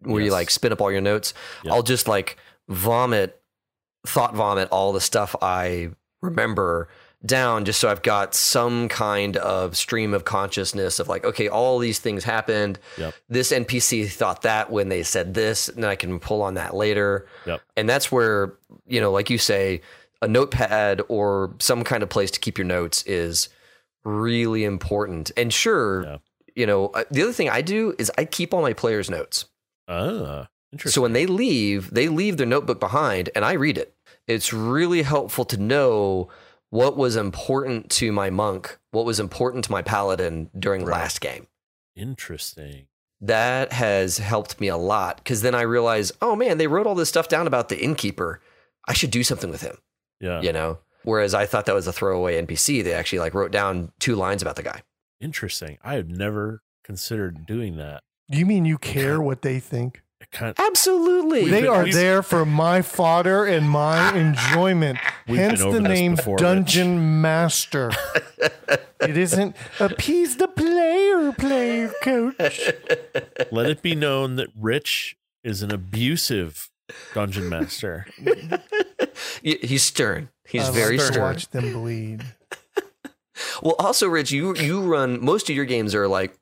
where 0.02 0.22
you 0.22 0.32
like 0.32 0.50
spin 0.50 0.72
up 0.72 0.82
all 0.82 0.92
your 0.92 1.02
notes. 1.02 1.34
Yeah. 1.64 1.74
I'll 1.74 1.84
just 1.84 2.08
like 2.08 2.38
vomit 2.68 3.42
thought 4.06 4.36
vomit 4.36 4.70
all 4.70 4.94
the 4.94 5.02
stuff 5.02 5.36
I 5.42 5.90
remember 6.22 6.90
down 7.26 7.66
just 7.66 7.80
so 7.80 7.90
I've 7.90 8.04
got 8.04 8.36
some 8.36 8.88
kind 8.90 9.38
of 9.38 9.76
stream 9.76 10.14
of 10.14 10.24
consciousness 10.26 11.00
of 11.00 11.08
like, 11.08 11.26
okay, 11.26 11.48
all 11.48 11.80
these 11.80 12.00
things 12.00 12.24
happened. 12.24 12.80
Yep. 12.98 13.14
This 13.28 13.52
NPC 13.52 14.10
thought 14.10 14.44
that 14.44 14.72
when 14.72 14.90
they 14.90 15.04
said 15.04 15.34
this, 15.34 15.68
and 15.68 15.84
then 15.84 15.90
I 15.90 15.96
can 15.96 16.20
pull 16.20 16.42
on 16.42 16.54
that 16.54 16.76
later. 16.76 17.28
Yep. 17.46 17.62
And 17.76 17.90
that's 17.90 18.12
where, 18.12 18.54
you 18.88 19.02
know, 19.02 19.12
like 19.12 19.30
you 19.30 19.38
say, 19.38 19.82
a 20.22 20.28
notepad 20.28 21.02
or 21.10 21.56
some 21.60 21.84
kind 21.84 22.04
of 22.04 22.10
place 22.10 22.32
to 22.32 22.40
keep 22.40 22.58
your 22.58 22.66
notes 22.66 23.04
is 23.06 23.50
really 24.04 24.64
important. 24.64 25.32
And 25.38 25.54
sure, 25.54 26.04
Yeah. 26.04 26.18
you 26.56 26.66
know, 26.66 26.88
uh, 26.88 27.04
the 27.12 27.22
other 27.24 27.34
thing 27.34 27.50
I 27.50 27.62
do 27.62 27.94
is 28.00 28.12
I 28.18 28.26
keep 28.26 28.54
all 28.54 28.62
my 28.62 28.74
players' 28.74 29.10
notes. 29.10 29.46
ah 29.88 30.48
interesting 30.74 30.92
So 30.96 31.02
when 31.02 31.14
they 31.14 31.26
leave, 31.26 31.94
they 31.94 32.10
leave 32.10 32.36
their 32.38 32.46
notebook 32.48 32.80
behind 32.80 33.30
and 33.36 33.46
I 33.46 33.54
read 33.54 33.78
it. 33.78 33.96
It's 34.28 34.52
really 34.52 35.04
helpful 35.04 35.46
to 35.46 35.58
know 35.58 36.28
what 36.70 36.98
was 36.98 37.16
important 37.16 37.90
to 37.92 38.12
my 38.12 38.30
monk, 38.30 38.78
what 38.92 39.06
was 39.06 39.20
important 39.22 39.64
to 39.66 39.72
my 39.72 39.82
paladin 39.82 40.50
during 40.60 40.84
Right. 40.84 41.00
last 41.00 41.22
game. 41.22 41.48
interesting 41.96 42.88
That 43.20 43.72
has 43.74 44.18
helped 44.20 44.60
me 44.62 44.68
a 44.68 44.78
lot 44.78 45.18
because 45.18 45.42
then 45.42 45.56
I 45.56 45.62
realize, 45.62 46.12
oh 46.22 46.36
man, 46.36 46.58
they 46.60 46.68
wrote 46.68 46.86
all 46.86 46.94
this 46.96 47.10
stuff 47.10 47.28
down 47.28 47.48
about 47.48 47.70
the 47.70 47.80
innkeeper. 47.80 48.42
I 48.88 48.94
should 48.94 49.10
do 49.12 49.24
something 49.24 49.50
with 49.50 49.62
him, 49.62 49.78
yeah 50.20 50.42
you 50.42 50.52
know? 50.54 50.80
Whereas 51.04 51.34
I 51.34 51.46
thought 51.46 51.66
that 51.68 51.76
was 51.76 51.88
a 51.88 51.94
throwaway 51.94 52.42
NPC. 52.44 52.84
They 52.84 52.92
actually 52.94 53.20
like 53.20 53.34
wrote 53.34 53.52
down 53.52 53.92
two 54.00 54.16
lines 54.16 54.42
about 54.42 54.56
the 54.58 54.64
guy. 54.64 54.82
interesting 55.22 55.78
i 55.84 55.94
have 55.96 56.10
never 56.10 56.62
considered 56.84 57.46
doing 57.46 57.78
that 57.78 58.04
You 58.30 58.46
mean 58.46 58.66
you 58.66 58.78
care 58.78 59.20
what 59.22 59.42
they 59.42 59.60
think? 59.60 60.02
it 60.20 60.32
kind 60.32 60.54
Absolutely. 60.60 61.50
They 61.50 61.62
been- 61.62 61.70
are 61.70 61.86
there 61.92 62.22
for 62.24 62.46
my 62.46 62.82
fodder 62.82 63.46
and 63.46 63.70
my 63.70 64.14
enjoyment. 64.26 64.98
Hence 65.28 65.60
the 65.62 65.80
name 65.80 66.16
before, 66.16 66.38
Dungeon 66.38 67.22
Master. 67.22 67.92
it 69.02 69.16
isn't 69.18 69.56
appease 69.80 70.38
the 70.38 70.48
player, 70.48 71.32
player 71.34 71.92
coach. 72.04 72.72
let 73.52 73.70
it 73.70 73.82
be 73.82 73.94
known 73.96 74.36
that 74.38 74.48
Rich 74.60 75.18
is 75.44 75.62
an 75.62 75.72
abusive 75.72 76.70
dungeon 77.14 77.48
master. 77.50 78.08
Y- 79.44 79.58
He's 79.62 79.84
stern. 79.84 80.30
He's 80.48 80.70
I 80.70 80.72
very 80.72 80.98
like 80.98 81.08
to 81.08 81.14
stern. 81.14 81.24
Watch 81.24 81.50
them 81.50 81.74
bleed. 81.74 82.24
Well, 83.62 83.76
also, 83.78 84.08
Rich, 84.08 84.32
you 84.32 84.56
you 84.56 84.82
run 84.82 85.24
most 85.24 85.48
of 85.50 85.56
your 85.56 85.66
games 85.66 85.94
are 85.94 86.08
like 86.08 86.36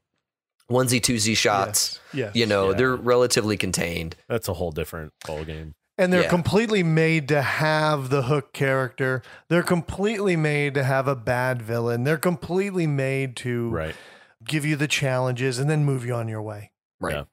onesie 0.71 1.01
twosie 1.01 1.35
shots. 1.35 1.99
Yes. 2.13 2.27
yes. 2.27 2.35
You 2.35 2.45
know, 2.45 2.69
Yeah. 2.71 2.77
they're 2.77 2.95
relatively 2.95 3.57
contained. 3.57 4.15
That's 4.29 4.47
a 4.47 4.53
whole 4.53 4.71
different 4.71 5.11
ball 5.27 5.43
game. 5.43 5.75
And 5.97 6.11
they're 6.13 6.23
Yeah. 6.23 6.29
completely 6.29 6.83
made 6.83 7.27
to 7.29 7.41
have 7.41 8.09
the 8.09 8.23
hook 8.23 8.53
character. 8.53 9.21
They're 9.49 9.61
completely 9.63 10.35
made 10.37 10.73
to 10.75 10.83
have 10.85 11.07
a 11.09 11.15
bad 11.15 11.61
villain. 11.61 12.05
They're 12.05 12.17
completely 12.17 12.87
made 12.87 13.35
to 13.37 13.69
Right. 13.71 13.95
give 14.45 14.65
you 14.65 14.77
the 14.77 14.87
challenges 14.87 15.59
and 15.59 15.69
then 15.69 15.83
move 15.83 16.05
you 16.05 16.13
on 16.15 16.27
your 16.29 16.41
way. 16.41 16.71
Right. 17.01 17.13
Yeah. 17.15 17.23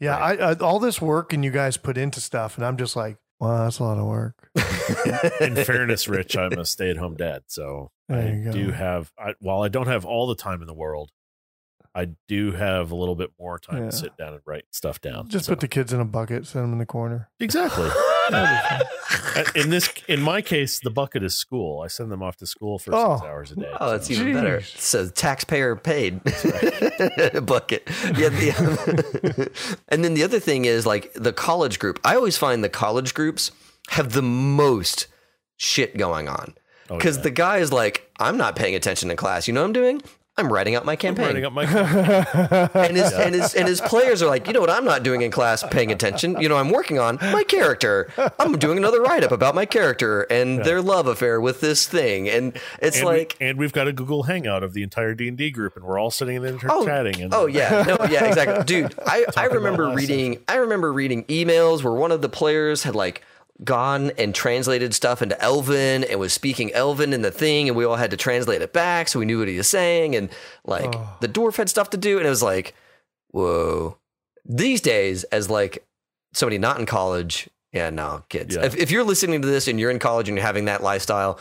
Yeah, 0.00 0.16
I, 0.16 0.32
I 0.34 0.54
all 0.56 0.80
this 0.80 1.00
work 1.00 1.32
and 1.32 1.44
you 1.44 1.52
guys 1.52 1.76
put 1.76 1.96
into 1.96 2.20
stuff, 2.20 2.56
and 2.56 2.66
I'm 2.66 2.76
just 2.76 2.96
like, 2.96 3.18
wow, 3.42 3.64
that's 3.64 3.78
a 3.80 3.84
lot 3.84 3.98
of 3.98 4.06
work. 4.06 4.50
In 5.40 5.56
fairness, 5.56 6.08
Rich, 6.08 6.36
I'm 6.36 6.52
a 6.52 6.64
stay-at-home 6.64 7.16
dad, 7.16 7.42
so 7.46 7.90
There 8.08 8.18
I 8.40 8.44
go. 8.44 8.52
do 8.52 8.70
have. 8.70 9.12
I, 9.18 9.34
while 9.40 9.62
I 9.62 9.68
don't 9.68 9.88
have 9.88 10.04
all 10.04 10.26
the 10.26 10.34
time 10.36 10.60
in 10.60 10.66
the 10.66 10.74
world, 10.74 11.10
I 11.94 12.08
do 12.28 12.52
have 12.52 12.90
a 12.90 12.94
little 12.94 13.14
bit 13.16 13.30
more 13.38 13.58
time 13.58 13.84
Yeah. 13.84 13.90
to 13.90 13.96
sit 13.96 14.16
down 14.16 14.32
and 14.34 14.42
write 14.46 14.64
stuff 14.70 15.00
down. 15.00 15.28
Just 15.28 15.46
so- 15.46 15.52
put 15.52 15.60
the 15.60 15.68
kids 15.68 15.92
in 15.92 16.00
a 16.00 16.04
bucket, 16.04 16.46
send 16.46 16.64
them 16.64 16.72
in 16.72 16.78
the 16.78 16.86
corner. 16.86 17.28
exactly. 17.40 17.88
In 19.54 19.70
this, 19.70 19.90
in 20.08 20.20
my 20.22 20.40
case, 20.42 20.80
the 20.80 20.90
bucket 20.90 21.22
is 21.22 21.34
school. 21.34 21.80
I 21.82 21.88
send 21.88 22.10
them 22.10 22.22
off 22.22 22.36
to 22.38 22.46
school 22.46 22.78
for 22.78 22.94
Oh. 22.94 23.16
six 23.16 23.26
hours 23.26 23.52
a 23.52 23.56
day. 23.56 23.70
Oh, 23.80 23.90
that's 23.90 24.06
so- 24.08 24.12
even 24.14 24.32
better. 24.34 24.58
Jeez. 24.60 24.78
So 24.78 25.08
taxpayer 25.08 25.76
paid 25.76 26.22
bucket. 27.44 27.82
Yeah. 28.04 28.28
The, 28.28 29.50
and 29.88 30.04
then 30.04 30.14
the 30.14 30.22
other 30.22 30.40
thing 30.40 30.64
is 30.64 30.86
like 30.86 31.12
the 31.14 31.32
college 31.32 31.78
group. 31.78 32.00
I 32.04 32.14
always 32.16 32.36
find 32.36 32.62
the 32.62 32.68
college 32.68 33.14
groups 33.14 33.50
have 33.90 34.12
the 34.12 34.22
most 34.22 35.06
shit 35.56 35.96
going 35.96 36.28
on 36.28 36.54
Oh, 36.90 36.96
because 36.96 37.16
yeah. 37.18 37.22
the 37.24 37.30
guy 37.30 37.58
is 37.58 37.72
like, 37.72 38.10
I'm 38.18 38.36
not 38.36 38.56
paying 38.56 38.74
attention 38.74 39.10
in 39.10 39.16
class. 39.16 39.46
You 39.48 39.54
know 39.54 39.60
what 39.62 39.66
I'm 39.68 39.72
doing? 39.72 40.02
I'm 40.38 40.50
writing 40.50 40.74
out 40.74 40.86
my 40.86 40.92
I'm 40.92 40.98
campaign. 40.98 41.26
writing 41.26 41.44
up 41.44 41.52
my 41.52 41.64
and 41.66 42.96
his 42.96 43.12
and 43.12 43.34
his 43.34 43.54
and 43.54 43.68
his 43.68 43.82
players 43.82 44.22
are 44.22 44.28
like, 44.28 44.46
you 44.46 44.54
know 44.54 44.60
what? 44.60 44.70
I'm 44.70 44.84
not 44.86 45.02
doing 45.02 45.20
in 45.20 45.30
class, 45.30 45.62
paying 45.62 45.92
attention. 45.92 46.40
You 46.40 46.48
know, 46.48 46.56
I'm 46.56 46.70
working 46.70 46.98
on 46.98 47.18
my 47.20 47.44
character. 47.44 48.10
I'm 48.38 48.58
doing 48.58 48.78
another 48.78 49.02
write 49.02 49.24
up 49.24 49.30
about 49.30 49.54
my 49.54 49.66
character 49.66 50.22
and 50.22 50.64
their 50.64 50.80
love 50.80 51.06
affair 51.06 51.38
with 51.38 51.60
this 51.60 51.86
thing. 51.86 52.30
And 52.30 52.58
it's 52.80 52.96
and 52.96 53.06
like, 53.06 53.36
we, 53.38 53.46
and 53.46 53.58
we've 53.58 53.74
got 53.74 53.88
a 53.88 53.92
Google 53.92 54.22
Hangout 54.22 54.62
of 54.62 54.72
the 54.72 54.82
entire 54.82 55.14
D 55.14 55.28
and 55.28 55.36
D 55.36 55.50
group, 55.50 55.76
and 55.76 55.84
we're 55.84 55.98
all 55.98 56.10
sitting 56.10 56.36
in 56.36 56.42
there 56.42 56.58
Oh, 56.66 56.86
chatting. 56.86 57.20
And 57.20 57.34
Oh 57.34 57.44
yeah, 57.44 57.84
no, 57.86 57.98
yeah, 58.08 58.24
exactly, 58.24 58.64
dude. 58.64 58.94
I, 59.06 59.26
I 59.36 59.44
remember 59.52 59.90
reading. 59.90 60.42
I 60.48 60.56
remember 60.56 60.94
reading 60.94 61.24
emails 61.24 61.84
where 61.84 61.92
one 61.92 62.10
of 62.10 62.22
the 62.22 62.30
players 62.30 62.84
had 62.84 62.94
like 62.94 63.22
gone 63.64 64.10
and 64.18 64.34
translated 64.34 64.94
stuff 64.94 65.22
into 65.22 65.40
Elven 65.40 66.04
and 66.04 66.18
was 66.18 66.32
speaking 66.32 66.72
Elven 66.72 67.12
in 67.12 67.22
the 67.22 67.30
thing, 67.30 67.68
and 67.68 67.76
we 67.76 67.84
all 67.84 67.96
had 67.96 68.10
to 68.10 68.16
translate 68.16 68.60
it 68.62 68.72
back 68.72 69.08
so 69.08 69.18
we 69.18 69.24
knew 69.24 69.38
what 69.38 69.48
he 69.48 69.56
was 69.56 69.68
saying. 69.68 70.16
And 70.16 70.30
like 70.64 70.94
Oh. 70.94 71.16
the 71.20 71.28
dwarf 71.28 71.56
had 71.56 71.68
stuff 71.68 71.90
to 71.90 71.96
do, 71.96 72.18
and 72.18 72.26
it 72.26 72.30
was 72.30 72.42
like, 72.42 72.74
whoa. 73.30 73.98
These 74.44 74.80
days, 74.80 75.24
as 75.24 75.48
like 75.48 75.86
somebody 76.34 76.58
not 76.58 76.78
in 76.80 76.86
college, 76.86 77.48
yeah, 77.72 77.90
no 77.90 78.24
kids. 78.28 78.56
Yeah. 78.56 78.64
If, 78.64 78.76
if 78.76 78.90
you're 78.90 79.04
listening 79.04 79.42
to 79.42 79.48
this 79.48 79.68
and 79.68 79.78
you're 79.78 79.90
in 79.90 79.98
college 79.98 80.28
and 80.28 80.36
you're 80.36 80.44
having 80.46 80.64
that 80.66 80.82
lifestyle, 80.82 81.38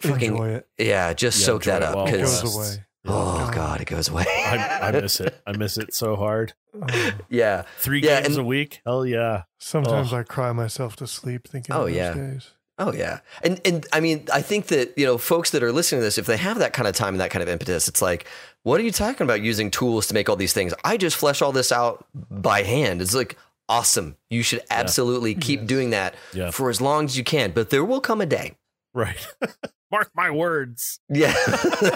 fucking 0.00 0.32
Enjoy 0.32 0.48
it. 0.50 0.68
yeah, 0.78 1.12
just 1.12 1.40
Yeah, 1.40 1.46
soak 1.46 1.64
that 1.64 1.82
up 1.82 1.96
while 1.96 2.06
It 2.06 2.10
it 2.10 2.12
because 2.18 2.42
goes 2.42 2.54
lasts. 2.56 2.74
away. 2.76 2.84
Oh 3.06 3.50
god, 3.54 3.80
it 3.80 3.86
goes 3.86 4.08
away. 4.08 4.24
I, 4.28 4.80
I 4.88 4.92
miss 4.92 5.20
it. 5.20 5.40
I 5.46 5.56
miss 5.56 5.78
it 5.78 5.94
so 5.94 6.16
hard. 6.16 6.54
Oh. 6.80 7.10
yeah. 7.28 7.62
Three 7.78 8.00
Yeah, 8.00 8.20
games 8.20 8.36
and- 8.36 8.44
a 8.44 8.46
week. 8.46 8.80
Hell 8.84 9.04
yeah. 9.04 9.44
Sometimes 9.58 10.12
Ugh. 10.12 10.20
I 10.20 10.22
cry 10.22 10.52
myself 10.52 10.94
to 10.96 11.06
sleep 11.08 11.48
thinking 11.48 11.74
Oh, 11.74 11.80
of 11.82 11.86
those 11.88 11.96
yeah. 11.96 12.12
days. 12.14 12.50
Oh 12.78 12.92
yeah, 12.92 13.18
and 13.42 13.60
and 13.64 13.84
I 13.92 13.98
mean, 13.98 14.24
I 14.32 14.40
think 14.40 14.66
that 14.68 14.96
you 14.96 15.04
know, 15.04 15.18
folks 15.18 15.50
that 15.50 15.64
are 15.64 15.72
listening 15.72 16.00
to 16.00 16.04
this, 16.04 16.16
if 16.18 16.26
they 16.26 16.36
have 16.36 16.60
that 16.60 16.72
kind 16.72 16.86
of 16.86 16.94
time 16.94 17.14
and 17.14 17.20
that 17.20 17.30
kind 17.32 17.42
of 17.42 17.48
impetus, 17.48 17.88
it's 17.88 18.00
like, 18.00 18.26
what 18.62 18.80
are 18.80 18.84
you 18.84 18.92
talking 18.92 19.24
about 19.24 19.40
using 19.42 19.72
tools 19.72 20.06
to 20.08 20.14
make 20.14 20.28
all 20.28 20.36
these 20.36 20.52
things? 20.52 20.72
I 20.84 20.96
just 20.96 21.16
flesh 21.16 21.42
all 21.42 21.50
this 21.50 21.72
out 21.72 22.06
by 22.14 22.62
hand. 22.62 23.02
It's 23.02 23.14
like 23.16 23.36
awesome. 23.68 24.16
You 24.30 24.44
should 24.44 24.60
absolutely 24.70 25.34
keep 25.34 25.66
doing 25.66 25.90
that 25.90 26.14
Yeah. 26.32 26.52
for 26.52 26.70
as 26.70 26.80
long 26.80 27.06
as 27.06 27.18
you 27.18 27.24
can. 27.24 27.50
But 27.50 27.70
there 27.70 27.84
will 27.84 28.00
come 28.00 28.20
a 28.20 28.26
day. 28.26 28.54
Right. 28.94 29.26
Mark 29.90 30.10
my 30.14 30.30
words. 30.30 31.00
Yeah, 31.08 31.32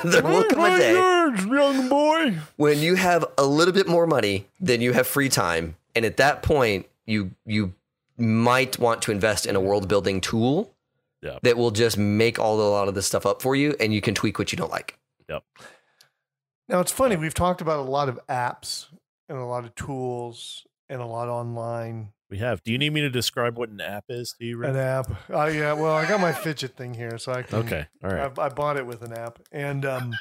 there 0.05 0.23
will 0.23 0.45
come 0.45 0.65
a 0.73 0.79
day 0.79 0.93
young 0.95 1.89
boy. 1.89 2.39
when 2.57 2.79
you 2.79 2.95
have 2.95 3.25
a 3.37 3.45
little 3.45 3.75
bit 3.75 3.87
more 3.87 4.07
money 4.07 4.47
than 4.61 4.81
you 4.81 4.93
have 4.93 5.07
free 5.07 5.29
time, 5.29 5.77
and 5.95 6.05
at 6.05 6.17
that 6.17 6.43
point, 6.43 6.87
you 7.07 7.33
you 7.45 7.75
might 8.19 8.79
want 8.79 9.03
to 9.03 9.13
invest 9.13 9.47
in 9.47 9.57
a 9.57 9.61
world 9.61 9.89
building 9.89 10.21
tool 10.21 10.73
Yeah. 11.23 11.39
that 11.43 11.57
will 11.57 11.71
just 11.71 11.99
make 11.99 12.39
all 12.39 12.61
a 12.61 12.71
lot 12.71 12.89
of 12.89 12.95
this 12.95 13.07
stuff 13.07 13.27
up 13.27 13.43
for 13.43 13.55
you, 13.57 13.75
and 13.81 13.93
you 13.93 14.01
can 14.01 14.15
tweak 14.15 14.39
what 14.39 14.53
you 14.53 14.57
don't 14.57 14.71
like. 14.71 14.99
Yep. 15.29 15.43
Now 16.69 16.81
it's 16.81 16.93
funny. 16.93 17.17
We've 17.17 17.35
talked 17.35 17.61
about 17.61 17.79
a 17.79 17.83
lot 17.91 18.09
of 18.09 18.19
apps 18.29 18.87
and 19.29 19.37
a 19.39 19.45
lot 19.45 19.65
of 19.65 19.75
tools 19.75 20.67
and 20.89 21.01
a 21.03 21.07
lot 21.07 21.29
online. 21.29 22.13
We 22.33 22.39
have. 22.39 22.63
Do 22.65 22.73
you 22.73 22.79
need 22.79 22.95
me 22.95 23.03
to 23.03 23.11
describe 23.11 23.59
what 23.59 23.69
an 23.69 23.83
app 23.83 24.07
is 24.09 24.35
to 24.39 24.45
you, 24.47 24.57
Rick? 24.57 24.71
An 24.71 24.77
app. 24.77 25.07
Oh 25.29 25.45
yeah. 25.49 25.75
Well, 25.75 25.93
I 25.93 26.09
got 26.09 26.19
my 26.19 26.33
fidget 26.33 26.79
thing 26.79 26.95
here, 26.95 27.19
so 27.19 27.31
I 27.31 27.43
can. 27.43 27.59
Okay. 27.59 27.87
All 28.03 28.09
right. 28.09 28.33
I, 28.39 28.47
I 28.47 28.49
bought 28.49 28.79
it 28.79 28.87
with 28.87 29.03
an 29.03 29.13
app, 29.13 29.39
and 29.53 29.85
um, 29.85 30.15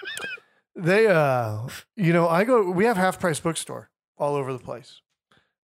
they, 0.75 1.07
uh, 1.07 1.67
you 1.95 2.11
know, 2.11 2.27
I 2.27 2.43
go. 2.43 2.69
We 2.69 2.83
have 2.83 2.97
half 2.97 3.17
price 3.17 3.39
bookstore 3.39 3.89
all 4.17 4.35
over 4.35 4.51
the 4.51 4.59
place, 4.59 4.99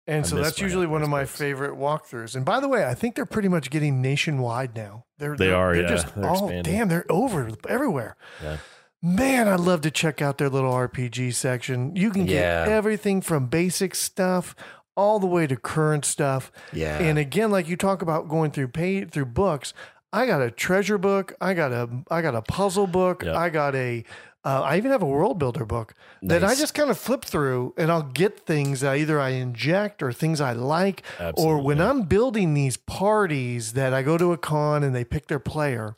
and 0.07 0.23
I 0.27 0.29
so 0.29 0.37
that's 0.37 0.61
usually 0.61 0.87
one 0.87 1.03
of 1.03 1.09
my 1.09 1.23
books. 1.23 1.35
favorite 1.35 1.79
walkthroughs. 1.79 2.37
And 2.37 2.45
by 2.45 2.61
the 2.61 2.69
way, 2.69 2.85
I 2.85 2.93
think 2.93 3.15
they're 3.15 3.25
pretty 3.25 3.49
much 3.49 3.71
getting 3.71 4.03
nationwide 4.03 4.77
now. 4.77 5.07
They're 5.19 5.39
They 5.39 5.47
they're- 5.47 5.57
are, 5.57 5.73
They're 5.73 5.83
yeah. 5.85 5.89
just 5.89 6.15
They're 6.15 6.29
oh 6.29 6.33
expanding. 6.33 6.63
damn, 6.75 6.89
they're 6.89 7.07
over 7.09 7.51
everywhere. 7.71 8.17
Yeah. 8.43 8.59
Man, 9.03 9.49
I'd 9.49 9.61
love 9.61 9.81
to 9.83 9.91
check 9.91 10.21
out 10.21 10.37
their 10.39 10.49
little 10.51 10.73
RPG 10.73 11.35
section. 11.35 11.95
You 11.97 12.11
can 12.11 12.27
get 12.27 12.35
Yeah. 12.41 12.67
everything 12.69 13.21
from 13.23 13.47
basic 13.47 13.95
stuff 13.95 14.55
all 14.97 15.19
the 15.19 15.27
way 15.27 15.47
to 15.47 15.57
current 15.57 16.05
stuff. 16.05 16.53
Yeah. 16.73 16.99
And 16.99 17.19
again, 17.19 17.51
like 17.51 17.69
you 17.69 17.77
talk 17.77 18.03
about 18.03 18.29
going 18.29 18.51
through 18.51 18.69
pay 18.69 19.05
through 19.05 19.27
books, 19.27 19.75
I 20.13 20.27
got 20.27 20.41
a 20.43 20.51
treasure 20.51 20.99
book, 20.99 21.35
I 21.41 21.55
got 21.55 21.73
a 21.73 21.89
I 22.11 22.23
got 22.23 22.35
a 22.35 22.43
puzzle 22.43 22.87
book, 22.87 23.23
Yeah. 23.25 23.37
I 23.37 23.51
got 23.51 23.75
a 23.75 24.05
uh, 24.47 24.61
I 24.61 24.77
even 24.77 24.91
have 24.91 25.01
a 25.03 25.07
world 25.07 25.39
builder 25.39 25.65
book 25.65 25.95
that 26.21 26.45
I 26.45 26.55
just 26.55 26.75
kind 26.75 26.91
of 26.91 26.99
flip 26.99 27.25
through 27.25 27.73
and 27.79 27.91
I'll 27.91 28.03
get 28.03 28.41
things 28.41 28.81
that 28.83 28.99
either 28.99 29.19
I 29.19 29.31
inject 29.31 30.03
or 30.03 30.13
things 30.13 30.39
I 30.39 30.53
like. 30.53 31.03
Or 31.39 31.63
when 31.63 31.81
I'm 31.81 32.03
building 32.03 32.53
these 32.53 32.77
parties 32.77 33.73
that 33.73 33.95
I 33.95 34.03
go 34.03 34.19
to 34.19 34.33
a 34.33 34.37
con 34.37 34.85
and 34.85 34.95
they 34.95 35.03
pick 35.03 35.29
their 35.29 35.39
player, 35.39 35.97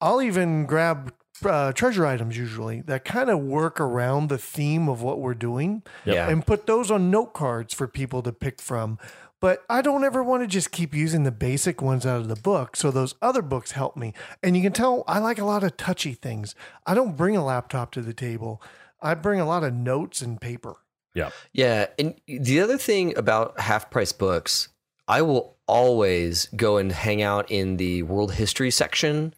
I'll 0.00 0.20
even 0.20 0.66
grab 0.66 1.14
uh, 1.44 1.72
treasure 1.72 2.06
items 2.06 2.36
usually 2.36 2.80
that 2.82 3.04
kind 3.04 3.30
of 3.30 3.38
work 3.40 3.80
around 3.80 4.28
the 4.28 4.38
theme 4.38 4.88
of 4.88 5.02
what 5.02 5.20
we're 5.20 5.34
doing 5.34 5.82
Yeah. 6.04 6.28
and 6.28 6.46
put 6.46 6.66
those 6.66 6.90
on 6.90 7.10
note 7.10 7.32
cards 7.34 7.74
for 7.74 7.86
people 7.88 8.22
to 8.22 8.32
pick 8.32 8.60
from. 8.60 8.98
But 9.40 9.64
I 9.70 9.80
don't 9.80 10.04
ever 10.04 10.22
want 10.22 10.42
to 10.42 10.46
just 10.46 10.70
keep 10.70 10.94
using 10.94 11.22
the 11.22 11.30
basic 11.30 11.80
ones 11.80 12.04
out 12.04 12.20
of 12.20 12.28
the 12.28 12.36
book. 12.36 12.76
So 12.76 12.90
those 12.90 13.14
other 13.22 13.40
books 13.40 13.72
help 13.72 13.96
me. 13.96 14.12
And 14.42 14.54
you 14.54 14.62
can 14.62 14.72
tell 14.72 15.02
I 15.08 15.18
like 15.18 15.38
a 15.38 15.46
lot 15.46 15.64
of 15.64 15.78
touchy 15.78 16.12
things. 16.12 16.54
I 16.86 16.92
don't 16.94 17.16
bring 17.16 17.36
a 17.36 17.44
laptop 17.44 17.90
to 17.92 18.02
the 18.02 18.12
table, 18.12 18.62
I 19.00 19.14
bring 19.14 19.40
a 19.40 19.46
lot 19.46 19.64
of 19.64 19.72
notes 19.72 20.20
and 20.20 20.38
paper. 20.40 20.74
Yeah. 21.14 21.30
Yeah, 21.52 21.86
and 21.98 22.20
the 22.28 22.60
other 22.60 22.76
thing 22.78 23.16
about 23.16 23.58
half 23.58 23.90
price 23.90 24.12
books, 24.12 24.68
I 25.08 25.22
will 25.22 25.56
always 25.66 26.46
go 26.54 26.76
and 26.76 26.92
hang 26.92 27.22
out 27.22 27.50
in 27.50 27.78
the 27.78 28.02
world 28.04 28.34
history 28.34 28.70
section 28.70 29.34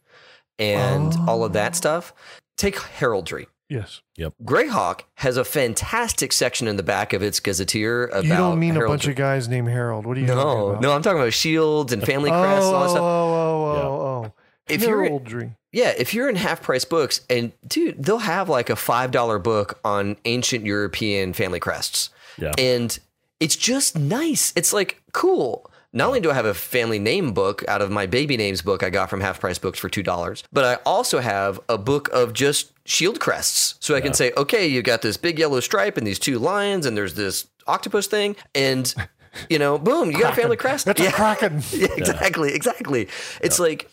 and 0.62 1.12
oh. 1.18 1.24
all 1.28 1.44
of 1.44 1.52
that 1.54 1.72
Oh. 1.72 1.76
stuff. 1.76 2.12
Take 2.56 2.78
heraldry. 2.80 3.48
Yes. 3.68 4.02
Yep. 4.16 4.34
Greyhawk 4.44 5.00
has 5.16 5.38
a 5.38 5.44
fantastic 5.44 6.32
section 6.32 6.68
in 6.68 6.76
the 6.76 6.82
back 6.82 7.12
of 7.14 7.22
its 7.22 7.40
gazetteer 7.40 8.04
about 8.08 8.24
you 8.24 8.30
don't 8.34 8.58
mean 8.58 8.76
a 8.76 8.86
bunch 8.86 9.06
of 9.06 9.16
guys 9.16 9.48
named 9.48 9.68
Harold. 9.68 10.04
What 10.04 10.18
are 10.18 10.20
you 10.20 10.26
talking 10.26 10.42
No, 10.44 10.66
about? 10.68 10.82
no, 10.82 10.92
I'm 10.92 11.00
talking 11.02 11.20
about 11.20 11.32
shields 11.32 11.90
and 11.92 12.02
family 12.04 12.30
Oh, 12.30 12.42
crests 12.42 12.66
and 12.66 12.74
all 12.76 12.80
that 12.82 12.88
oh, 12.88 12.90
stuff. 12.90 13.02
oh, 13.02 13.74
Yeah. 13.76 13.82
oh, 13.82 14.24
oh. 14.26 14.32
If 14.68 14.82
you're 14.82 15.04
Heraldry. 15.04 15.56
Yeah, 15.72 15.94
if 15.96 16.12
you're 16.12 16.28
in 16.28 16.36
half 16.36 16.60
price 16.62 16.84
books, 16.84 17.22
and 17.30 17.52
dude, 17.66 18.04
they'll 18.04 18.18
have 18.18 18.50
like 18.50 18.68
a 18.68 18.76
five 18.76 19.10
dollar 19.10 19.38
book 19.38 19.80
on 19.84 20.16
ancient 20.26 20.66
European 20.66 21.32
family 21.32 21.58
crests, 21.58 22.10
Yeah. 22.36 22.52
and 22.58 22.96
it's 23.40 23.56
just 23.56 23.98
nice. 23.98 24.52
It's 24.54 24.74
like 24.74 25.00
cool. 25.12 25.68
Not 25.94 26.06
only 26.08 26.20
do 26.20 26.30
I 26.30 26.34
have 26.34 26.46
a 26.46 26.54
family 26.54 26.98
name 26.98 27.32
book 27.32 27.62
out 27.68 27.82
of 27.82 27.90
my 27.90 28.06
baby 28.06 28.36
names 28.38 28.62
book 28.62 28.82
I 28.82 28.88
got 28.90 29.10
from 29.10 29.20
half 29.20 29.40
price 29.40 29.58
books 29.58 29.78
for 29.78 29.88
two 29.90 30.02
dollars, 30.02 30.42
but 30.52 30.64
I 30.64 30.74
also 30.86 31.18
have 31.20 31.60
a 31.68 31.76
book 31.76 32.08
of 32.12 32.32
just 32.32 32.72
shield 32.86 33.20
crests, 33.20 33.74
so 33.80 33.94
I 33.94 34.00
can 34.00 34.14
say, 34.14 34.32
okay, 34.36 34.66
you 34.66 34.82
got 34.82 35.02
this 35.02 35.16
big 35.16 35.38
yellow 35.38 35.60
stripe 35.60 35.96
and 35.98 36.06
these 36.06 36.18
two 36.18 36.38
lions, 36.38 36.86
and 36.86 36.96
there's 36.96 37.14
this 37.14 37.46
octopus 37.66 38.06
thing, 38.06 38.36
and 38.54 38.94
you 39.50 39.58
know, 39.58 39.78
boom, 39.78 40.10
you 40.10 40.18
got 40.20 40.32
a 40.32 40.36
family 40.40 40.56
crest. 40.56 40.86
That's 40.86 41.00
Yeah. 41.00 41.08
a 41.10 41.12
kraken. 41.12 41.62
Yeah, 41.72 41.88
exactly, 41.96 42.54
exactly. 42.54 43.08
It's 43.42 43.58
like, 43.58 43.90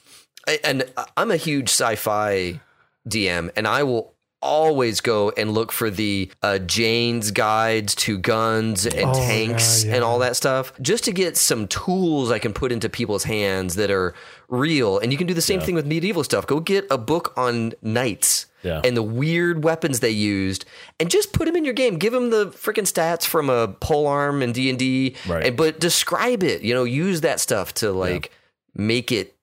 and 0.64 0.86
uh, 0.96 1.06
I'm 1.18 1.32
a 1.32 1.38
huge 1.38 1.70
sci-fi 1.70 2.62
DM, 3.08 3.52
and 3.58 3.68
I 3.68 3.84
will 3.84 4.14
always 4.42 5.02
go 5.02 5.32
and 5.36 5.54
look 5.54 5.72
for 5.72 5.90
the 5.90 6.32
uh, 6.42 6.60
Jane's 6.60 7.32
guides 7.32 7.94
to 7.96 8.18
guns 8.18 8.86
and 8.86 9.10
Oh, 9.10 9.14
tanks 9.14 9.84
yeah, 9.84 9.96
and 9.96 10.04
all 10.04 10.20
that 10.20 10.36
stuff, 10.36 10.72
just 10.82 11.04
to 11.06 11.12
get 11.12 11.36
some 11.38 11.68
tools 11.68 12.32
I 12.32 12.40
can 12.40 12.54
put 12.54 12.72
into 12.72 12.90
people's 12.90 13.26
hands 13.26 13.76
that 13.76 13.92
are 13.92 14.14
real. 14.48 14.98
And 15.00 15.12
you 15.12 15.18
can 15.18 15.28
do 15.28 15.34
the 15.34 15.42
same 15.42 15.60
Yeah. 15.60 15.66
thing 15.66 15.76
with 15.76 15.86
medieval 15.86 16.24
stuff. 16.24 16.48
Go 16.48 16.60
get 16.60 16.88
a 16.90 16.98
book 16.98 17.34
on 17.38 17.74
knights 17.82 18.46
Yeah. 18.64 18.82
and 18.84 18.96
the 18.96 19.04
weird 19.04 19.64
weapons 19.64 20.00
they 20.00 20.10
used, 20.10 20.66
and 21.00 21.10
just 21.10 21.34
put 21.34 21.46
them 21.46 21.56
in 21.56 21.66
your 21.66 21.74
game. 21.74 21.98
Give 21.98 22.14
them 22.14 22.30
the 22.30 22.48
freaking 22.48 22.88
stats 22.92 23.26
from 23.26 23.50
a 23.50 23.68
pole 23.68 24.08
arm 24.08 24.42
and 24.42 24.54
D 24.54 24.70
and 24.70 24.80
D, 24.80 25.16
but 25.28 25.80
describe 25.80 26.44
it. 26.44 26.62
You 26.62 26.74
know, 26.74 26.84
use 26.86 27.22
that 27.22 27.40
stuff 27.40 27.74
to 27.76 27.92
like 27.92 28.32
make 28.74 29.12
it. 29.12 29.36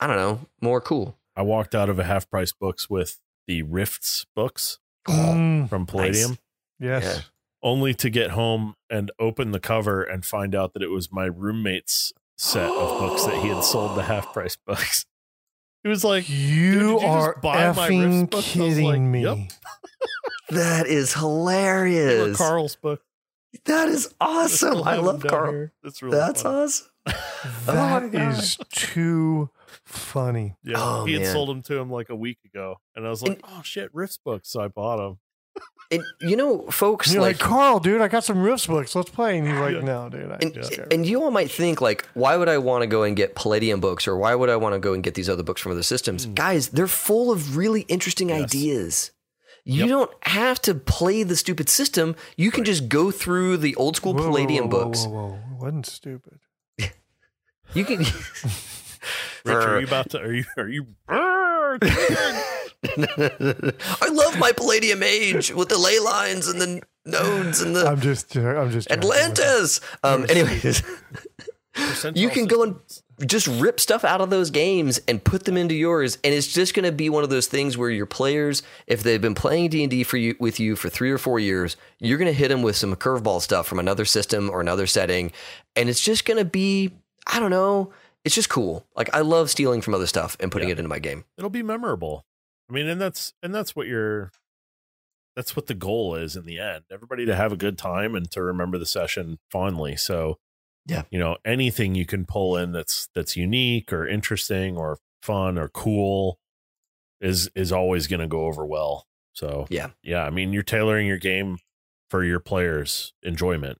I 0.00 0.06
don't 0.06 0.16
know, 0.16 0.40
more 0.60 0.80
cool. 0.80 1.16
I 1.36 1.42
walked 1.42 1.74
out 1.74 1.88
of 1.88 1.98
a 1.98 2.04
half 2.04 2.28
price 2.30 2.52
books 2.52 2.88
with 2.90 3.18
the 3.48 3.62
Rifts 3.64 4.24
books 4.36 4.78
Mm, 5.08 5.68
from 5.68 5.86
Palladium, 5.86 6.36
yes. 6.78 7.02
Yeah. 7.02 7.20
only 7.62 7.94
to 7.94 8.10
get 8.10 8.30
home 8.32 8.74
and 8.90 9.10
open 9.18 9.50
the 9.52 9.58
cover 9.60 10.02
and 10.02 10.24
find 10.24 10.54
out 10.54 10.74
that 10.74 10.82
it 10.82 10.90
was 10.90 11.10
my 11.10 11.24
roommate's 11.24 12.12
set 12.36 12.68
of 12.70 13.00
books 13.00 13.24
that 13.24 13.40
he 13.42 13.48
had 13.48 13.64
sold 13.64 13.96
the 13.96 14.02
half 14.02 14.32
price 14.34 14.56
books. 14.66 15.06
He 15.82 15.88
was 15.88 16.04
like, 16.04 16.28
You, 16.28 16.72
did 16.72 16.80
you 16.82 16.92
just 17.00 17.06
are 17.06 17.40
buy 17.40 17.72
my 17.72 17.88
effing 17.88 18.20
Rift 18.20 18.30
books? 18.32 18.48
I 18.50 18.58
kidding 18.58 18.84
like, 18.84 19.00
me. 19.00 19.22
yep. 19.22 19.38
That 20.50 20.86
is 20.86 21.12
hilarious. 21.14 22.36
Carl's 22.38 22.76
book. 22.76 23.02
That 23.64 23.88
is 23.88 24.14
awesome. 24.20 24.82
I 24.82 24.96
love 24.96 25.22
Carl. 25.26 25.68
That's 25.82 26.02
really 26.02 26.16
That's 26.18 26.42
funny. 26.42 26.56
awesome. 26.64 26.86
That 27.66 28.14
Oh 28.14 28.30
is 28.30 28.56
too 28.70 29.50
funny. 29.84 30.56
Yeah, 30.64 30.76
Oh, 30.78 31.04
he 31.04 31.12
had 31.14 31.22
man. 31.22 31.32
sold 31.32 31.48
them 31.48 31.62
to 31.62 31.76
him 31.78 31.90
like 31.90 32.08
a 32.10 32.16
week 32.16 32.38
ago, 32.44 32.76
and 32.96 33.06
I 33.06 33.10
was 33.10 33.22
like, 33.22 33.40
"Oh 33.44 33.62
shit, 33.62 33.90
Rifts 33.94 34.18
books!" 34.18 34.50
So 34.50 34.60
I 34.60 34.68
bought 34.68 34.96
them. 34.98 35.18
And 35.90 36.02
you 36.20 36.36
know, 36.36 36.66
folks, 36.70 37.12
You're 37.12 37.22
like, 37.22 37.40
like, 37.40 37.48
Carl, 37.48 37.80
dude, 37.80 38.00
I 38.02 38.08
got 38.08 38.22
some 38.22 38.42
Rifts 38.42 38.66
books. 38.66 38.94
Let's 38.94 39.08
play. 39.10 39.38
And 39.38 39.48
he's 39.48 39.56
like, 39.58 39.74
Yeah. 39.76 39.80
no, 39.80 40.08
dude. 40.10 40.30
I 40.30 40.38
and, 40.42 40.52
just 40.54 40.78
and 40.90 41.06
you 41.06 41.22
all 41.22 41.30
might 41.30 41.50
think 41.50 41.80
like, 41.80 42.06
why 42.14 42.36
would 42.36 42.48
I 42.48 42.58
want 42.58 42.82
to 42.82 42.86
go 42.86 43.02
and 43.04 43.16
get 43.16 43.34
Palladium 43.34 43.80
books, 43.80 44.06
or 44.06 44.16
why 44.16 44.34
would 44.34 44.50
I 44.50 44.56
want 44.56 44.74
to 44.74 44.78
go 44.78 44.92
and 44.92 45.02
get 45.02 45.14
these 45.14 45.28
other 45.28 45.42
books 45.42 45.60
from 45.62 45.72
other 45.72 45.82
systems? 45.82 46.26
Mm. 46.26 46.34
Guys, 46.34 46.68
they're 46.68 46.86
full 46.86 47.32
of 47.32 47.56
really 47.56 47.82
interesting. 47.82 48.28
Yes. 48.28 48.42
ideas. 48.44 49.10
You 49.64 49.80
Yep. 49.80 49.88
don't 49.88 50.10
have 50.22 50.62
to 50.62 50.74
play 50.74 51.22
the 51.24 51.36
stupid 51.36 51.68
system. 51.68 52.16
You 52.36 52.50
can 52.50 52.64
just 52.64 52.88
go 52.88 53.10
through 53.10 53.56
the 53.58 53.74
old 53.76 53.96
school 53.96 54.14
Whoa, 54.14 54.20
whoa, 54.22 54.26
Palladium 54.28 54.68
whoa, 54.70 54.78
whoa, 54.78 54.84
books. 54.84 55.04
Whoa, 55.06 55.10
whoa, 55.10 55.34
It 55.34 55.62
wasn't 55.62 55.86
stupid. 55.86 56.38
You 57.74 57.84
can. 57.84 58.04
Rich, 59.48 59.66
are 59.66 59.80
you 59.80 59.86
about 59.86 60.10
to? 60.10 60.20
Are 60.20 60.32
you? 60.32 60.44
Are 60.56 60.68
you? 60.68 60.86
I 63.90 64.08
love 64.10 64.38
my 64.38 64.52
Palladium 64.56 65.02
Age 65.02 65.52
with 65.52 65.68
the 65.68 65.78
ley 65.78 65.98
lines 65.98 66.48
and 66.48 66.60
the 66.60 66.82
nodes 67.04 67.60
and 67.60 67.74
the 67.74 67.86
I'm 67.86 68.00
just, 68.00 68.36
I'm 68.36 68.70
just. 68.70 68.88
joking 68.88 69.00
with 69.00 69.08
it. 69.08 69.18
Atlantis. 69.38 69.80
Um, 70.04 70.26
anyways, 70.28 70.82
you 72.14 72.28
can 72.30 72.46
go 72.46 72.62
and 72.62 72.76
just 73.26 73.48
rip 73.48 73.80
stuff 73.80 74.04
out 74.04 74.20
of 74.20 74.30
those 74.30 74.50
games 74.50 75.00
and 75.08 75.22
put 75.22 75.44
them 75.44 75.56
into 75.56 75.74
yours, 75.74 76.18
and 76.22 76.32
it's 76.32 76.46
just 76.46 76.72
going 76.74 76.84
to 76.84 76.92
be 76.92 77.10
one 77.10 77.24
of 77.24 77.30
those 77.30 77.48
things 77.48 77.76
where 77.76 77.90
your 77.90 78.06
players, 78.06 78.62
if 78.86 79.02
they've 79.02 79.20
been 79.20 79.34
playing 79.34 79.70
D 79.70 79.82
and 79.82 79.90
D 79.90 80.04
for 80.04 80.16
you 80.16 80.36
with 80.38 80.60
you 80.60 80.76
for 80.76 80.88
three 80.88 81.10
or 81.10 81.18
four 81.18 81.40
years, 81.40 81.76
you're 81.98 82.18
going 82.18 82.30
to 82.30 82.38
hit 82.38 82.48
them 82.48 82.62
with 82.62 82.76
some 82.76 82.94
curveball 82.94 83.40
stuff 83.40 83.66
from 83.66 83.80
another 83.80 84.04
system 84.04 84.48
or 84.50 84.60
another 84.60 84.86
setting, 84.86 85.32
and 85.74 85.88
it's 85.88 86.00
just 86.00 86.24
going 86.24 86.38
to 86.38 86.44
be, 86.44 86.92
I 87.26 87.40
don't 87.40 87.50
know, 87.50 87.92
it's 88.28 88.34
just 88.34 88.50
cool. 88.50 88.86
Like 88.94 89.08
I 89.14 89.20
love 89.22 89.48
stealing 89.48 89.80
from 89.80 89.94
other 89.94 90.06
stuff 90.06 90.36
and 90.38 90.52
putting 90.52 90.68
Yeah. 90.68 90.74
it 90.74 90.80
into 90.80 90.90
my 90.90 90.98
game. 90.98 91.24
It'll 91.38 91.48
be 91.48 91.62
memorable. 91.62 92.26
I 92.68 92.74
mean, 92.74 92.86
and 92.86 93.00
that's 93.00 93.32
and 93.42 93.54
that's 93.54 93.74
what 93.74 93.86
you're. 93.86 94.30
That's 95.34 95.56
what 95.56 95.66
the 95.66 95.74
goal 95.74 96.14
is 96.14 96.36
in 96.36 96.44
the 96.44 96.58
end. 96.58 96.84
Everybody 96.90 97.24
to 97.24 97.34
have 97.34 97.52
a 97.52 97.56
good 97.56 97.78
time 97.78 98.14
and 98.14 98.30
to 98.32 98.42
remember 98.42 98.76
the 98.76 98.84
session 98.84 99.38
fondly. 99.50 99.96
So, 99.96 100.38
Yeah. 100.84 101.04
you 101.10 101.18
know, 101.18 101.36
anything 101.44 101.94
you 101.94 102.04
can 102.04 102.26
pull 102.26 102.56
in 102.56 102.72
that's 102.72 103.08
that's 103.14 103.34
unique 103.34 103.90
or 103.92 104.06
interesting 104.06 104.76
or 104.76 104.98
fun 105.22 105.56
or 105.56 105.68
cool 105.68 106.38
is 107.20 107.48
is 107.54 107.72
always 107.72 108.08
going 108.08 108.20
to 108.20 108.26
go 108.26 108.46
over 108.46 108.66
well. 108.66 109.06
So, 109.32 109.66
Yeah. 109.70 109.90
yeah. 110.02 110.24
I 110.24 110.30
mean, 110.30 110.52
you're 110.52 110.62
tailoring 110.62 111.06
your 111.06 111.18
game 111.18 111.58
for 112.10 112.22
your 112.24 112.40
players' 112.40 113.14
enjoyment. 113.22 113.78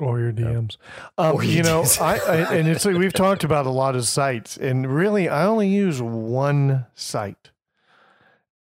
Or 0.00 0.20
your. 0.20 0.32
DMs. 0.32 0.76
Um, 1.16 1.36
Or 1.36 1.42
you 1.42 1.62
know, 1.62 1.84
I, 2.00 2.18
I 2.18 2.36
and 2.54 2.68
it's 2.68 2.84
like 2.84 2.96
we've 2.96 3.12
talked 3.12 3.42
about 3.42 3.66
a 3.66 3.70
lot 3.70 3.96
of 3.96 4.06
sites, 4.06 4.56
and 4.56 4.86
really, 4.86 5.28
I 5.28 5.44
only 5.44 5.68
use 5.68 6.00
one 6.00 6.86
site, 6.94 7.50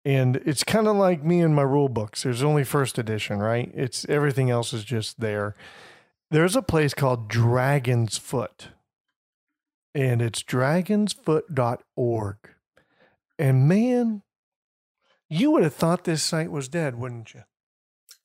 and 0.03 0.37
it's 0.37 0.63
kind 0.63 0.87
of 0.87 0.95
like 0.95 1.23
me 1.23 1.41
and 1.41 1.55
my 1.55 1.61
rule 1.61 1.89
books. 1.89 2.23
There's 2.23 2.41
only 2.43 2.63
first 2.63 2.97
edition, 2.97 3.37
right? 3.39 3.71
It's 3.75 4.03
everything 4.09 4.49
else 4.49 4.73
is 4.73 4.83
just 4.83 5.19
there. 5.19 5.55
There's 6.31 6.55
a 6.55 6.61
place 6.63 6.93
called 6.95 7.27
Dragon's 7.27 8.17
Foot, 8.17 8.69
and 9.93 10.21
it's 10.21 10.41
dragonsfoot.org. 10.43 12.35
And 13.39 13.67
man, 13.67 14.23
you 15.29 15.51
would 15.51 15.61
have 15.63 15.75
thought 15.75 16.03
this 16.03 16.23
site 16.23 16.51
was 16.51 16.67
dead, 16.67 16.95
wouldn't 16.95 17.33
you? 17.35 17.43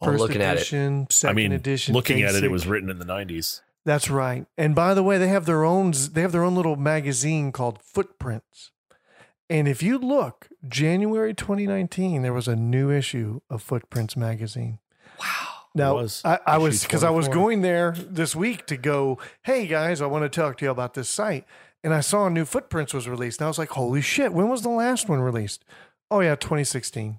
I'm 0.03 0.17
looking 0.17 0.43
at 0.43 0.57
it. 0.57 0.61
edition, 0.61 1.07
second 1.11 1.31
I 1.31 1.37
mean, 1.37 1.53
edition. 1.53 1.95
looking 1.95 2.23
at 2.23 2.35
it, 2.35 2.45
it 2.45 2.51
was 2.51 2.67
written 2.67 2.91
in 2.91 2.99
the 2.99 3.05
90s. 3.05 3.61
That's 3.85 4.09
right. 4.11 4.47
And 4.57 4.75
by 4.75 4.95
the 4.95 5.03
way, 5.03 5.19
they 5.19 5.29
have 5.29 5.47
their 5.47 5.65
own 5.65 5.93
they 6.13 6.21
have 6.21 6.33
their 6.33 6.45
own 6.45 6.55
little 6.55 6.77
magazine 6.77 7.53
called 7.53 7.81
Footprints. 7.83 8.71
And 9.51 9.69
if 9.69 9.83
you 9.83 9.99
look, 9.99 10.49
January 10.67 11.35
2019, 11.35 12.23
there 12.23 12.33
was 12.33 12.49
a 12.49 12.57
new 12.57 12.91
issue 12.91 13.41
of 13.51 13.63
Footprints 13.63 14.17
magazine. 14.17 14.79
Wow. 15.19 15.49
Now, 15.75 15.95
was 15.95 16.23
I, 16.25 16.39
I 16.47 16.59
was 16.59 16.83
because 16.83 17.03
I 17.03 17.11
was 17.11 17.29
going 17.29 17.63
there 17.63 17.93
this 17.99 18.37
week 18.37 18.67
to 18.67 18.77
go, 18.77 19.19
hey 19.43 19.67
guys, 19.67 20.01
I 20.01 20.07
want 20.07 20.25
to 20.25 20.29
talk 20.29 20.59
to 20.59 20.65
you 20.65 20.71
about 20.71 20.95
this 20.95 21.09
site. 21.09 21.45
And 21.85 21.93
I 21.93 22.01
saw 22.01 22.27
a 22.27 22.31
new 22.31 22.45
Footprints 22.45 22.95
was 22.95 23.09
released. 23.09 23.41
And 23.41 23.47
I 23.47 23.49
was 23.49 23.59
like, 23.59 23.71
holy 23.71 24.01
shit, 24.01 24.33
when 24.33 24.49
was 24.49 24.63
the 24.63 24.69
last 24.69 25.09
one 25.09 25.21
released? 25.21 25.65
Oh, 26.11 26.21
yeah, 26.21 26.35
2016. 26.37 27.19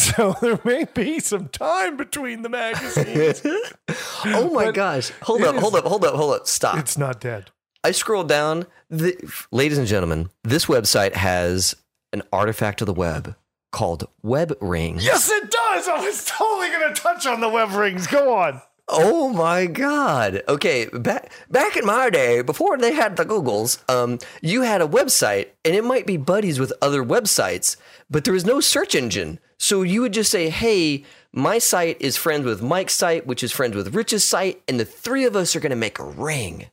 So 0.16 0.34
there 0.40 0.58
may 0.64 0.84
be 0.92 1.20
some 1.20 1.48
time 1.48 1.96
between 1.96 2.42
the 2.42 2.48
magazines. 2.48 3.42
oh 4.24 4.50
my 4.52 4.66
But 4.66 4.74
gosh. 4.74 5.10
Hold 5.22 5.42
up, 5.42 5.54
is- 5.56 5.60
hold 5.60 5.74
up, 5.76 5.84
hold 5.84 6.04
up, 6.04 6.14
hold 6.14 6.34
up. 6.34 6.46
Stop. 6.46 6.78
it's 6.78 6.96
not 6.98 7.20
dead. 7.20 7.50
I 7.84 7.92
scrolled 7.92 8.28
down. 8.28 8.66
The, 8.88 9.16
ladies 9.50 9.78
and 9.78 9.86
gentlemen, 9.86 10.28
this 10.44 10.66
website 10.66 11.14
has 11.14 11.74
an 12.12 12.22
artifact 12.32 12.80
of 12.82 12.86
the 12.86 12.92
web 12.94 13.34
called 13.72 14.08
Web 14.22 14.56
Rings. 14.60 15.04
Yes, 15.04 15.30
it 15.30 15.50
does. 15.50 15.88
I 15.88 16.00
was 16.04 16.24
totally 16.26 16.68
going 16.70 16.94
to 16.94 17.00
touch 17.00 17.26
on 17.26 17.40
the 17.40 17.48
web 17.48 17.70
rings. 17.72 18.06
Go 18.06 18.34
on. 18.36 18.60
Oh 18.88 19.28
my 19.28 19.66
god. 19.66 20.42
Okay, 20.48 20.86
back 20.86 21.30
back 21.48 21.76
in 21.76 21.86
my 21.86 22.10
day, 22.10 22.42
before 22.42 22.76
they 22.76 22.92
had 22.92 23.16
the 23.16 23.24
Googles, 23.24 23.78
um, 23.88 24.18
you 24.42 24.62
had 24.62 24.82
a 24.82 24.88
website 24.88 25.50
and 25.64 25.76
it 25.76 25.84
might 25.84 26.06
be 26.06 26.16
buddies 26.16 26.58
with 26.58 26.72
other 26.82 27.04
websites, 27.04 27.76
but 28.10 28.24
there 28.24 28.34
was 28.34 28.44
no 28.44 28.58
search 28.60 28.96
engine. 28.96 29.38
So 29.60 29.82
you 29.82 30.00
would 30.00 30.12
just 30.14 30.30
say, 30.30 30.48
"Hey, 30.48 31.04
my 31.32 31.58
site 31.58 31.98
is 32.00 32.16
friends 32.16 32.46
with 32.46 32.62
Mike's 32.62 32.96
site, 32.96 33.26
which 33.26 33.44
is 33.44 33.52
friends 33.52 33.76
with 33.76 33.94
Rich's 33.94 34.26
site, 34.26 34.62
and 34.66 34.80
the 34.80 34.84
three 34.84 35.24
of 35.24 35.36
us 35.36 35.54
are 35.54 35.60
going 35.60 35.70
to 35.70 35.76
make 35.76 35.98
a 35.98 36.04
ring." 36.04 36.66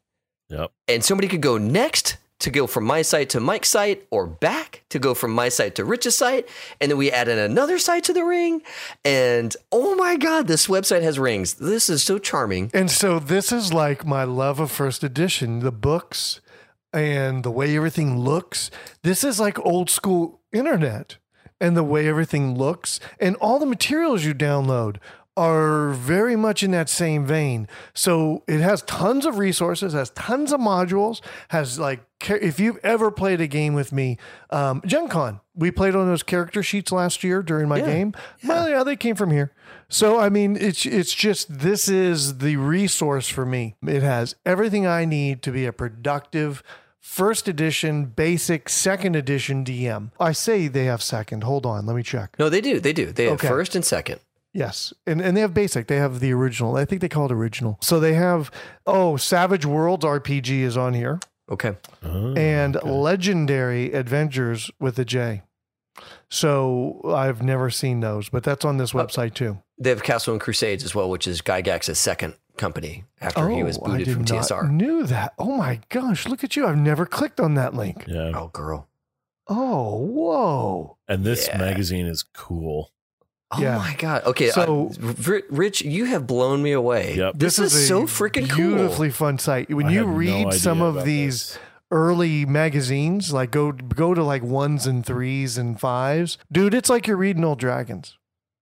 Yep. 0.49 0.71
and 0.87 1.03
somebody 1.03 1.27
could 1.27 1.41
go 1.41 1.57
next 1.57 2.15
to 2.39 2.49
go 2.49 2.67
from 2.67 2.85
my 2.85 3.01
site 3.01 3.29
to 3.31 3.39
Mike's 3.41 3.67
site 3.67 4.07
or 4.11 4.25
back 4.27 4.83
to 4.89 4.99
go 4.99 5.13
from 5.13 5.31
my 5.31 5.49
site 5.49 5.75
to 5.75 5.83
Rich's 5.83 6.15
site. 6.15 6.47
And 6.79 6.89
then 6.89 6.97
we 6.97 7.11
add 7.11 7.27
in 7.27 7.37
another 7.37 7.77
site 7.79 8.03
to 8.05 8.13
the 8.13 8.23
ring. 8.23 8.61
And 9.03 9.55
oh 9.71 9.95
my 9.95 10.15
God, 10.15 10.47
this 10.47 10.67
website 10.67 11.01
has 11.01 11.17
rings. 11.17 11.55
This 11.55 11.89
is 11.89 12.03
so 12.03 12.17
charming. 12.19 12.71
And 12.73 12.91
so 12.91 13.19
this 13.19 13.51
is 13.51 13.73
like 13.73 14.05
my 14.05 14.23
love 14.23 14.59
of 14.59 14.71
first 14.71 15.03
edition, 15.03 15.59
the 15.59 15.71
books 15.71 16.39
and 16.93 17.43
the 17.43 17.51
way 17.51 17.75
everything 17.75 18.17
looks. 18.19 18.71
This 19.03 19.23
is 19.23 19.39
like 19.39 19.59
old 19.65 19.89
school 19.89 20.39
internet 20.53 21.17
and 21.59 21.75
the 21.75 21.83
way 21.83 22.07
everything 22.07 22.57
looks 22.57 22.99
and 23.19 23.35
all 23.37 23.59
the 23.59 23.65
materials 23.65 24.23
you 24.25 24.33
download 24.33 24.97
are 25.35 25.91
very 25.91 26.35
much 26.35 26.63
in 26.63 26.71
that 26.71 26.89
same 26.89 27.23
vein. 27.23 27.67
So 27.93 28.43
it 28.47 28.59
has 28.59 28.81
tons 28.81 29.23
of 29.23 29.37
resources, 29.37 29.93
has 29.93 30.09
tons 30.09 30.51
of 30.51 30.59
modules, 30.59 31.21
has 31.49 31.77
like 31.77 31.99
if 32.27 32.59
you've 32.59 32.79
ever 32.83 33.11
played 33.11 33.39
a 33.39 33.45
game 33.45 33.75
with 33.75 33.91
me, 33.91 34.17
um, 34.49 34.81
Gen 34.83 35.07
Con, 35.07 35.39
we 35.53 35.69
played 35.69 35.95
on 35.95 36.07
those 36.07 36.23
character 36.23 36.63
sheets 36.63 36.91
last 36.91 37.23
year 37.23 37.43
during 37.43 37.69
my 37.69 37.77
Yeah, 37.77 37.85
game. 37.85 38.13
Well, 38.43 38.67
yeah, 38.67 38.83
they 38.83 38.95
came 38.95 39.15
from 39.15 39.29
here. 39.29 39.53
So 39.89 40.19
I 40.19 40.29
mean, 40.29 40.57
it's 40.59 40.87
it's 40.87 41.13
just 41.13 41.59
this 41.59 41.87
is 41.87 42.39
the 42.39 42.55
resource 42.55 43.29
for 43.29 43.45
me. 43.45 43.75
It 43.85 44.01
has 44.01 44.35
everything 44.43 44.87
I 44.87 45.05
need 45.05 45.43
to 45.43 45.51
be 45.51 45.67
a 45.67 45.71
productive 45.71 46.63
first 47.07 47.47
edition, 47.47 48.05
basic, 48.05 48.69
second 48.69 49.15
edition 49.15 49.63
DM. 49.63 50.11
I 50.19 50.33
say 50.33 50.67
they 50.67 50.85
have 50.85 51.01
second. 51.01 51.43
Hold 51.43 51.65
on, 51.65 51.85
let 51.85 51.95
me 51.95 52.03
check. 52.03 52.35
No, 52.37 52.49
they 52.49 52.61
do. 52.61 52.79
They 52.79 52.93
do. 52.93 53.11
They 53.11 53.25
have 53.25 53.33
Okay. 53.33 53.47
first 53.47 53.75
and 53.75 53.85
second. 53.85 54.19
Yes. 54.53 54.93
And 55.05 55.21
and 55.21 55.35
they 55.35 55.41
have 55.41 55.53
basic. 55.53 55.87
They 55.87 55.97
have 55.97 56.19
the 56.19 56.33
original. 56.33 56.75
I 56.75 56.85
think 56.85 57.01
they 57.01 57.09
call 57.09 57.25
it 57.25 57.31
original. 57.31 57.77
So 57.81 57.99
they 57.99 58.13
have 58.13 58.51
oh, 58.85 59.17
Savage 59.17 59.65
Worlds 59.65 60.05
RPG 60.05 60.61
is 60.61 60.77
on 60.77 60.93
here 60.93 61.19
Okay. 61.49 61.75
Oh, 62.03 62.33
and 62.35 62.75
okay. 62.75 62.87
Lejendary 62.87 63.93
Adventures 63.93 64.69
with 64.79 64.99
a 64.99 65.05
J. 65.05 65.43
So 66.29 67.01
I've 67.05 67.41
never 67.41 67.69
seen 67.69 68.01
those, 68.01 68.29
but 68.29 68.43
that's 68.43 68.65
on 68.65 68.77
this 68.77 68.93
uh, 68.93 68.97
website 68.99 69.33
too. 69.33 69.59
They 69.79 69.89
have 69.89 70.03
Castle 70.03 70.33
and 70.33 70.41
Crusades 70.41 70.83
as 70.83 70.93
well, 70.93 71.09
which 71.09 71.27
is 71.27 71.41
Gygax's 71.41 71.99
second 71.99 72.35
company 72.57 73.05
after 73.21 73.49
he 73.49 73.63
was 73.63 73.77
Oh, 73.77 73.85
I 73.85 73.87
booted 73.91 74.05
did 74.05 74.13
from 74.13 74.23
not 74.37 74.43
TSR. 74.45 74.71
Knew 74.71 75.03
that? 75.07 75.33
Oh 75.37 75.55
my 75.57 75.79
gosh! 75.89 76.27
Look 76.27 76.43
at 76.43 76.55
you! 76.55 76.65
I've 76.67 76.77
never 76.77 77.05
clicked 77.05 77.39
on 77.39 77.53
that 77.55 77.73
link. 77.73 78.05
Yeah. 78.07 78.31
Oh, 78.35 78.47
girl. 78.49 78.87
Oh, 79.47 79.97
whoa! 79.97 80.97
And 81.07 81.23
this 81.23 81.47
Yeah. 81.47 81.57
magazine 81.57 82.05
is 82.05 82.23
cool. 82.23 82.91
Oh 83.51 83.61
Yeah. 83.61 83.77
my 83.77 83.95
god. 83.97 84.23
Okay, 84.25 84.49
So- 84.49 84.91
Ri- 84.99 85.43
Rich, 85.49 85.81
you 85.83 86.03
have 86.05 86.27
blown 86.27 86.61
me 86.61 86.73
away. 86.73 87.15
Yep. 87.15 87.35
This, 87.37 87.57
is, 87.59 87.73
a 87.73 87.79
so 87.79 88.03
freaking 88.03 88.49
cool. 88.49 88.57
beautifully 88.57 89.09
fun 89.09 89.39
site. 89.39 89.73
When 89.73 89.85
I 89.85 89.91
you 89.91 89.99
had 89.99 90.07
no 90.07 90.13
read 90.13 90.53
some 90.53 90.81
of 90.81 91.05
these 91.05 91.51
this. 91.53 91.59
early 91.89 92.45
magazines, 92.45 93.31
like 93.31 93.51
go 93.51 93.71
go 93.71 94.13
to 94.13 94.21
like 94.21 94.43
ones 94.43 94.85
and 94.85 95.05
threes 95.05 95.57
and 95.57 95.79
fives, 95.79 96.37
dude, 96.51 96.73
it's 96.73 96.89
like 96.89 97.07
you're 97.07 97.15
reading 97.15 97.45
old 97.45 97.59
dragons. 97.59 98.17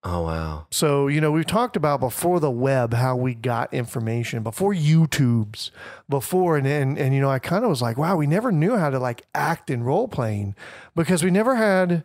Oh 0.07 0.21
wow. 0.21 0.67
So, 0.69 1.07
you 1.07 1.19
know, 1.19 1.31
we've 1.31 1.47
talked 1.47 1.75
about 1.75 1.99
before 1.99 2.39
the 2.39 2.51
web 2.51 2.93
how 2.93 3.15
we 3.15 3.33
got 3.33 3.73
information, 3.73 4.43
before 4.43 4.71
YouTubes, 4.71 5.71
before 6.07 6.57
and 6.57 6.67
and, 6.67 6.95
and 6.99 7.15
you 7.15 7.19
know, 7.19 7.31
I 7.31 7.39
kind 7.39 7.63
of 7.63 7.71
was 7.71 7.81
like, 7.81 7.97
wow, 7.97 8.15
we 8.15 8.27
never 8.27 8.51
knew 8.51 8.77
how 8.77 8.91
to 8.91 8.99
like 8.99 9.23
act 9.33 9.71
in 9.71 9.81
role 9.81 10.07
playing 10.07 10.55
because 10.95 11.23
we 11.23 11.31
never 11.31 11.55
had 11.55 12.03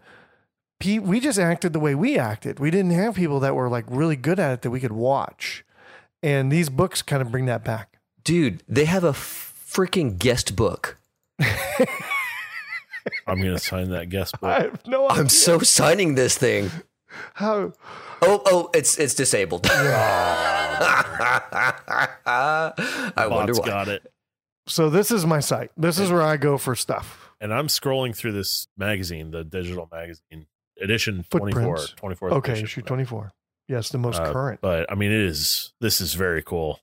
pe- 0.78 0.98
we 0.98 1.20
just 1.20 1.38
acted 1.38 1.74
the 1.74 1.78
way 1.78 1.94
we 1.94 2.18
acted. 2.18 2.58
We 2.58 2.70
didn't 2.70 2.92
have 2.92 3.16
people 3.16 3.38
that 3.40 3.54
were 3.54 3.68
like 3.68 3.84
really 3.86 4.16
good 4.16 4.40
at 4.40 4.52
it 4.52 4.62
that 4.62 4.70
we 4.70 4.80
could 4.80 4.92
watch. 4.92 5.62
And 6.22 6.50
these 6.50 6.70
books 6.70 7.02
kind 7.02 7.20
of 7.20 7.30
bring 7.30 7.44
that 7.46 7.64
back. 7.64 7.98
Dude, 8.24 8.62
they 8.66 8.86
have 8.86 9.04
a 9.04 9.12
freaking 9.12 10.18
guest 10.18 10.56
book. 10.56 10.96
I'm 13.26 13.40
going 13.40 13.52
to 13.52 13.58
sign 13.58 13.90
that 13.90 14.08
guest 14.08 14.40
book. 14.40 14.50
I 14.50 14.62
have 14.62 14.86
no 14.86 15.08
idea 15.08 15.20
I'm 15.22 15.28
so 15.28 15.60
signing 15.60 16.14
this 16.14 16.36
thing. 16.36 16.70
How 17.34 17.72
Oh, 18.22 18.42
oh, 18.46 18.70
it's 18.74 18.98
it's 18.98 19.14
disabled. 19.14 19.66
I 22.26 23.26
wonder 23.30 23.52
why. 23.54 23.66
got 23.66 23.88
it. 23.88 24.12
so 24.66 24.90
this 24.90 25.10
is 25.10 25.24
my 25.26 25.40
site. 25.40 25.70
This 25.76 25.98
is 25.98 26.10
where 26.10 26.22
I 26.22 26.36
go 26.36 26.58
for 26.58 26.74
stuff. 26.74 27.30
And 27.40 27.52
I'm 27.54 27.68
scrolling 27.68 28.14
through 28.14 28.32
this 28.32 28.66
magazine, 28.76 29.30
the 29.30 29.44
digital 29.44 29.88
magazine 29.90 30.46
edition 30.80 31.24
24, 31.30 31.62
Footprints. 31.76 31.92
24. 31.96 32.30
Okay, 32.34 32.52
edition. 32.52 32.64
issue 32.64 32.82
24. 32.82 33.32
Yes, 33.68 33.88
the 33.90 33.98
most 33.98 34.20
Uh, 34.20 34.32
current. 34.32 34.60
But 34.60 34.90
I 34.90 34.94
mean, 34.94 35.10
it 35.12 35.20
is, 35.20 35.72
this 35.80 36.00
is 36.00 36.14
very 36.14 36.42
cool. 36.42 36.80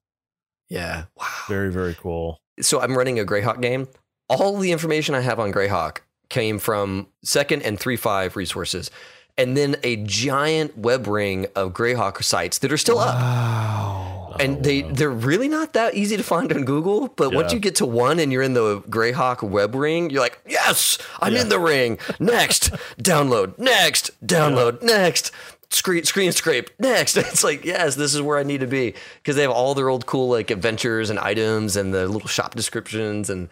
Yeah. 0.70 1.06
Wow. 1.16 1.26
Very, 1.48 1.72
very 1.72 1.96
cool. 1.96 2.40
So 2.62 2.82
I'm 2.82 2.98
running 2.98 3.20
a 3.20 3.24
Greyhawk 3.26 3.62
game. 3.62 3.88
All 4.30 4.58
the 4.58 4.72
information 4.72 5.14
I 5.16 5.22
have 5.22 5.40
on 5.40 5.52
Greyhawk 5.54 6.00
came 6.30 6.60
from 6.60 7.08
second 7.24 7.62
and 7.64 7.80
three 7.80 7.96
five 7.96 8.36
resources, 8.36 8.90
and 9.38 9.56
then 9.56 9.76
a 9.84 9.98
giant 9.98 10.78
web 10.78 11.08
ring 11.08 11.48
of 11.56 11.74
Greyhawk 11.74 12.24
sites 12.24 12.58
that 12.60 12.72
are 12.72 12.78
still 12.78 13.00
up. 13.00 13.16
Wow. 13.16 14.36
And 14.40 14.58
Oh, 14.58 14.62
they 14.62 14.84
wow. 14.84 14.90
they're 14.94 15.10
really 15.10 15.48
not 15.48 15.74
that 15.74 15.96
easy 15.96 16.16
to 16.18 16.24
find 16.24 16.52
on 16.54 16.64
Google. 16.66 17.08
But 17.10 17.34
once 17.34 17.52
Yeah. 17.52 17.56
you 17.56 17.60
get 17.60 17.76
to 17.76 17.86
one 17.86 18.20
and 18.20 18.32
you're 18.32 18.44
in 18.44 18.54
the 18.54 18.82
Greyhawk 18.82 19.42
web 19.42 19.74
ring, 19.76 20.10
you're 20.10 20.22
like, 20.22 20.40
yes, 20.48 20.98
I'm 21.22 21.34
Yeah. 21.34 21.42
in 21.42 21.50
the 21.50 21.60
ring. 21.60 21.98
Next, 22.20 22.72
download. 23.02 23.58
Next, 23.58 24.12
download. 24.26 24.82
Next, 24.84 25.32
screen 25.72 26.04
screen 26.04 26.32
scrape. 26.32 26.70
Next, 26.80 27.18
it's 27.18 27.44
like, 27.44 27.66
yes, 27.66 27.96
this 27.96 28.14
is 28.14 28.22
where 28.22 28.38
I 28.38 28.44
need 28.44 28.60
to 28.62 28.68
be 28.68 28.94
because 29.24 29.36
they 29.36 29.42
have 29.42 29.52
all 29.52 29.74
their 29.74 29.90
old 29.90 30.06
cool 30.06 30.30
like 30.30 30.52
adventures 30.52 31.10
and 31.10 31.18
items 31.20 31.76
and 31.76 31.94
the 31.94 32.08
little 32.08 32.28
shop 32.30 32.54
descriptions 32.54 33.30
and 33.32 33.50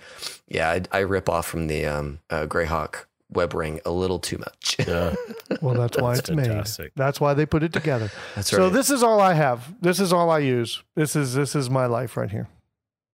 yeah, 0.48 0.70
I, 0.70 0.82
I 0.92 1.00
rip 1.00 1.30
off 1.30 1.48
from 1.48 1.66
the 1.68 1.86
um, 1.88 2.20
uh, 2.30 2.46
Greyhawk 2.46 3.06
web 3.32 3.54
ring 3.54 3.80
a 3.86 3.92
little 3.92 4.20
too 4.20 4.38
much. 4.38 4.76
Yeah. 4.88 5.16
Well, 5.62 5.76
that's 5.76 5.96
why 5.98 6.16
That's 6.16 6.30
it's 6.30 6.38
fantastic. 6.38 6.86
made. 6.86 6.92
That's 6.96 7.22
why 7.22 7.36
they 7.36 7.46
put 7.46 7.62
it 7.62 7.72
together. 7.72 8.10
That's 8.36 8.50
So 8.50 8.70
this 8.72 8.90
is 8.90 9.04
all 9.04 9.22
I 9.22 9.34
have. 9.36 9.76
This 9.80 10.00
is 10.00 10.12
all 10.12 10.32
I 10.32 10.40
use. 10.40 10.82
This 10.96 11.16
is 11.16 11.36
this 11.36 11.56
is 11.56 11.70
my 11.70 11.86
life 11.86 12.18
right 12.18 12.32
here. 12.32 12.50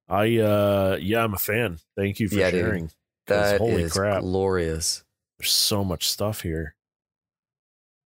I, 0.07 0.37
uh, 0.37 0.97
yeah, 1.01 1.23
I'm 1.25 1.33
a 1.33 1.37
fan. 1.37 1.79
Thank 1.97 2.19
you 2.21 2.29
for 2.29 2.35
Yeah, 2.35 2.51
dude. 2.51 2.93
that 3.27 3.57
holy 3.59 3.83
is 3.83 3.91
crap. 3.93 4.21
glorious. 4.21 5.03
There's 5.39 5.51
so 5.51 5.83
much 5.83 6.09
stuff 6.09 6.41
here. 6.41 6.75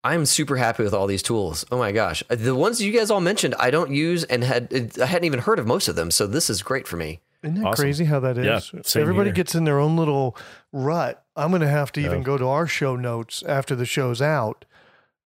I'm 0.05 0.24
super 0.26 0.57
happy 0.57 0.82
with 0.84 0.94
all 0.94 1.07
these 1.09 1.22
tools. 1.22 1.64
Oh 1.70 1.78
my 1.78 1.90
gosh, 1.92 2.22
the 2.28 2.55
ones 2.55 2.80
you 2.80 2.92
guys 2.92 3.11
all 3.11 3.20
mentioned, 3.20 3.55
I 3.59 3.70
don't 3.72 3.92
use 3.92 4.22
and 4.24 4.42
had 4.44 4.72
I 5.00 5.07
hadn't 5.07 5.26
even 5.26 5.40
heard 5.40 5.59
of 5.59 5.66
most 5.66 5.88
of 5.88 5.96
them. 5.96 6.11
So 6.12 6.26
this 6.28 6.48
is 6.48 6.62
great 6.62 6.86
for 6.88 6.96
me. 6.96 7.20
Isn't 7.43 7.57
that 7.57 7.66
Awesome. 7.66 7.82
crazy 7.82 8.05
how 8.05 8.20
that 8.20 8.38
is? 8.38 8.45
Yeah, 8.72 8.80
same 8.84 9.03
Everybody 9.03 9.28
here. 9.30 9.34
gets 9.34 9.55
in 9.55 9.64
their 9.64 9.78
own 9.80 9.97
little 9.97 10.36
rut. 10.72 11.24
I'm 11.34 11.51
going 11.51 11.62
to 11.62 11.68
have 11.68 11.90
to 11.93 12.01
even 12.01 12.18
Yeah. 12.18 12.24
go 12.24 12.38
to 12.38 12.47
our 12.47 12.66
show 12.66 12.95
notes 12.97 13.43
after 13.49 13.74
the 13.74 13.86
show's 13.86 14.22
out 14.22 14.64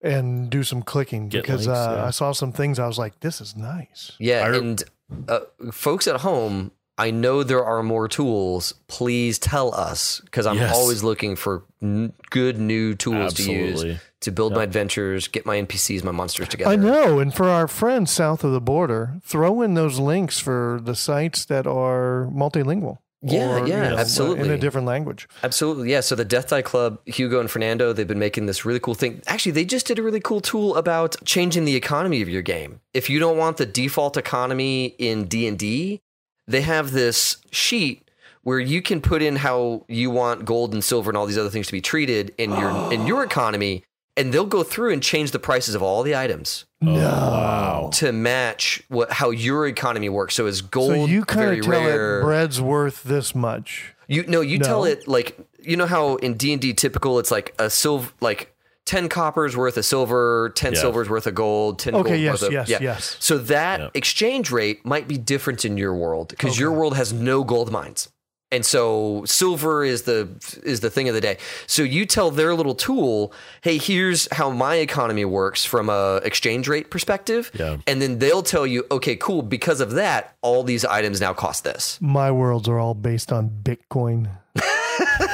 and 0.02 0.48
do 0.50 0.62
some 0.62 0.82
clicking 0.82 1.28
Get 1.28 1.42
because 1.42 1.66
links, 1.66 1.78
uh, 1.78 1.94
yeah. 1.98 2.04
I 2.06 2.10
saw 2.10 2.32
some 2.32 2.52
things 2.52 2.78
I 2.78 2.86
was 2.86 2.98
like, 2.98 3.20
this 3.20 3.40
is 3.40 3.56
nice. 3.56 4.12
Yeah, 4.18 4.42
I 4.44 4.48
re- 4.48 4.58
and 4.58 4.82
uh, 5.28 5.40
folks 5.72 6.06
at 6.06 6.20
home, 6.20 6.70
I 6.98 7.10
know 7.10 7.42
there 7.42 7.64
are 7.64 7.82
more 7.82 8.08
tools. 8.08 8.72
Please 8.88 9.38
tell 9.38 9.74
us 9.74 10.20
because 10.24 10.46
I'm 10.46 10.56
Yes. 10.56 10.74
always 10.74 11.02
looking 11.02 11.36
for 11.36 11.62
n- 11.82 12.12
good 12.30 12.58
new 12.58 12.94
tools 12.94 13.34
to 13.34 13.52
use 13.52 13.84
to 14.22 14.30
build 14.30 14.52
Yep. 14.52 14.56
my 14.56 14.62
adventures, 14.64 15.28
get 15.28 15.44
my 15.44 15.56
NPCs, 15.58 16.02
my 16.02 16.10
monsters 16.10 16.48
together. 16.48 16.70
I 16.70 16.76
know. 16.76 17.18
And 17.18 17.34
for 17.34 17.48
our 17.50 17.68
friends 17.68 18.10
south 18.12 18.44
of 18.44 18.52
the 18.52 18.62
border, 18.62 19.16
throw 19.22 19.60
in 19.60 19.74
those 19.74 19.98
links 19.98 20.38
for 20.40 20.80
the 20.82 20.94
sites 20.94 21.44
that 21.44 21.66
are 21.66 22.30
multilingual. 22.34 22.98
Yeah, 23.22 23.60
or, 23.62 23.66
yeah, 23.66 23.92
In 23.92 23.98
absolutely. 23.98 24.44
In 24.48 24.50
a 24.54 24.58
different 24.58 24.86
language. 24.86 25.26
Absolutely. 25.42 25.90
Yeah. 25.90 26.00
So 26.00 26.14
the 26.14 26.24
Death 26.24 26.48
Die 26.48 26.62
Club, 26.62 26.98
Hugo 27.06 27.40
and 27.40 27.50
Fernando, 27.50 27.92
they've 27.92 28.06
been 28.06 28.18
making 28.18 28.46
this 28.46 28.64
really 28.64 28.78
cool 28.78 28.94
thing. 28.94 29.20
Actually, 29.26 29.52
they 29.52 29.64
just 29.64 29.86
did 29.86 29.98
a 29.98 30.02
really 30.02 30.20
cool 30.20 30.40
tool 30.40 30.76
about 30.76 31.16
changing 31.24 31.64
the 31.64 31.74
economy 31.76 32.22
of 32.22 32.28
your 32.28 32.42
game. 32.42 32.80
If 32.94 33.10
you 33.10 33.18
don't 33.18 33.36
want 33.36 33.56
the 33.56 33.66
default 33.66 34.16
economy 34.16 34.94
in 34.98 35.24
D&D, 35.24 36.00
they 36.46 36.60
have 36.62 36.92
this 36.92 37.36
sheet 37.50 38.02
where 38.42 38.58
you 38.60 38.80
can 38.80 39.00
put 39.00 39.22
in 39.22 39.36
how 39.36 39.84
you 39.88 40.08
want 40.10 40.44
gold 40.44 40.72
and 40.72 40.82
silver 40.84 41.10
and 41.10 41.16
all 41.16 41.26
these 41.26 41.38
other 41.38 41.50
things 41.50 41.66
to 41.66 41.72
be 41.72 41.80
treated 41.80 42.32
in 42.38 42.50
your 42.50 42.70
in 42.92 43.06
your 43.06 43.24
economy 43.24 43.82
and 44.18 44.32
they'll 44.32 44.46
go 44.46 44.62
through 44.62 44.92
and 44.92 45.02
change 45.02 45.30
the 45.32 45.38
prices 45.38 45.74
of 45.74 45.82
all 45.82 46.02
the 46.02 46.16
items 46.16 46.64
Oh, 46.82 46.94
no. 46.94 47.90
to 47.94 48.12
match 48.12 48.82
what 48.88 49.10
how 49.12 49.30
your 49.30 49.66
economy 49.66 50.08
works. 50.08 50.34
So 50.34 50.46
is 50.46 50.60
gold 50.62 50.90
So 50.92 51.06
you 51.06 51.24
kind 51.24 51.40
very 51.46 51.58
of 51.58 51.64
tell 51.64 51.72
rare? 51.84 52.20
it 52.20 52.22
bread's 52.24 52.60
worth 52.60 53.02
this 53.02 53.34
much. 53.34 53.94
You 54.08 54.24
no, 54.26 54.40
you 54.40 54.58
tell 54.58 54.84
it 54.84 55.08
like 55.08 55.36
you 55.62 55.76
know 55.76 55.86
how 55.86 56.16
in 56.16 56.34
D 56.34 56.52
and 56.52 56.62
D 56.62 56.72
typical 56.74 57.18
it's 57.18 57.30
like 57.30 57.54
a 57.58 57.68
silver 57.68 58.12
like 58.20 58.54
ten 58.86 59.08
coppers 59.10 59.54
worth 59.56 59.76
of 59.76 59.84
silver, 59.84 60.52
ten 60.54 60.72
Yeah. 60.72 60.80
silvers 60.80 61.10
worth 61.10 61.26
of 61.26 61.34
gold, 61.34 61.78
ten 61.78 61.94
Okay, 61.94 62.10
gold 62.10 62.20
yes, 62.20 62.32
worth 62.32 62.42
of 62.44 62.52
yes, 62.52 62.68
yeah. 62.70 62.78
yes. 62.80 63.16
So 63.20 63.36
that 63.38 63.80
Yeah. 63.80 63.88
exchange 63.92 64.50
rate 64.50 64.86
might 64.86 65.06
be 65.06 65.18
different 65.18 65.64
in 65.66 65.76
your 65.76 65.94
world 65.94 66.28
because 66.28 66.58
your 66.58 66.72
world 66.72 66.96
has 66.96 67.12
no 67.12 67.44
gold 67.44 67.70
mines. 67.70 68.08
And 68.52 68.64
so 68.64 69.24
silver 69.26 69.84
is 69.84 70.02
the 70.02 70.28
is 70.62 70.78
the 70.78 70.88
thing 70.88 71.08
of 71.08 71.16
the 71.16 71.20
day. 71.20 71.36
So 71.66 71.82
you 71.82 72.06
tell 72.06 72.30
their 72.30 72.54
little 72.54 72.76
tool, 72.76 73.32
"Hey, 73.62 73.76
here's 73.76 74.28
how 74.30 74.50
my 74.50 74.76
economy 74.76 75.24
works 75.24 75.64
from 75.64 75.90
a 75.90 76.18
exchange 76.24 76.68
rate 76.68 76.88
perspective." 76.88 77.50
Yeah. 77.54 77.78
And 77.88 78.00
then 78.00 78.20
they'll 78.20 78.44
tell 78.44 78.64
you, 78.64 78.86
"Okay, 78.92 79.16
cool, 79.16 79.42
because 79.42 79.80
of 79.80 79.90
that, 79.94 80.36
all 80.42 80.62
these 80.62 80.84
items 80.84 81.20
now 81.20 81.32
cost 81.32 81.64
this." 81.64 81.98
My 82.00 82.30
worlds 82.30 82.68
are 82.68 82.78
all 82.78 82.94
based 82.94 83.32
on 83.32 83.50
Bitcoin. 83.64 84.28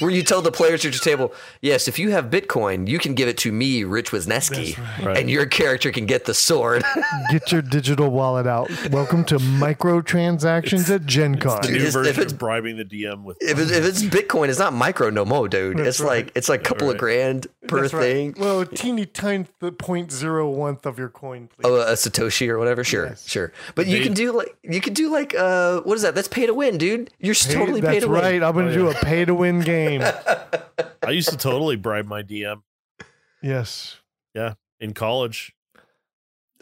where 0.00 0.10
you 0.10 0.22
tell 0.22 0.42
the 0.42 0.52
players 0.52 0.84
at 0.84 0.92
your 0.94 1.00
table, 1.00 1.32
yes, 1.60 1.88
if 1.88 1.98
you 1.98 2.10
have 2.10 2.26
Bitcoin, 2.26 2.88
you 2.88 2.98
can 2.98 3.14
give 3.14 3.28
it 3.28 3.38
to 3.38 3.52
me, 3.52 3.84
Rich 3.84 4.10
Wisniewski, 4.10 4.76
Right. 5.04 5.18
and 5.18 5.30
your 5.30 5.46
character 5.46 5.90
can 5.90 6.06
get 6.06 6.24
the 6.24 6.34
sword. 6.34 6.84
Get 7.30 7.50
your 7.52 7.62
digital 7.62 8.10
wallet 8.10 8.46
out. 8.46 8.70
Welcome 8.90 9.24
to 9.26 9.38
microtransactions 9.38 10.92
at 10.94 11.06
Gen 11.06 11.38
Con. 11.38 11.60
The 11.62 11.70
new 11.70 11.76
If 11.76 11.92
version 11.92 12.12
it's- 12.22 12.32
of 12.32 12.38
bribing 12.38 12.76
the 12.76 12.84
DM 12.84 13.22
with 13.24 13.36
if, 13.40 13.58
it's, 13.58 13.70
if 13.70 13.84
it's 13.84 14.02
Bitcoin, 14.02 14.48
it's 14.48 14.58
not 14.58 14.72
micro 14.72 15.10
no 15.10 15.24
more, 15.24 15.48
dude. 15.48 15.78
That's 15.78 15.88
it's 15.88 16.00
right. 16.00 16.24
like 16.26 16.32
it's 16.36 16.48
like 16.48 16.60
a 16.60 16.64
couple 16.64 16.90
of 16.90 16.98
grand 16.98 17.46
per 17.66 17.82
That's 17.82 17.92
right. 17.94 18.02
thing. 18.02 18.34
Well, 18.38 18.60
a 18.60 18.66
teeny 18.66 19.06
tiny 19.06 19.46
the 19.60 19.72
point 19.72 20.12
zero 20.12 20.48
one 20.50 20.78
of 20.84 20.98
your 20.98 21.08
coin, 21.08 21.48
please. 21.48 21.64
Oh, 21.64 21.76
a 21.80 21.92
Satoshi 21.94 22.48
or 22.48 22.58
whatever. 22.58 22.84
Sure, 22.84 23.06
Yes. 23.06 23.26
sure. 23.28 23.52
But 23.74 23.86
you 23.86 24.02
can 24.02 24.12
do 24.12 24.32
like 24.32 24.54
you 24.62 24.80
can 24.80 24.92
do 24.92 25.10
like 25.10 25.34
uh 25.34 25.80
what 25.80 25.94
is 25.96 26.02
that? 26.02 26.14
That's 26.14 26.28
pay 26.28 26.46
to 26.46 26.54
win, 26.54 26.78
dude. 26.78 27.10
You're 27.20 27.34
Pay- 27.34 27.54
totally 27.54 27.80
pay 27.80 27.94
that's 27.94 28.04
to 28.04 28.10
win. 28.10 28.20
right. 28.20 28.42
I'm 28.42 28.52
going 28.52 28.68
to 28.68 28.74
do 28.74 28.88
a 28.90 28.94
pay 28.94 29.24
to 29.24 29.34
win 29.34 29.60
game. 29.60 29.83
I 31.02 31.10
used 31.10 31.28
to 31.30 31.36
totally 31.36 31.76
bribe 31.76 32.06
my 32.06 32.22
DM 32.22 32.62
Yes. 33.42 33.98
Yeah. 34.34 34.54
In 34.80 34.94
college. 34.94 35.54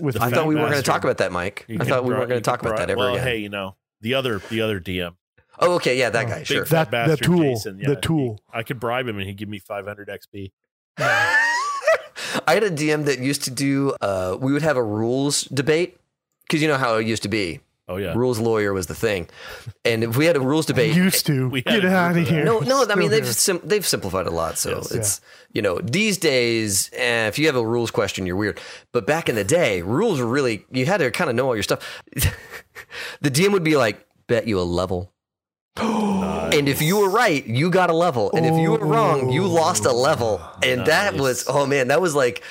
With 0.01 0.21
I 0.21 0.31
thought 0.31 0.47
we 0.47 0.55
weren't 0.57 0.71
going 0.71 0.83
to 0.83 0.91
talk 0.91 1.05
about 1.05 1.19
that, 1.19 1.31
Mike. 1.33 1.65
You 1.69 1.77
I 1.77 1.79
could 1.79 1.89
thought 1.89 2.03
we 2.05 2.09
bri- 2.11 2.19
weren't 2.19 2.29
going 2.31 2.41
to 2.43 2.45
talk 2.45 2.61
could 2.61 2.67
about 2.69 2.77
bri- 2.79 2.87
that 2.87 2.91
ever 2.93 2.99
well, 2.99 3.15
again. 3.15 3.25
hey, 3.27 3.37
you 3.39 3.49
know 3.49 3.77
the 4.01 4.15
other 4.15 4.39
the 4.51 4.61
other 4.61 4.81
DM, 4.81 5.15
Oh, 5.61 5.75
okay, 5.77 5.97
yeah, 5.99 6.11
that 6.11 6.27
Oh, 6.27 6.29
guy. 6.29 6.39
big 6.39 6.47
Sure. 6.47 6.65
fat 6.67 6.91
That- 6.91 7.07
the 7.07 7.11
bastard 7.13 7.25
tool. 7.27 7.43
Jason. 7.55 7.79
The 7.79 7.95
tool. 7.97 8.41
I 8.53 8.63
could 8.65 8.81
bribe 8.81 9.07
him 9.07 9.19
and 9.19 9.27
he'd 9.29 9.37
give 9.37 9.49
me 9.49 9.59
500 9.61 10.09
XP. 10.09 10.51
I 10.99 12.55
had 12.55 12.65
a 12.65 12.71
DM 12.71 13.05
that 13.05 13.19
used 13.19 13.43
to 13.45 13.51
do. 13.51 13.95
Uh, 14.01 14.37
we 14.41 14.53
would 14.53 14.63
have 14.63 14.77
a 14.77 14.83
rules 14.83 15.43
debate 15.43 15.99
because 16.43 16.63
you 16.63 16.69
know 16.69 16.79
how 16.79 16.97
it 16.97 17.07
used 17.07 17.23
to 17.25 17.29
be. 17.29 17.61
Oh 17.89 17.97
yeah. 17.97 18.15
Rules 18.15 18.39
lawyer 18.39 18.73
was 18.73 18.87
the 18.87 18.95
thing, 18.95 19.29
and 19.85 20.05
if 20.05 20.17
we 20.17 20.25
had 20.27 20.37
a 20.37 20.41
rules 20.41 20.67
debate, 20.67 20.95
Used 20.95 21.27
to 21.27 21.49
We 21.49 21.63
had 21.67 21.83
get 21.83 21.85
out 21.93 22.13
of 22.13 22.17
of 22.23 22.29
here. 22.29 22.45
no, 22.45 22.61
no. 22.61 22.87
I 22.89 22.95
mean, 22.95 23.11
they've 23.11 23.27
sim- 23.27 23.61
they've 23.65 23.87
simplified 23.87 24.27
a 24.27 24.31
lot. 24.31 24.57
So 24.57 24.71
Yes. 24.77 24.93
it's 24.93 25.21
you 25.53 25.63
know 25.63 25.79
these 25.83 26.17
days, 26.17 26.91
eh, 26.95 27.27
if 27.27 27.39
you 27.39 27.47
have 27.47 27.57
a 27.57 27.67
rules 27.67 27.91
question, 27.91 28.25
you're 28.25 28.37
weird. 28.37 28.61
But 28.93 29.07
back 29.07 29.29
in 29.29 29.35
the 29.35 29.45
day, 29.45 29.83
rules 29.83 30.21
were 30.21 30.27
really 30.27 30.65
you 30.71 30.87
had 30.87 30.99
to 30.99 31.11
kind 31.11 31.29
of 31.29 31.35
know 31.37 31.47
all 31.49 31.57
your 31.57 31.65
stuff. 31.65 32.03
the 33.21 33.31
DM 33.31 33.53
would 33.53 33.65
be 33.65 33.77
like, 33.77 34.07
"Bet 34.29 34.47
you 34.47 34.61
a 34.61 34.63
level." 34.63 35.13
And 36.53 36.69
if 36.69 36.83
you 36.83 36.99
were 36.99 37.09
right, 37.09 37.45
you 37.47 37.71
got 37.71 37.89
a 37.89 37.95
level, 37.95 38.31
and 38.33 38.45
if 38.45 38.55
you 38.61 38.73
were 38.73 38.87
wrong, 38.87 39.31
you 39.31 39.47
lost 39.47 39.87
a 39.87 39.93
level. 39.93 40.39
And 40.63 40.87
that 40.87 41.15
was 41.15 41.47
oh 41.49 41.65
man, 41.67 41.89
that 41.89 42.01
was 42.03 42.15
like 42.15 42.43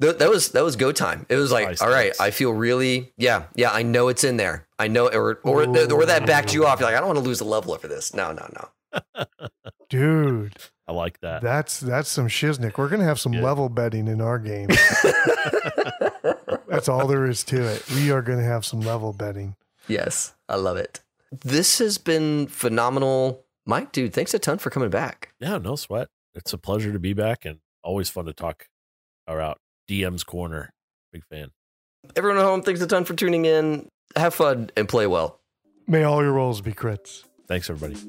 th- 0.00 0.16
that 0.18 0.30
was 0.30 0.52
that 0.52 0.64
was 0.64 0.76
go 0.76 0.90
time. 0.90 1.26
It 1.28 1.36
was 1.36 1.52
like, 1.52 1.66
Nice, 1.68 1.82
all 1.82 1.90
right, 1.90 2.06
nice. 2.08 2.20
I 2.20 2.30
feel 2.30 2.52
really 2.52 3.12
yeah 3.18 3.44
yeah. 3.54 3.70
I 3.70 3.82
know 3.82 4.08
it's 4.08 4.24
in 4.24 4.38
there. 4.38 4.66
I 4.82 4.88
know, 4.88 5.06
or 5.06 5.38
or, 5.44 5.62
or 5.64 6.06
that 6.06 6.26
backed 6.26 6.52
you 6.52 6.66
off. 6.66 6.80
You're 6.80 6.88
like, 6.88 6.96
I 6.96 6.98
don't 6.98 7.06
want 7.06 7.18
to 7.20 7.24
lose 7.24 7.40
a 7.40 7.44
level 7.44 7.72
over 7.72 7.86
this. 7.86 8.12
No 8.14 8.32
no 8.32 8.48
no. 8.52 9.24
dude. 9.88 10.56
I 10.88 10.92
like 10.92 11.20
that. 11.20 11.40
That's 11.42 11.78
that's 11.78 12.08
some 12.08 12.26
shiznick. 12.26 12.76
We're 12.76 12.88
gonna 12.88 13.04
have 13.04 13.20
some 13.20 13.32
Yeah. 13.32 13.42
level 13.42 13.68
betting 13.68 14.08
in 14.08 14.20
our 14.20 14.40
game. 14.40 14.68
that's 16.68 16.88
all 16.88 17.06
there 17.06 17.24
is 17.26 17.44
to 17.44 17.62
it. 17.62 17.88
We 17.90 18.10
are 18.10 18.22
gonna 18.22 18.42
have 18.42 18.64
some 18.64 18.80
level 18.80 19.12
betting. 19.12 19.54
Yes, 19.86 20.34
I 20.48 20.56
love 20.56 20.76
it. 20.76 21.00
This 21.30 21.78
has 21.78 21.98
been 21.98 22.48
phenomenal. 22.48 23.44
Mike, 23.64 23.92
dude, 23.92 24.12
thanks 24.12 24.34
a 24.34 24.38
ton 24.40 24.58
for 24.58 24.70
coming 24.70 24.90
back. 24.90 25.32
Yeah, 25.38 25.58
no 25.58 25.76
sweat. 25.76 26.08
It's 26.34 26.52
a 26.52 26.58
pleasure 26.58 26.92
to 26.92 26.98
be 26.98 27.12
back 27.12 27.44
and 27.44 27.58
always 27.84 28.10
fun 28.10 28.24
to 28.24 28.32
talk 28.32 28.66
about 29.28 29.58
DM's 29.88 30.24
corner. 30.24 30.70
Big 31.12 31.24
fan. 31.24 31.52
Everyone 32.16 32.38
at 32.38 32.44
home, 32.44 32.62
thanks 32.62 32.80
a 32.80 32.86
ton 32.88 33.04
for 33.04 33.14
tuning 33.14 33.44
in. 33.44 33.88
Have 34.16 34.34
fun 34.34 34.70
and 34.76 34.88
play 34.88 35.06
well. 35.06 35.40
May 35.86 36.02
all 36.02 36.22
your 36.22 36.32
rolls 36.32 36.60
be 36.60 36.72
crits. 36.72 37.24
Thanks 37.46 37.70
everybody. 37.70 38.00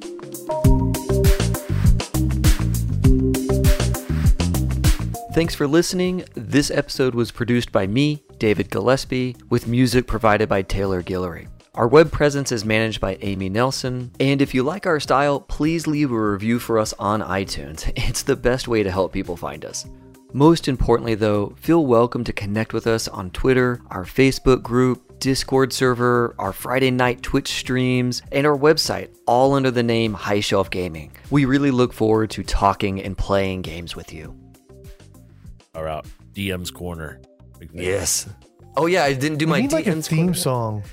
Thanks 5.34 5.56
for 5.56 5.66
listening. 5.66 6.26
This 6.36 6.70
episode 6.70 7.16
was 7.16 7.32
produced 7.32 7.72
by 7.72 7.88
me, 7.88 8.24
David 8.38 8.70
Gillespie, 8.70 9.36
with 9.50 9.68
music 9.68 10.06
provided 10.06 10.48
by 10.48 10.62
Taylor 10.62 11.02
Guillory. 11.02 11.48
Our 11.74 11.88
web 11.88 12.12
presence 12.12 12.52
is 12.52 12.64
managed 12.64 13.02
by 13.02 13.18
Amy 13.22 13.50
Nelson. 13.50 14.12
And 14.20 14.44
if 14.44 14.54
you 14.54 14.62
like 14.62 14.86
our 14.86 15.00
style, 15.00 15.40
please 15.40 15.88
leave 15.88 16.12
a 16.12 16.20
review 16.32 16.60
for 16.60 16.78
us 16.78 16.94
on 17.00 17.22
iTunes. 17.22 17.92
It's 18.10 18.22
the 18.22 18.36
best 18.36 18.68
way 18.68 18.84
to 18.84 18.92
help 18.92 19.12
people 19.12 19.36
find 19.36 19.66
us. 19.66 19.88
Most 20.34 20.68
importantly, 20.68 21.16
though, 21.16 21.56
feel 21.58 21.86
welcome 21.86 22.24
to 22.26 22.34
connect 22.34 22.74
with 22.74 22.86
us 22.86 23.08
on 23.08 23.32
Twitter, 23.32 23.82
our 23.90 24.04
Facebook 24.04 24.62
group, 24.62 25.13
Discord 25.28 25.72
server, 25.72 26.36
our 26.38 26.52
Friday 26.52 26.92
night 26.92 27.22
Twitch 27.22 27.48
streams, 27.48 28.22
and 28.34 28.46
our 28.46 28.58
website, 28.58 29.08
all 29.26 29.54
under 29.54 29.72
the 29.72 29.82
name 29.82 30.14
High 30.14 30.42
Shelf 30.42 30.70
Gaming. 30.70 31.14
We 31.32 31.46
really 31.46 31.72
look 31.72 31.94
forward 31.94 32.30
to 32.32 32.44
talking 32.44 33.02
and 33.02 33.18
playing 33.18 33.62
games 33.62 33.96
with 33.96 34.12
you. 34.14 34.38
Are 35.76 35.88
out. 35.88 36.06
DM's 36.34 36.72
corner. 36.72 37.22
Yes. 37.72 38.28
Oh 38.76 38.86
yeah, 38.88 39.06
I 39.06 39.14
didn't 39.14 39.38
do 39.38 39.46
We 39.46 39.52
my 39.52 39.62
need 39.62 39.72
like 39.72 39.88
a 39.88 39.92
DMs 39.92 40.10
theme 40.10 40.18
corner. 40.26 40.34
song. 40.34 40.84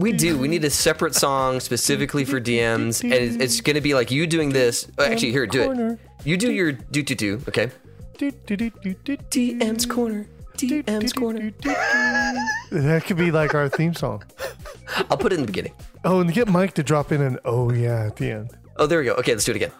We 0.00 0.12
do. 0.12 0.36
We 0.36 0.48
need 0.48 0.64
a 0.64 0.70
separate 0.70 1.14
song 1.14 1.60
specifically 1.60 2.24
for 2.24 2.40
DMs, 2.40 3.04
and 3.04 3.12
it's, 3.12 3.36
it's 3.36 3.60
going 3.60 3.74
to 3.76 3.80
be 3.80 3.94
like 3.94 4.10
you 4.10 4.26
doing 4.26 4.48
this. 4.48 4.90
oh, 4.98 5.04
Actually, 5.04 5.30
here, 5.30 5.46
do 5.46 5.70
it. 5.70 5.98
You 6.24 6.36
do 6.36 6.50
your 6.50 6.72
do 6.72 7.04
do 7.04 7.14
do. 7.14 7.40
Okay. 7.46 7.70
DM's 8.18 9.86
corner. 9.86 10.26
DM's 10.58 11.12
corner. 11.12 11.52
That 12.70 13.04
could 13.06 13.16
be 13.16 13.30
like 13.30 13.54
our 13.54 13.70
theme 13.70 13.94
song. 13.94 14.24
I'll 15.10 15.16
put 15.16 15.32
it 15.32 15.36
in 15.36 15.40
the 15.40 15.46
beginning. 15.46 15.72
Oh, 16.04 16.20
and 16.20 16.30
get 16.30 16.48
Mike 16.48 16.74
to 16.74 16.82
drop 16.82 17.12
in 17.12 17.22
an 17.22 17.38
oh 17.46 17.72
yeah 17.72 18.04
at 18.06 18.16
the 18.16 18.30
end. 18.30 18.50
Oh, 18.76 18.86
there 18.86 18.98
we 18.98 19.06
go. 19.06 19.14
Okay, 19.14 19.32
let's 19.32 19.46
do 19.46 19.52
it 19.52 19.56
again. 19.56 19.72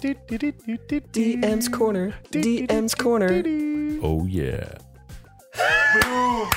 DM's 0.00 1.68
corner. 1.68 2.14
DM's 2.30 2.94
corner. 2.94 3.42
Oh 4.02 4.24
yeah. 4.26 4.78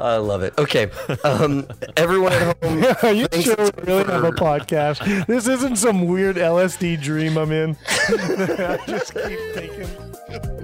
I 0.00 0.16
love 0.16 0.42
it. 0.42 0.54
Okay. 0.58 0.90
Um, 1.24 1.68
everyone 1.96 2.32
at 2.32 2.56
home. 2.62 2.84
Are 3.02 3.12
you 3.12 3.26
Thanks 3.26 3.44
sure 3.44 3.56
we 3.56 3.70
really 3.84 4.04
have 4.04 4.24
a 4.24 4.32
podcast? 4.32 5.26
This 5.26 5.46
isn't 5.46 5.76
some 5.76 6.06
weird 6.06 6.36
LSD 6.36 7.00
dream 7.00 7.36
I'm 7.36 7.52
in. 7.52 7.76
I 7.88 8.78
just 8.86 9.14
keep 9.14 9.38
thinking. 9.54 10.11
Yeah. 10.32 10.40